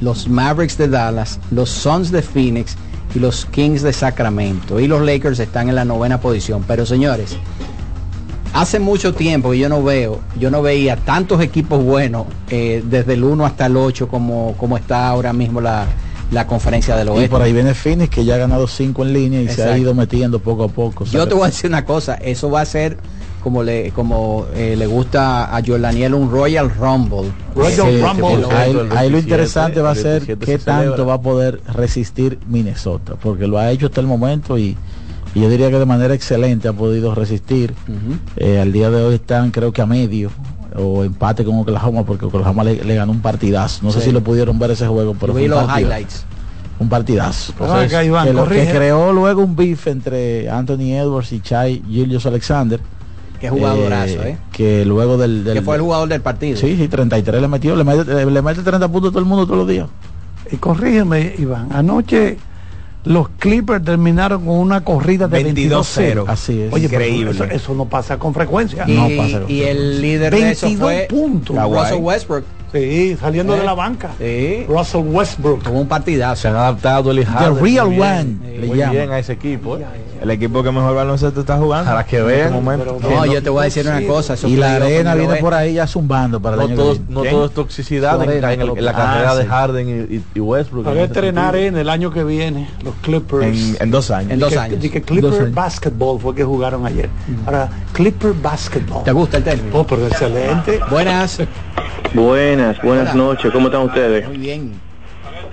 [0.00, 2.76] los Mavericks de Dallas, los Suns de Phoenix
[3.14, 4.78] y los Kings de Sacramento.
[4.78, 6.64] Y los Lakers están en la novena posición.
[6.68, 7.36] Pero señores,
[8.60, 13.14] hace mucho tiempo que yo no veo, yo no veía tantos equipos buenos eh, desde
[13.14, 15.86] el 1 hasta el 8 como, como está ahora mismo la,
[16.30, 17.28] la conferencia del Y oeste.
[17.28, 19.94] por ahí viene Phoenix que ya ha ganado 5 en línea y se ha ido
[19.94, 21.04] metiendo poco a poco.
[21.04, 22.96] O sea, Yo te voy a decir una cosa, eso va a ser
[23.42, 27.30] como le como eh, le gusta a Jordaniel un Royal Rumble.
[27.54, 28.46] Royal Eh, Rumble.
[28.56, 31.04] ahí, lo 27, interesante va a ser 27 qué se tanto celebra.
[31.04, 34.76] va a poder resistir Minnesota, porque lo ha hecho hasta el momento y,
[35.38, 37.74] y yo diría que de manera excelente ha podido resistir.
[38.36, 40.30] Eh, al día de hoy están creo que a medio
[40.74, 43.80] o empate con Oklahoma porque Oklahoma le, le ganó un partidazo.
[43.84, 46.24] No sé si lo pudieron ver ese juego, pero vi un los highlights.
[46.78, 47.52] Un partidazo.
[47.64, 48.74] Acá, Iván, que, lo- que corrige.
[48.74, 52.80] creó luego un beef entre Anthony Edwards y Chai Gillius Alexander.
[53.40, 54.38] Qué jugadorazo, ¿eh?
[54.52, 56.56] Que luego del, del Que fue el jugador del partido.
[56.58, 59.44] Sí, sí, 33 le metió, le mete, le mete 30 puntos a todo el mundo
[59.46, 59.86] todos los días.
[60.50, 61.68] Y corrígeme, Iván.
[61.72, 62.36] Anoche
[63.06, 66.24] los Clippers terminaron con una corrida de 22-0.
[66.26, 66.72] Así es.
[66.72, 67.30] Oye, pero Increíble.
[67.30, 68.84] Eso, eso no pasa con frecuencia.
[68.86, 71.56] Y, No pasa con y el líder de eso 22 fue puntos.
[71.56, 72.44] Russell Westbrook.
[72.80, 73.58] Sí, saliendo Eh.
[73.60, 74.10] de la banca.
[74.18, 74.64] Sí.
[74.68, 75.62] Russell Westbrook.
[75.62, 76.42] Tuvo un partidazo.
[76.42, 79.76] Se han adaptado el The Real One, le muy bien a ese equipo.
[79.78, 79.84] eh.
[80.22, 81.90] El equipo que mejor baloncesto está jugando.
[81.90, 82.52] Para que este vean.
[82.52, 82.98] momento.
[83.02, 84.34] No, yo te voy a decir una cosa.
[84.46, 87.14] Y la arena viene por ahí ya zumbando para el No año todo, que viene.
[87.14, 87.34] no ¿Quién?
[87.34, 89.48] todo es toxicidad en, Arena, en el- en la ah, carrera de sí.
[89.48, 90.84] Harden y, y- y Westbrook.
[90.86, 93.44] Van en a ese estrenar en el año que viene los Clippers.
[93.44, 94.32] En, en dos años.
[94.32, 94.80] En dos años.
[94.80, 95.50] di que Clipper.
[95.50, 97.10] Basketball fue que jugaron ayer.
[97.44, 99.04] Ahora, Clipper Basketball.
[99.04, 99.78] ¿Te gusta el término?
[99.80, 100.80] Oh, pero excelente.
[100.90, 101.40] Buenas.
[102.16, 103.24] Buenas, buenas Hola.
[103.24, 104.26] noches, ¿cómo están ustedes?
[104.26, 104.72] Muy bien.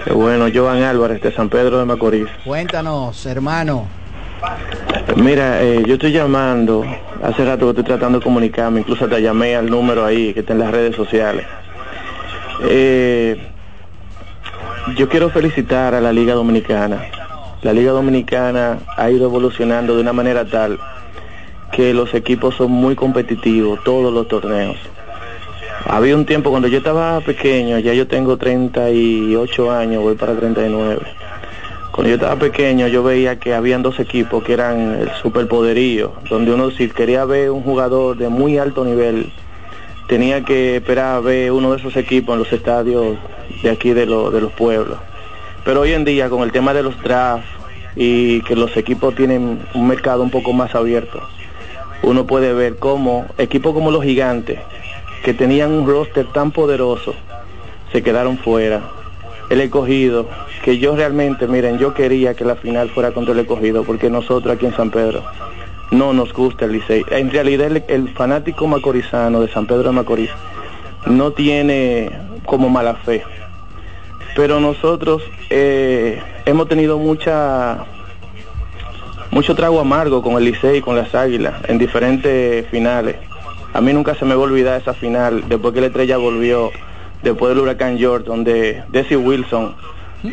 [0.06, 2.28] Qué bueno, Joan Álvarez de San Pedro de Macorís.
[2.46, 3.86] Cuéntanos, hermano.
[5.18, 6.86] Mira, eh, yo estoy llamando,
[7.22, 10.54] hace rato que estoy tratando de comunicarme, incluso te llamé al número ahí que está
[10.54, 11.46] en las redes sociales.
[12.70, 13.38] Eh,
[14.96, 17.04] yo quiero felicitar a la Liga Dominicana.
[17.62, 20.80] La Liga Dominicana ha ido evolucionando de una manera tal
[21.74, 24.78] que los equipos son muy competitivos, todos los torneos.
[25.86, 31.02] Había un tiempo cuando yo estaba pequeño, ya yo tengo 38 años, voy para 39.
[31.92, 36.54] Cuando yo estaba pequeño yo veía que habían dos equipos que eran el superpoderío, donde
[36.54, 39.28] uno si quería ver un jugador de muy alto nivel,
[40.08, 43.18] tenía que esperar a ver uno de esos equipos en los estadios
[43.62, 44.98] de aquí de, lo- de los pueblos.
[45.66, 47.46] Pero hoy en día con el tema de los drafts
[47.96, 51.22] y que los equipos tienen un mercado un poco más abierto,
[52.02, 54.60] uno puede ver cómo equipos como los gigantes,
[55.24, 57.16] que tenían un roster tan poderoso,
[57.92, 58.82] se quedaron fuera.
[59.50, 60.28] El escogido,
[60.64, 64.56] que yo realmente, miren, yo quería que la final fuera contra el escogido, porque nosotros
[64.56, 65.24] aquí en San Pedro
[65.92, 67.06] no nos gusta el Licey.
[67.10, 70.32] En realidad el, el fanático macorizano de San Pedro de Macorís
[71.06, 72.12] no tiene
[72.46, 73.24] como mala fe.
[74.36, 77.86] Pero nosotros eh, hemos tenido mucha
[79.30, 83.16] mucho trago amargo con el Licey y con las Águilas en diferentes finales.
[83.74, 86.72] A mí nunca se me va a olvidar esa final, después que la estrella volvió,
[87.24, 89.76] después del huracán George, donde Desi Wilson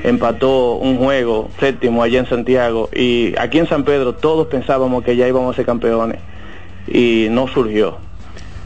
[0.05, 5.17] empató un juego séptimo allá en Santiago y aquí en San Pedro todos pensábamos que
[5.17, 6.19] ya íbamos a ser campeones
[6.87, 7.99] y no surgió.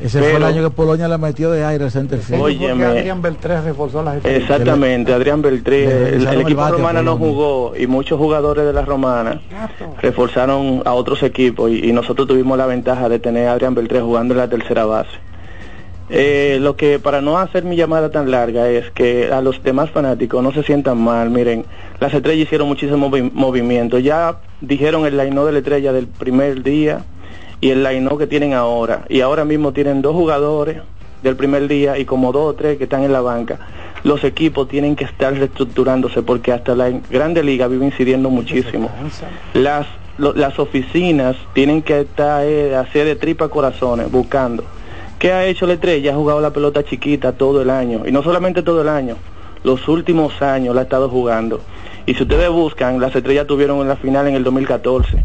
[0.02, 2.20] Ese fue el año que Polonia la metió de aire al.
[2.38, 2.84] Óyeme.
[2.84, 8.18] Adrián Beltré reforzó las Exactamente, Adrián Beltré, Le el, equipo romana no jugó y muchos
[8.18, 9.40] jugadores de la romana
[10.02, 14.00] reforzaron a otros equipos y, y nosotros tuvimos la ventaja de tener a Adrián Beltré
[14.00, 15.10] jugando en la tercera base.
[16.10, 19.90] Eh, lo que para no hacer mi llamada tan larga es que a los demás
[19.90, 21.64] fanáticos no se sientan mal, miren,
[21.98, 26.62] las estrellas hicieron muchísimo movi- movimiento, ya dijeron el line de la estrella del primer
[26.62, 27.04] día
[27.60, 30.78] y el line que tienen ahora, y ahora mismo tienen dos jugadores
[31.22, 33.58] del primer día y como dos o tres que están en la banca.
[34.02, 38.90] Los equipos tienen que estar reestructurándose porque hasta la Grande Liga vive incidiendo muchísimo.
[39.54, 39.86] Las,
[40.18, 44.64] lo- las oficinas tienen que estar eh, hacer de tripa corazones buscando.
[45.18, 46.12] ¿Qué ha hecho la estrella?
[46.12, 48.02] Ha jugado la pelota chiquita todo el año.
[48.06, 49.16] Y no solamente todo el año,
[49.62, 51.60] los últimos años la ha estado jugando.
[52.04, 55.24] Y si ustedes buscan, las estrellas tuvieron en la final en el 2014.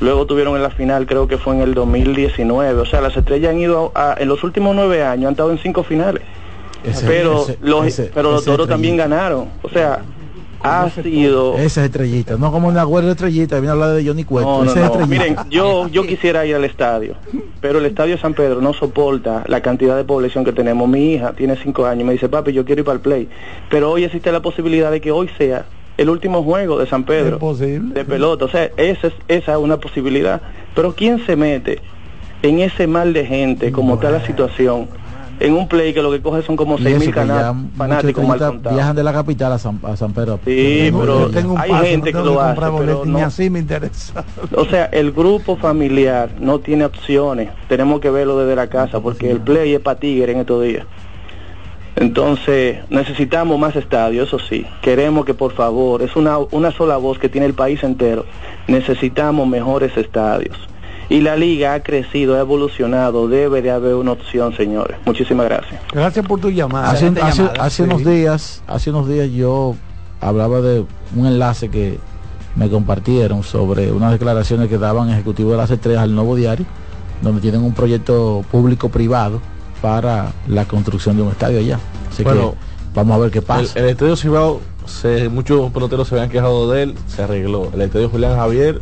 [0.00, 2.80] Luego tuvieron en la final, creo que fue en el 2019.
[2.80, 5.58] O sea, las estrellas han ido a- en los últimos nueve años, han estado en
[5.58, 6.22] cinco finales.
[6.82, 9.48] Ese- pero ese- los, ese- pero los toros también ganaron.
[9.62, 10.00] O sea,
[10.66, 11.54] ha sido...
[11.56, 14.48] Esa es estrellita, no como una abuela estrellita, viene a hablar de Johnny Cueto.
[14.48, 15.00] No, no, esa es no.
[15.00, 15.24] estrellita.
[15.24, 17.16] Miren, yo, yo quisiera ir al estadio,
[17.60, 20.88] pero el estadio San Pedro no soporta la cantidad de población que tenemos.
[20.88, 23.28] Mi hija tiene cinco años, me dice, papi, yo quiero ir para el play.
[23.70, 25.66] Pero hoy existe la posibilidad de que hoy sea
[25.96, 28.44] el último juego de San Pedro de pelota.
[28.44, 30.40] O sea, esa es, esa es una posibilidad.
[30.74, 31.80] Pero ¿quién se mete
[32.42, 34.88] en ese mal de gente, como está la situación,
[35.40, 37.26] en un play que lo que coge son como Y seis eso mil que ya
[37.26, 38.76] canales muchos fanáticos mal contados?
[38.76, 40.38] viajan de la capital a San, a San Pedro.
[40.44, 43.18] Sí, pero tengo un hay paso, gente no que lo hace, pero Ni no.
[43.18, 44.24] así me interesa.
[44.56, 47.50] O sea, el grupo familiar no tiene opciones.
[47.68, 50.86] Tenemos que verlo desde la casa porque el play es para tigre en estos días.
[51.96, 54.66] Entonces, necesitamos más estadios, eso sí.
[54.82, 58.24] Queremos que por favor, es una, una sola voz que tiene el país entero.
[58.66, 60.56] Necesitamos mejores estadios.
[61.08, 63.28] Y la liga ha crecido, ha evolucionado.
[63.28, 64.96] Debe de haber una opción, señores.
[65.04, 65.80] Muchísimas gracias.
[65.92, 66.90] Gracias por tu llamada.
[66.90, 67.82] Hace, hace- hace Sí.
[67.82, 69.76] unos días, hace unos días yo
[70.20, 70.84] hablaba de
[71.14, 71.98] un enlace que
[72.56, 76.64] me compartieron sobre unas declaraciones que daban ejecutivos de las estrellas al nuevo diario,
[77.20, 79.40] donde tienen un proyecto público-privado
[79.84, 81.78] para la construcción de un estadio allá.
[82.10, 82.56] Así Bueno, que
[82.94, 83.78] vamos a ver qué pasa.
[83.78, 87.68] El, el estadio Cibao, se, muchos peloteros se habían quejado de él, se arregló.
[87.74, 88.78] El estadio Julián Javier,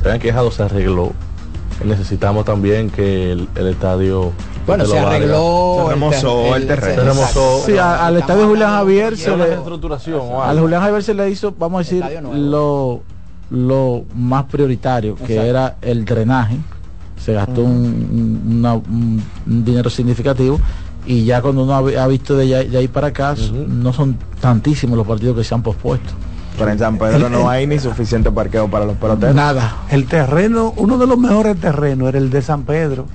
[0.00, 1.12] se habían quejado, se arregló.
[1.84, 4.32] Necesitamos también que el, el estadio...
[4.66, 7.02] Bueno, se arregló Se remozó el terreno.
[7.02, 7.62] Se remozó.
[7.66, 9.44] Sí, a- al estadio Julián Javier se le,
[10.42, 10.58] al.
[10.58, 12.02] Julián Javier se le hizo, vamos a decir,
[12.34, 13.02] lo,
[13.50, 15.50] lo más prioritario, que Exacto.
[15.50, 16.56] era el drenaje.
[17.24, 20.58] Se gastó un, un- una- un- un dinero significativo
[21.06, 23.34] y ya cuando uno ha, vi- ha visto de ahí para acá,
[23.68, 26.12] no son tantísimos los partidos que se han pospuesto.
[26.58, 29.34] Pero en San Pedro no hay ni suficiente parqueo para los peloteros.
[29.34, 29.76] Nada.
[29.90, 33.06] El terreno, uno de los mejores terrenos era el de San Pedro.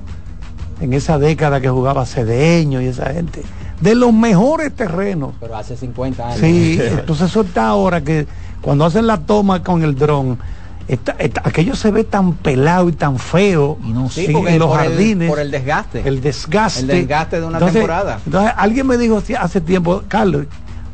[0.81, 3.43] En esa década que jugaba Cedeño y esa gente.
[3.81, 5.33] De los mejores terrenos.
[5.39, 6.39] Pero hace 50 años.
[6.39, 8.25] Sí, entonces eso está ahora que
[8.61, 10.37] cuando hacen la toma con el dron,
[10.87, 13.93] está- está- aquello se ve tan pelado y tan feo en-
[14.33, 15.29] porque en los por el- jardines.
[15.29, 16.01] por el desgaste.
[16.07, 16.81] El desgaste.
[16.81, 18.19] El desgaste de una Entonces- temporada.
[18.25, 20.45] Entonces alguien me dijo hace- hace tiempo, Carlos,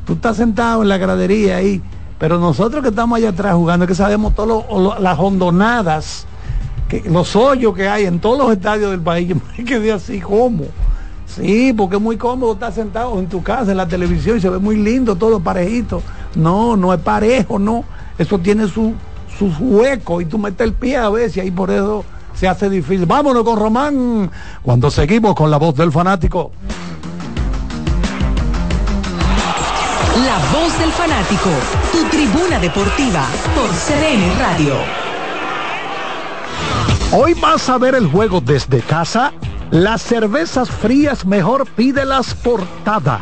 [0.05, 1.81] tú estás sentado en la gradería ahí,
[2.19, 6.25] pero nosotros que estamos allá atrás jugando, que sabemos todas las hondonadas,
[6.87, 10.19] que, los hoyos que hay en todos los estadios del país, yo me quedé así
[10.19, 10.65] como.
[11.27, 14.49] Sí, porque es muy cómodo estar sentado en tu casa, en la televisión, y se
[14.49, 16.01] ve muy lindo, todo parejito.
[16.35, 17.85] No, no es parejo, no.
[18.17, 18.93] Eso tiene su,
[19.41, 22.05] sus huecos y tú metes el pie a veces y ahí por eso
[22.35, 23.07] se hace difícil.
[23.07, 24.29] Vámonos con Román,
[24.61, 26.51] cuando seguimos con la voz del fanático.
[30.23, 31.49] La voz del fanático,
[31.91, 34.75] tu tribuna deportiva por CDN Radio.
[37.11, 39.33] Hoy vas a ver el juego desde casa.
[39.71, 43.21] Las cervezas frías mejor pídelas portada.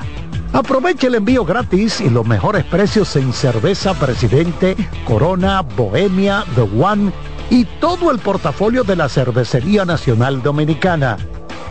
[0.53, 7.11] Aprovecha el envío gratis y los mejores precios en cerveza Presidente, Corona, Bohemia, The One
[7.51, 11.17] y todo el portafolio de la Cervecería Nacional Dominicana.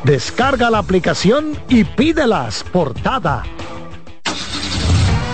[0.04, 3.42] Descarga la aplicación y pídelas portada.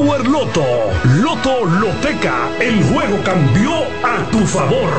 [0.00, 0.64] Power Loto.
[1.04, 2.48] Loto Loteca.
[2.58, 3.70] El juego cambió
[4.02, 4.90] a tu favor.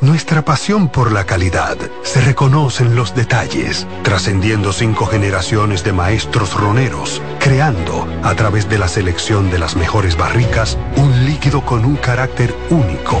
[0.00, 6.54] Nuestra pasión por la calidad se reconoce en los detalles, trascendiendo cinco generaciones de maestros
[6.54, 11.94] roneros, creando, a través de la selección de las mejores barricas, un líquido con un
[11.94, 13.20] carácter único,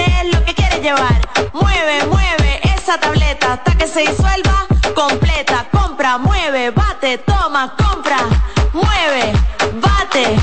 [0.81, 1.21] llevar.
[1.53, 5.67] Mueve, mueve esa tableta hasta que se disuelva completa.
[5.71, 8.17] Compra, mueve, bate, toma, compra,
[8.73, 9.31] mueve,
[9.81, 10.35] bate,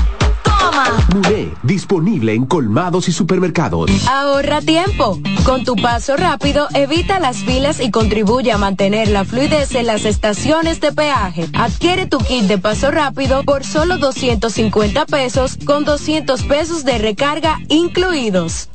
[0.43, 0.97] toma.
[1.13, 3.91] Muné, disponible en colmados y supermercados.
[4.07, 5.19] Ahorra tiempo.
[5.43, 10.05] Con tu paso rápido, evita las filas y contribuye a mantener la fluidez en las
[10.05, 11.47] estaciones de peaje.
[11.53, 17.59] Adquiere tu kit de paso rápido por solo 250 pesos con 200 pesos de recarga
[17.67, 18.69] incluidos.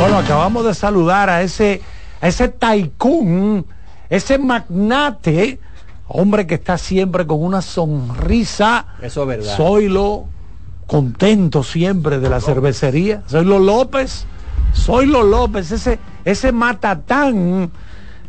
[0.00, 1.82] Bueno, acabamos de saludar a ese,
[2.20, 3.66] a ese taikún,
[4.08, 5.58] ese magnate,
[6.08, 8.86] hombre que está siempre con una sonrisa.
[9.02, 9.56] Eso es verdad.
[9.56, 10.26] Zoilo,
[10.86, 13.22] contento siempre de la cervecería.
[13.28, 14.26] Zoilo López,
[14.74, 17.70] Zoilo López, ese, ese matatán,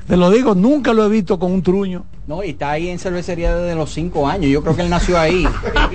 [0.07, 2.05] te lo digo, nunca lo he visto con un truño.
[2.27, 4.51] No, y está ahí en cervecería desde los cinco años.
[4.51, 5.47] Yo creo que él nació ahí.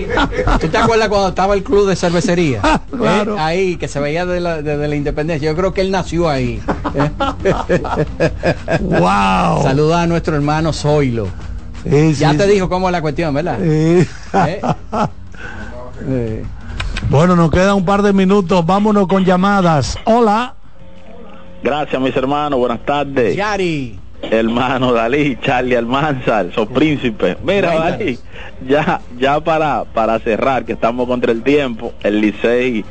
[0.61, 2.63] ¿Tú te acuerdas cuando estaba el club de cervecería?
[2.93, 3.37] Claro.
[3.37, 5.51] Eh, ahí, que se veía desde la, desde la independencia.
[5.51, 6.63] Yo creo que él nació ahí.
[8.81, 9.63] wow.
[9.63, 11.27] Saluda a nuestro hermano Zoilo.
[11.85, 12.51] Ya sí, te sí.
[12.53, 13.59] dijo cómo es la cuestión, ¿verdad?
[16.05, 16.45] Eh.
[17.09, 18.67] Bueno, nos queda un par de minutos.
[18.67, 19.97] Vámonos con llamadas.
[20.05, 20.55] Hola.
[21.63, 22.59] Gracias, mis hermanos.
[22.59, 23.37] Buenas tardes.
[23.37, 24.01] Yari.
[24.23, 27.37] Hermano Dalí, Charlie Almanzar, sos príncipe.
[27.45, 27.75] Mira.
[27.75, 28.19] Dalí,
[28.67, 32.85] ya, ya para, para cerrar, que estamos contra el tiempo, el Licey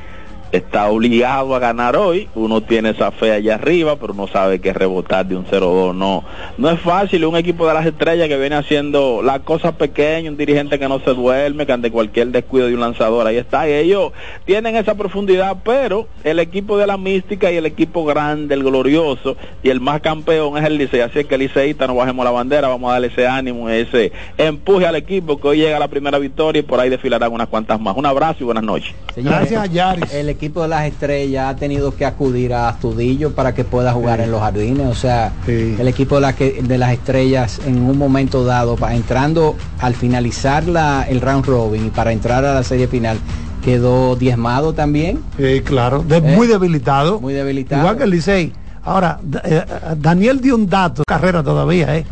[0.51, 2.27] está obligado a ganar hoy.
[2.35, 6.23] Uno tiene esa fe allá arriba, pero uno sabe que rebotar de un 0-2 no,
[6.57, 7.25] no es fácil.
[7.25, 10.99] Un equipo de las estrellas que viene haciendo las cosas pequeñas, un dirigente que no
[10.99, 13.67] se duerme, que ante cualquier descuido de un lanzador, ahí está.
[13.69, 14.11] Y ellos
[14.45, 19.37] tienen esa profundidad, pero el equipo de la mística y el equipo grande, el glorioso
[19.63, 21.01] y el más campeón es el Licey.
[21.01, 24.11] Así es que el Liceísta no bajemos la bandera, vamos a darle ese ánimo, ese
[24.37, 27.47] empuje al equipo que hoy llega a la primera victoria y por ahí desfilarán unas
[27.47, 27.95] cuantas más.
[27.95, 28.93] Un abrazo y buenas noches.
[29.15, 30.13] Gracias, Yaris.
[30.13, 34.21] El equipo de las estrellas ha tenido que acudir a Astudillo para que pueda jugar
[34.21, 34.87] en los jardines.
[34.87, 35.31] O sea,
[35.79, 39.93] el equipo de, la que, de las estrellas en un momento dado, para, entrando al
[39.93, 43.19] finalizar la, el round robin y para entrar a la serie final,
[43.63, 45.19] quedó diezmado también.
[45.63, 47.21] Claro, de- muy debilitado.
[47.21, 47.81] Muy debilitado.
[47.81, 48.51] Igual que el Licey.
[48.83, 49.63] Ahora, eh,
[49.97, 52.03] Daniel dio un dato, carrera todavía, ¿eh?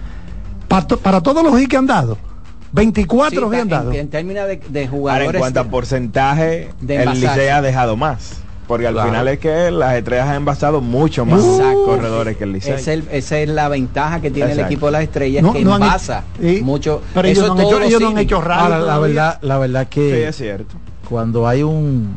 [0.68, 2.16] Pa- to- para todos los hits que han dado,
[2.72, 3.92] 24 Sí, han en- dado.
[3.94, 5.34] En, términos de, de Ahora, jugadores.
[5.34, 7.10] en cuanto a porcentaje, de el.
[7.14, 8.42] Licey ha dejado más.
[8.68, 9.10] Porque al Claro.
[9.10, 11.86] final es que las estrellas han envasado mucho más Exacto.
[11.86, 12.74] corredores que el Licey.
[12.74, 15.64] Es el- esa es la ventaja que tiene el equipo de las estrellas, No- que
[15.66, 17.02] no han envasa hecho- mucho.
[17.16, 19.88] pero ellos Eso no han hecho- ellos no han hecho Ahora, la verdad, la verdad
[19.88, 20.76] que Sí, es cierto.
[21.10, 22.16] cuando hay un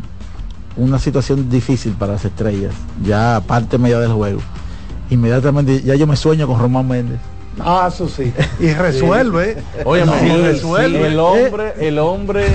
[0.77, 2.73] una situación difícil para las estrellas,
[3.03, 4.41] ya parte media del juego,
[5.11, 7.19] inmediatamente ya yo me sueño con Román Méndez.
[7.61, 8.33] Ah, eso sí.
[8.61, 9.63] Y resuelve.
[9.85, 11.07] Oye, No, sí, resuelve.
[11.07, 12.47] el hombre, el hombre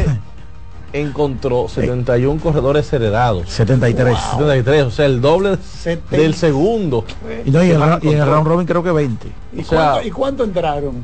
[0.94, 3.50] encontró 71 corredores heredados.
[3.50, 4.18] 73.
[4.32, 5.58] 73, o sea, el doble
[6.10, 7.06] del segundo.
[7.46, 9.28] Y, no, y, ra- y en el round robin creo que 20.
[9.54, 11.04] ¿Y, o sea, cuánto, ¿Y cuánto entraron?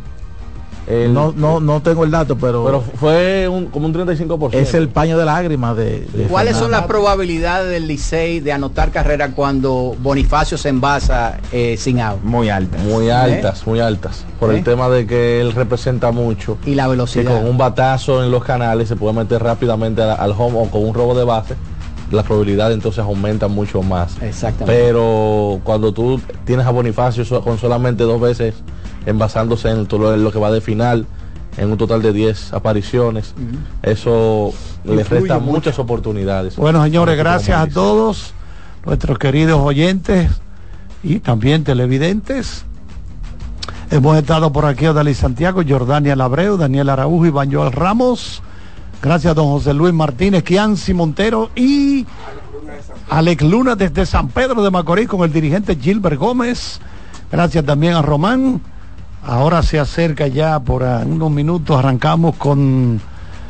[0.88, 4.54] El- no, no, no tengo el dato, pero, Pero fue un, como un 35%.
[4.56, 8.92] es el paño de lágrimas de, de ¿Cuáles son las probabilidades del Licey de anotar
[8.92, 12.22] carrera cuando Bonifacio se envasa eh, sin out?
[12.24, 12.82] Muy altas.
[12.84, 14.26] Muy altas, muy altas.
[14.40, 14.58] Por ¿Eh?
[14.58, 16.58] el tema de que él representa mucho.
[16.66, 17.32] Y la Que velocidad.
[17.40, 20.84] con un batazo en los canales se puede meter rápidamente a- al home o con
[20.86, 21.56] un robo de base.
[22.12, 24.22] Las probabilidades entonces aumentan mucho más.
[24.22, 24.66] Exactamente.
[24.84, 28.54] Pero cuando tú tienes a Bonifacio con solamente dos veces
[29.06, 31.06] envasándose en todo lo que va de final,
[31.58, 33.34] en un total de 10 apariciones,
[33.84, 34.54] eso
[34.84, 35.52] le Influye resta mucho.
[35.52, 36.56] muchas oportunidades.
[36.56, 38.34] Bueno, señores, gracias a todos
[38.86, 40.32] nuestros queridos oyentes
[41.04, 42.66] y también televidentes.
[43.92, 48.42] Hemos estado por aquí Odalí Santiago, Jordania Labreu, Daniel Araújo, Iván Joel Ramos.
[49.02, 52.06] Gracias a don José Luis Martínez, Kianci Montero y
[53.10, 56.80] Alex Luna desde San Pedro de Macorís con el dirigente Gilbert Gómez.
[57.32, 58.62] Gracias también a Román.
[59.26, 63.02] Ahora se acerca ya por unos minutos, arrancamos con...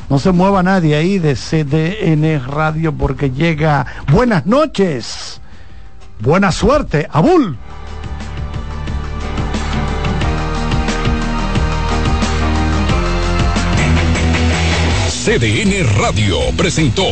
[0.09, 3.85] No se mueva nadie ahí de CDN Radio porque llega...
[4.11, 5.41] Buenas noches.
[6.19, 7.07] Buena suerte.
[7.11, 7.57] Abul.
[15.23, 17.05] CDN Radio presentó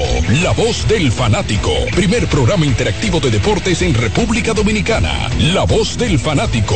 [0.43, 5.29] La Voz del Fanático, primer programa interactivo de deportes en República Dominicana.
[5.53, 6.75] La Voz del Fanático.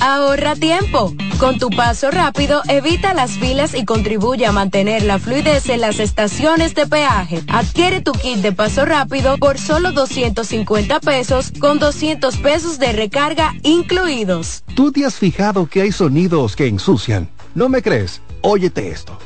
[0.00, 1.14] Ahorra tiempo.
[1.38, 6.00] Con tu paso rápido, evita las filas y contribuye a mantener la fluidez en las
[6.00, 7.42] estaciones de peaje.
[7.48, 13.52] Adquiere tu kit de paso rápido por solo 250 pesos con 200 pesos de recarga
[13.62, 14.64] incluidos.
[14.74, 17.28] ¿Tú te has fijado que hay sonidos que ensucian?
[17.54, 18.22] ¿No me crees?
[18.40, 19.18] Óyete esto.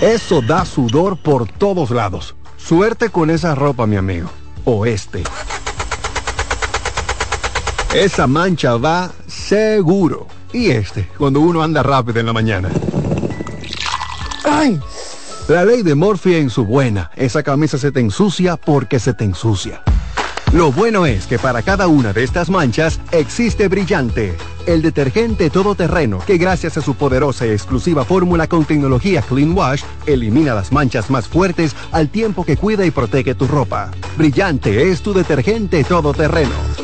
[0.00, 2.34] Eso da sudor por todos lados.
[2.56, 4.30] Suerte con esa ropa, mi amigo.
[4.64, 5.22] O este.
[7.94, 10.26] Esa mancha va seguro.
[10.52, 12.68] Y este, cuando uno anda rápido en la mañana.
[14.44, 14.80] ¡Ay!
[15.46, 17.12] La ley de Morphy en su buena.
[17.14, 19.80] Esa camisa se te ensucia porque se te ensucia.
[20.52, 26.18] Lo bueno es que para cada una de estas manchas existe Brillante, el detergente todoterreno
[26.18, 31.10] que gracias a su poderosa y exclusiva fórmula con tecnología Clean Wash elimina las manchas
[31.10, 33.92] más fuertes al tiempo que cuida y protege tu ropa.
[34.16, 36.83] Brillante es tu detergente todoterreno.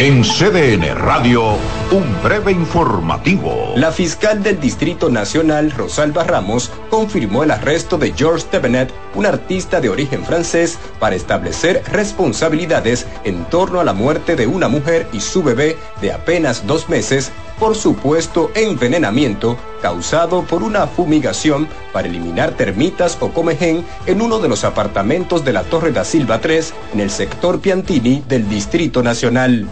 [0.00, 1.56] En CDN Radio,
[1.92, 3.74] un breve informativo.
[3.76, 9.80] La fiscal del Distrito Nacional, Rosalba Ramos, confirmó el arresto de George Tevenet, un artista
[9.80, 15.20] de origen francés, para establecer responsabilidades en torno a la muerte de una mujer y
[15.20, 17.30] su bebé de apenas dos meses
[17.60, 24.48] por supuesto envenenamiento causado por una fumigación para eliminar termitas o comején en uno de
[24.48, 29.68] los apartamentos de la Torre da Silva 3 en el sector Piantini del Distrito Nacional.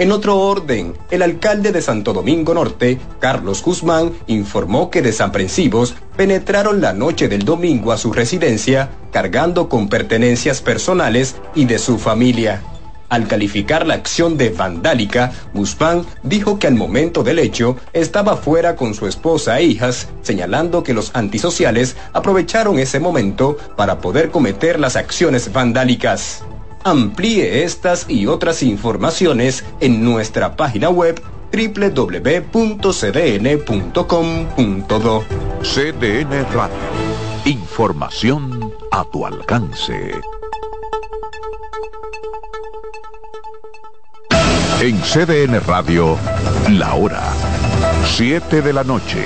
[0.00, 6.80] En otro orden, el alcalde de Santo Domingo Norte, Carlos Guzmán, informó que desaprensivos penetraron
[6.80, 12.62] la noche del domingo a su residencia cargando con pertenencias personales y de su familia.
[13.10, 18.76] Al calificar la acción de vandálica, Guzmán dijo que al momento del hecho estaba fuera
[18.76, 24.80] con su esposa e hijas, señalando que los antisociales aprovecharon ese momento para poder cometer
[24.80, 26.42] las acciones vandálicas.
[26.84, 31.20] Amplíe estas y otras informaciones en nuestra página web
[31.52, 32.44] www.cdn.com.do.
[35.62, 36.76] CDN Radio.
[37.44, 40.14] Información a tu alcance.
[44.80, 46.16] En CDN Radio,
[46.70, 47.22] la hora
[48.16, 49.24] 7 de la noche.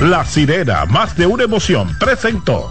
[0.00, 2.70] La sirena, más de una emoción, presentó.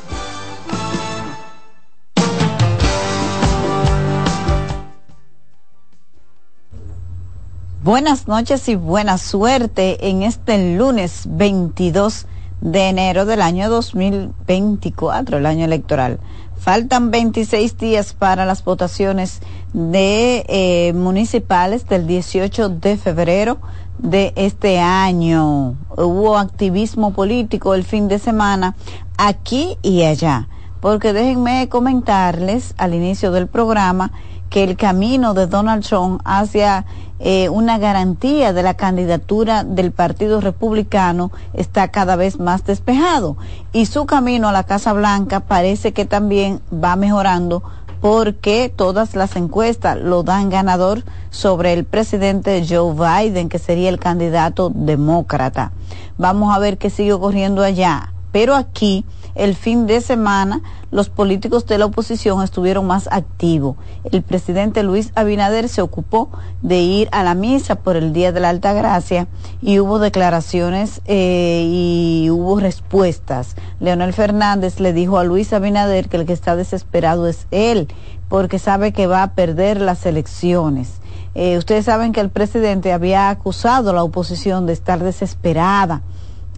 [7.83, 12.27] Buenas noches y buena suerte en este lunes 22
[12.61, 16.19] de enero del año 2024, el año electoral.
[16.57, 19.41] Faltan 26 días para las votaciones
[19.73, 23.57] de eh, municipales del 18 de febrero
[23.97, 25.75] de este año.
[25.97, 28.75] Hubo activismo político el fin de semana
[29.17, 30.49] aquí y allá,
[30.81, 34.11] porque déjenme comentarles al inicio del programa
[34.51, 36.85] que el camino de Donald Trump hacia
[37.23, 43.37] eh, una garantía de la candidatura del Partido Republicano está cada vez más despejado
[43.71, 47.61] y su camino a la Casa Blanca parece que también va mejorando
[48.01, 53.99] porque todas las encuestas lo dan ganador sobre el presidente Joe Biden, que sería el
[53.99, 55.71] candidato demócrata.
[56.17, 58.11] Vamos a ver qué sigue ocurriendo allá.
[58.31, 63.77] Pero aquí el fin de semana los políticos de la oposición estuvieron más activos.
[64.11, 66.29] El presidente Luis Abinader se ocupó
[66.61, 69.27] de ir a la misa por el Día de la Alta Gracia
[69.61, 73.55] y hubo declaraciones eh, y hubo respuestas.
[73.79, 77.87] Leonel Fernández le dijo a Luis Abinader que el que está desesperado es él,
[78.27, 80.99] porque sabe que va a perder las elecciones.
[81.33, 86.01] Eh, ustedes saben que el presidente había acusado a la oposición de estar desesperada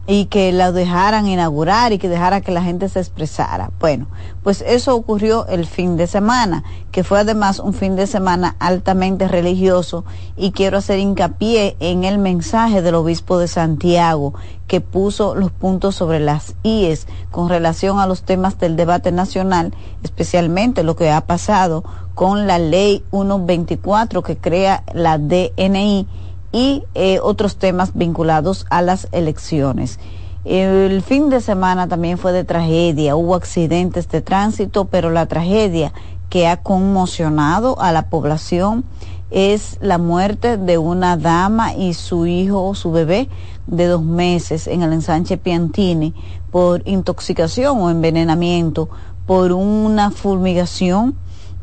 [0.05, 3.71] y que la dejaran inaugurar y que dejara que la gente se expresara.
[3.79, 4.07] Bueno,
[4.43, 9.29] pues eso ocurrió el fin de semana, que fue además un fin de semana altamente
[9.29, 10.03] religioso
[10.35, 14.33] y quiero hacer hincapié en el mensaje del obispo de Santiago
[14.67, 19.73] que puso los puntos sobre las IES con relación a los temas del debate nacional,
[20.03, 26.07] especialmente lo que ha pasado con la ley 124 que crea la DNI
[26.53, 29.99] y eh, otros temas vinculados a las elecciones.
[30.45, 35.93] El fin de semana también fue de tragedia, hubo accidentes de tránsito, pero la tragedia
[36.29, 38.85] que ha conmocionado a la población
[39.31, 43.29] es la muerte de una dama y su hijo, su bebé
[43.65, 46.13] de dos meses en el ensanche Piantini
[46.51, 48.89] por intoxicación o envenenamiento
[49.25, 51.15] por una fulmigación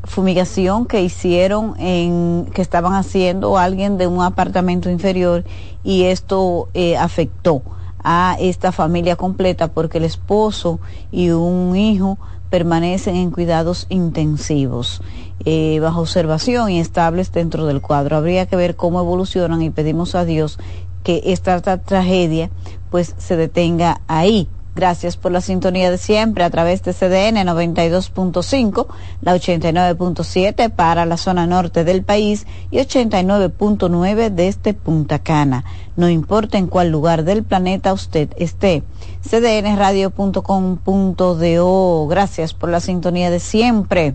[0.04, 5.44] fumigación que hicieron en que estaban haciendo alguien de un apartamento inferior
[5.84, 7.62] y esto eh, afectó
[8.02, 10.80] a esta familia completa porque el esposo
[11.12, 12.18] y un hijo
[12.48, 15.02] permanecen en cuidados intensivos
[15.44, 18.16] eh, bajo observación y estables dentro del cuadro.
[18.16, 20.58] Habría que ver cómo evolucionan y pedimos a Dios
[21.04, 22.50] que esta tragedia
[22.90, 28.86] pues se detenga ahí Gracias por la sintonía de siempre a través de CDN 92.5,
[29.20, 35.64] la 89.7 para la zona norte del país y 89.9 desde Punta Cana.
[35.96, 38.84] No importa en cuál lugar del planeta usted esté.
[39.28, 42.06] cdnradio.com.do.
[42.06, 44.14] Gracias por la sintonía de siempre.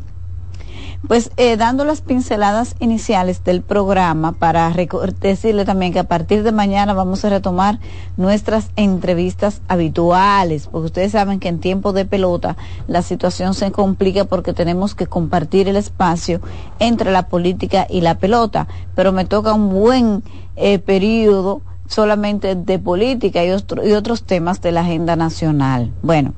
[1.08, 4.74] Pues eh, dando las pinceladas iniciales del programa para
[5.22, 7.80] decirle también que a partir de mañana vamos a retomar
[8.18, 12.58] nuestras entrevistas habituales, porque ustedes saben que en tiempo de pelota
[12.88, 16.42] la situación se complica porque tenemos que compartir el espacio
[16.80, 20.24] entre la política y la pelota, pero me toca un buen
[20.56, 25.92] eh, periodo solamente de política y, y otros temas de la agenda nacional.
[26.02, 26.34] Bueno.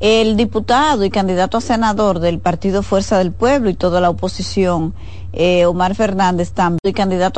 [0.00, 4.94] El diputado y candidato a senador del Partido Fuerza del Pueblo y toda la oposición,
[5.32, 7.36] eh, Omar Fernández, también y candidato